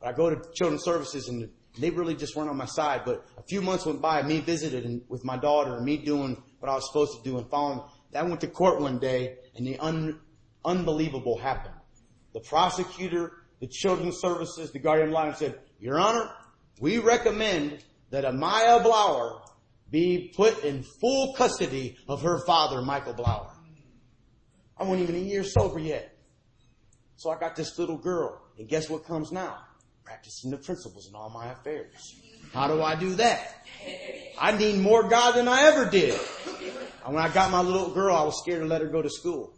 But 0.00 0.08
I 0.08 0.12
go 0.12 0.30
to 0.30 0.42
children's 0.52 0.82
services 0.82 1.28
and 1.28 1.48
they 1.78 1.90
really 1.90 2.16
just 2.16 2.34
weren't 2.34 2.50
on 2.50 2.56
my 2.56 2.66
side. 2.66 3.02
But 3.04 3.24
a 3.38 3.42
few 3.44 3.62
months 3.62 3.86
went 3.86 4.02
by, 4.02 4.22
me 4.22 4.40
visited 4.40 4.84
and, 4.84 5.02
with 5.08 5.24
my 5.24 5.36
daughter 5.36 5.76
and 5.76 5.84
me 5.84 5.98
doing 5.98 6.42
what 6.58 6.68
I 6.68 6.74
was 6.74 6.88
supposed 6.88 7.16
to 7.16 7.22
do 7.22 7.38
and 7.38 7.48
following. 7.48 7.82
I 8.14 8.22
went 8.24 8.40
to 8.40 8.48
court 8.48 8.80
one 8.80 8.98
day 8.98 9.36
and 9.54 9.64
the 9.64 9.78
un, 9.78 10.20
unbelievable 10.64 11.38
happened. 11.38 11.74
The 12.32 12.40
prosecutor, 12.40 13.32
the 13.60 13.68
children's 13.68 14.18
services, 14.18 14.72
the 14.72 14.80
guardian 14.80 15.12
line 15.12 15.36
said, 15.36 15.60
Your 15.78 16.00
Honor, 16.00 16.30
we 16.80 16.98
recommend 16.98 17.84
that 18.10 18.24
Amaya 18.24 18.82
Blower 18.82 19.40
be 19.88 20.32
put 20.34 20.64
in 20.64 20.82
full 21.00 21.34
custody 21.34 21.96
of 22.08 22.22
her 22.22 22.44
father, 22.44 22.82
Michael 22.82 23.12
Blower. 23.12 23.53
I 24.76 24.84
wasn't 24.84 25.08
even 25.08 25.16
a 25.16 25.24
year 25.24 25.44
sober 25.44 25.78
yet. 25.78 26.16
So 27.16 27.30
I 27.30 27.38
got 27.38 27.56
this 27.56 27.78
little 27.78 27.98
girl. 27.98 28.40
And 28.58 28.68
guess 28.68 28.90
what 28.90 29.06
comes 29.06 29.32
now? 29.32 29.58
Practicing 30.04 30.50
the 30.50 30.58
principles 30.58 31.08
in 31.08 31.14
all 31.14 31.30
my 31.30 31.52
affairs. 31.52 31.94
How 32.52 32.68
do 32.68 32.82
I 32.82 32.94
do 32.94 33.14
that? 33.14 33.66
I 34.38 34.56
need 34.56 34.78
more 34.78 35.08
God 35.08 35.32
than 35.32 35.48
I 35.48 35.62
ever 35.62 35.90
did. 35.90 36.18
And 37.04 37.14
when 37.14 37.24
I 37.24 37.28
got 37.32 37.50
my 37.50 37.60
little 37.60 37.90
girl, 37.90 38.14
I 38.14 38.24
was 38.24 38.38
scared 38.40 38.62
to 38.62 38.66
let 38.66 38.80
her 38.80 38.88
go 38.88 39.02
to 39.02 39.10
school. 39.10 39.54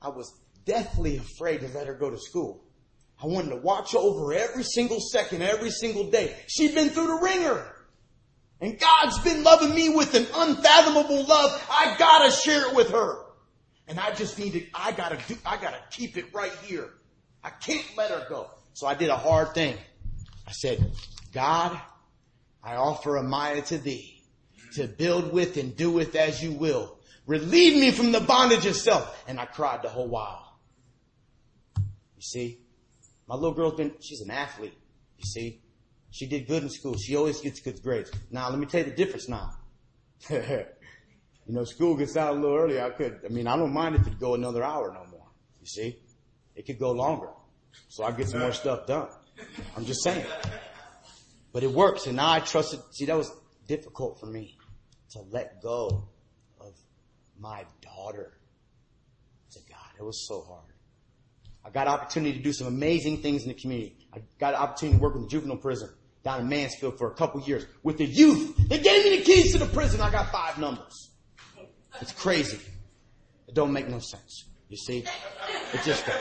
I 0.00 0.08
was 0.08 0.32
deathly 0.64 1.16
afraid 1.16 1.60
to 1.60 1.68
let 1.68 1.86
her 1.86 1.94
go 1.94 2.10
to 2.10 2.18
school. 2.18 2.64
I 3.22 3.26
wanted 3.26 3.50
to 3.50 3.56
watch 3.56 3.94
over 3.94 4.32
every 4.34 4.64
single 4.64 5.00
second, 5.00 5.42
every 5.42 5.70
single 5.70 6.10
day. 6.10 6.34
She'd 6.46 6.74
been 6.74 6.90
through 6.90 7.06
the 7.06 7.20
ringer. 7.22 7.70
And 8.60 8.78
God's 8.78 9.18
been 9.20 9.42
loving 9.42 9.74
me 9.74 9.88
with 9.90 10.14
an 10.14 10.26
unfathomable 10.34 11.24
love. 11.24 11.66
I 11.70 11.96
gotta 11.98 12.30
share 12.30 12.68
it 12.68 12.74
with 12.74 12.90
her. 12.90 13.23
And 13.86 14.00
I 14.00 14.12
just 14.12 14.38
need 14.38 14.52
to, 14.54 14.66
I 14.74 14.92
gotta 14.92 15.18
do, 15.28 15.36
I 15.44 15.56
gotta 15.56 15.80
keep 15.90 16.16
it 16.16 16.26
right 16.32 16.52
here. 16.64 16.90
I 17.42 17.50
can't 17.50 17.84
let 17.96 18.10
her 18.10 18.26
go. 18.28 18.50
So 18.72 18.86
I 18.86 18.94
did 18.94 19.10
a 19.10 19.16
hard 19.16 19.54
thing. 19.54 19.76
I 20.46 20.52
said, 20.52 20.90
God, 21.32 21.78
I 22.62 22.76
offer 22.76 23.12
Amaya 23.12 23.64
to 23.66 23.78
thee 23.78 24.22
to 24.74 24.88
build 24.88 25.32
with 25.32 25.56
and 25.56 25.76
do 25.76 25.90
with 25.90 26.14
as 26.16 26.42
you 26.42 26.52
will. 26.52 26.98
Relieve 27.26 27.78
me 27.78 27.90
from 27.90 28.12
the 28.12 28.20
bondage 28.20 28.66
of 28.66 28.76
self. 28.76 29.24
And 29.28 29.38
I 29.38 29.46
cried 29.46 29.82
the 29.82 29.88
whole 29.88 30.08
while. 30.08 30.58
You 31.76 32.22
see, 32.22 32.58
my 33.28 33.34
little 33.34 33.54
girl's 33.54 33.74
been, 33.74 33.92
she's 34.00 34.20
an 34.20 34.30
athlete. 34.30 34.76
You 35.18 35.24
see, 35.24 35.60
she 36.10 36.26
did 36.26 36.46
good 36.46 36.62
in 36.62 36.70
school. 36.70 36.96
She 36.96 37.16
always 37.16 37.40
gets 37.40 37.60
good 37.60 37.82
grades. 37.82 38.10
Now, 38.30 38.50
let 38.50 38.58
me 38.58 38.66
tell 38.66 38.80
you 38.80 38.90
the 38.90 38.96
difference 38.96 39.28
now. 39.28 39.52
you 41.46 41.54
know, 41.54 41.64
school 41.64 41.96
gets 41.96 42.16
out 42.16 42.34
a 42.34 42.36
little 42.36 42.56
early. 42.56 42.80
I 42.80 42.90
could, 42.90 43.20
I 43.24 43.28
mean, 43.28 43.46
I 43.46 43.56
don't 43.56 43.72
mind 43.72 43.96
if 43.96 44.06
it 44.06 44.18
go 44.18 44.34
another 44.34 44.62
hour 44.62 44.92
no 44.92 45.10
more. 45.10 45.26
You 45.60 45.66
see, 45.66 45.98
it 46.54 46.66
could 46.66 46.78
go 46.78 46.92
longer. 46.92 47.28
So 47.88 48.04
I 48.04 48.12
get 48.12 48.28
some 48.28 48.40
more 48.40 48.52
stuff 48.52 48.86
done. 48.86 49.08
I'm 49.76 49.84
just 49.84 50.02
saying. 50.02 50.24
But 51.52 51.62
it 51.62 51.70
works. 51.70 52.06
And 52.06 52.16
now 52.16 52.30
I 52.30 52.40
trust 52.40 52.74
it. 52.74 52.80
See, 52.92 53.04
that 53.06 53.16
was 53.16 53.30
difficult 53.66 54.20
for 54.20 54.26
me 54.26 54.56
to 55.10 55.20
let 55.30 55.62
go 55.62 56.08
of 56.60 56.74
my 57.38 57.64
daughter 57.82 58.32
to 59.52 59.58
God. 59.68 59.90
It 59.98 60.02
was 60.02 60.26
so 60.26 60.42
hard. 60.42 60.72
I 61.64 61.70
got 61.70 61.88
opportunity 61.88 62.36
to 62.36 62.42
do 62.42 62.52
some 62.52 62.66
amazing 62.66 63.22
things 63.22 63.42
in 63.42 63.48
the 63.48 63.54
community. 63.54 63.96
I 64.14 64.22
got 64.38 64.54
opportunity 64.54 64.98
to 64.98 65.02
work 65.02 65.14
in 65.14 65.22
the 65.22 65.28
juvenile 65.28 65.56
prison 65.56 65.90
down 66.22 66.40
in 66.40 66.48
Mansfield 66.48 66.98
for 66.98 67.10
a 67.10 67.14
couple 67.14 67.40
years 67.42 67.66
with 67.82 67.98
the 67.98 68.06
youth. 68.06 68.56
They 68.68 68.78
gave 68.78 69.04
me 69.04 69.18
the 69.18 69.22
keys 69.24 69.52
to 69.52 69.58
the 69.58 69.66
prison. 69.66 70.00
I 70.00 70.10
got 70.10 70.30
five 70.30 70.58
numbers. 70.58 71.10
It's 72.00 72.12
crazy. 72.12 72.60
It 73.46 73.54
don't 73.54 73.72
make 73.72 73.88
no 73.88 73.98
sense. 73.98 74.44
You 74.68 74.76
see? 74.76 75.04
It 75.72 75.80
just 75.84 76.06
does. 76.06 76.16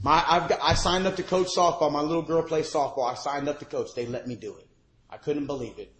My, 0.00 0.24
I've 0.28 0.48
got, 0.48 0.60
I 0.62 0.74
signed 0.74 1.06
up 1.06 1.16
to 1.16 1.22
coach 1.22 1.48
softball. 1.56 1.90
My 1.90 2.00
little 2.00 2.22
girl 2.22 2.42
plays 2.42 2.72
softball. 2.72 3.10
I 3.10 3.14
signed 3.14 3.48
up 3.48 3.58
to 3.58 3.64
coach. 3.64 3.88
They 3.96 4.06
let 4.06 4.26
me 4.26 4.36
do 4.36 4.56
it. 4.56 4.68
I 5.10 5.16
couldn't 5.16 5.46
believe 5.46 5.78
it. 5.78 5.92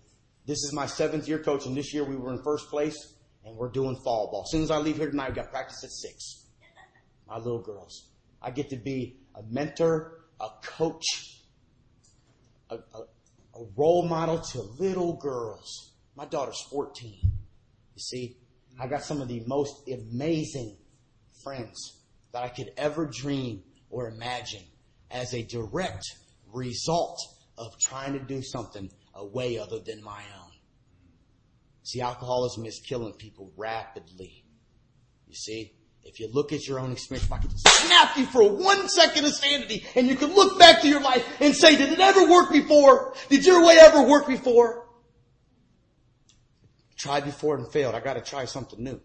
This 0.46 0.58
is 0.58 0.72
my 0.72 0.86
seventh 0.86 1.26
year 1.26 1.38
coaching. 1.40 1.74
This 1.74 1.92
year 1.92 2.04
we 2.04 2.16
were 2.16 2.32
in 2.32 2.42
first 2.42 2.68
place 2.70 3.14
and 3.44 3.56
we're 3.56 3.70
doing 3.70 3.96
fall 4.04 4.30
ball. 4.30 4.44
As 4.46 4.52
soon 4.52 4.62
as 4.62 4.70
I 4.70 4.78
leave 4.78 4.96
here 4.96 5.10
tonight, 5.10 5.30
we 5.30 5.34
got 5.34 5.50
practice 5.50 5.82
at 5.82 5.90
six. 5.90 6.46
My 7.26 7.38
little 7.38 7.60
girls. 7.60 8.10
I 8.40 8.50
get 8.50 8.70
to 8.70 8.76
be 8.76 9.18
a 9.34 9.42
mentor, 9.42 10.20
a 10.40 10.48
coach, 10.62 11.42
a, 12.70 12.76
a, 12.76 13.00
a 13.54 13.64
role 13.76 14.06
model 14.06 14.38
to 14.38 14.60
little 14.78 15.16
girls. 15.16 15.92
My 16.14 16.24
daughter's 16.24 16.60
14. 16.70 17.37
You 17.98 18.02
see, 18.02 18.36
I 18.78 18.86
got 18.86 19.02
some 19.02 19.20
of 19.20 19.26
the 19.26 19.42
most 19.44 19.88
amazing 19.88 20.76
friends 21.42 22.00
that 22.32 22.44
I 22.44 22.48
could 22.48 22.70
ever 22.76 23.06
dream 23.06 23.64
or 23.90 24.06
imagine 24.06 24.62
as 25.10 25.34
a 25.34 25.42
direct 25.42 26.04
result 26.54 27.18
of 27.58 27.76
trying 27.80 28.12
to 28.12 28.20
do 28.20 28.40
something 28.40 28.88
a 29.16 29.26
way 29.26 29.58
other 29.58 29.80
than 29.80 30.00
my 30.00 30.20
own. 30.40 30.52
See, 31.82 32.00
alcoholism 32.00 32.66
is 32.66 32.80
killing 32.88 33.14
people 33.14 33.50
rapidly. 33.56 34.44
You 35.26 35.34
see, 35.34 35.72
if 36.04 36.20
you 36.20 36.30
look 36.32 36.52
at 36.52 36.68
your 36.68 36.78
own 36.78 36.92
experience, 36.92 37.26
if 37.26 37.32
I 37.32 37.38
could 37.38 37.58
snap 37.58 38.16
you 38.16 38.26
for 38.26 38.48
one 38.48 38.88
second 38.88 39.24
of 39.24 39.34
sanity 39.34 39.84
and 39.96 40.06
you 40.06 40.14
can 40.14 40.36
look 40.36 40.56
back 40.56 40.82
to 40.82 40.88
your 40.88 41.00
life 41.00 41.26
and 41.40 41.52
say, 41.52 41.76
did 41.76 41.92
it 41.92 41.98
ever 41.98 42.30
work 42.30 42.52
before? 42.52 43.14
Did 43.28 43.44
your 43.44 43.66
way 43.66 43.76
ever 43.80 44.04
work 44.04 44.28
before? 44.28 44.87
Tried 46.98 47.24
before 47.24 47.56
and 47.56 47.72
failed. 47.72 47.94
I 47.94 48.00
gotta 48.00 48.20
try 48.20 48.44
something 48.44 48.82
new. 48.82 49.00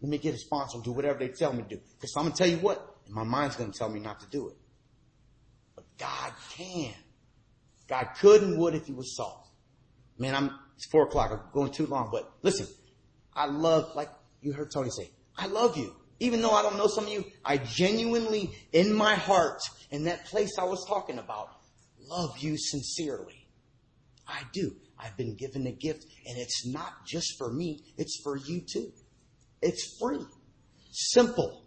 Let 0.00 0.08
me 0.08 0.16
get 0.16 0.34
a 0.34 0.38
sponsor 0.38 0.76
and 0.76 0.84
do 0.84 0.92
whatever 0.92 1.18
they 1.18 1.28
tell 1.28 1.52
me 1.52 1.62
to 1.62 1.68
do. 1.68 1.80
Cause 2.00 2.14
I'm 2.16 2.24
gonna 2.24 2.34
tell 2.34 2.48
you 2.48 2.58
what, 2.58 2.90
my 3.10 3.24
mind's 3.24 3.56
going 3.56 3.70
to 3.72 3.78
tell 3.78 3.88
me 3.88 4.00
not 4.00 4.20
to 4.20 4.26
do 4.28 4.48
it. 4.48 4.56
But 5.74 5.84
God 5.98 6.32
can. 6.56 6.94
God 7.88 8.08
could 8.20 8.42
and 8.42 8.58
would 8.58 8.74
if 8.74 8.86
he 8.86 8.92
was 8.92 9.16
soft. 9.16 9.48
Man, 10.16 10.34
I'm, 10.34 10.50
it's 10.76 10.86
four 10.86 11.04
o'clock. 11.04 11.30
I'm 11.32 11.40
going 11.52 11.72
too 11.72 11.86
long, 11.86 12.10
but 12.12 12.32
listen, 12.42 12.66
I 13.34 13.46
love, 13.46 13.94
like 13.96 14.10
you 14.42 14.52
heard 14.52 14.70
Tony 14.70 14.90
say, 14.90 15.10
I 15.36 15.46
love 15.46 15.76
you. 15.76 15.94
Even 16.20 16.42
though 16.42 16.50
I 16.50 16.62
don't 16.62 16.76
know 16.76 16.86
some 16.86 17.04
of 17.04 17.10
you, 17.10 17.24
I 17.44 17.56
genuinely, 17.56 18.50
in 18.72 18.92
my 18.92 19.14
heart, 19.14 19.62
in 19.90 20.04
that 20.04 20.26
place 20.26 20.58
I 20.58 20.64
was 20.64 20.84
talking 20.86 21.18
about, 21.18 21.48
love 21.98 22.38
you 22.38 22.56
sincerely. 22.58 23.46
I 24.28 24.42
do. 24.52 24.76
I've 25.02 25.16
been 25.16 25.34
given 25.34 25.66
a 25.66 25.72
gift 25.72 26.04
and 26.26 26.38
it's 26.38 26.66
not 26.66 27.06
just 27.06 27.36
for 27.38 27.50
me, 27.50 27.80
it's 27.96 28.20
for 28.22 28.36
you 28.36 28.60
too. 28.60 28.92
It's 29.62 29.98
free. 29.98 30.24
Simple. 30.90 31.64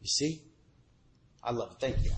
You 0.00 0.08
see? 0.08 0.42
I 1.42 1.52
love 1.52 1.72
it. 1.72 1.80
Thank 1.80 2.04
you. 2.04 2.10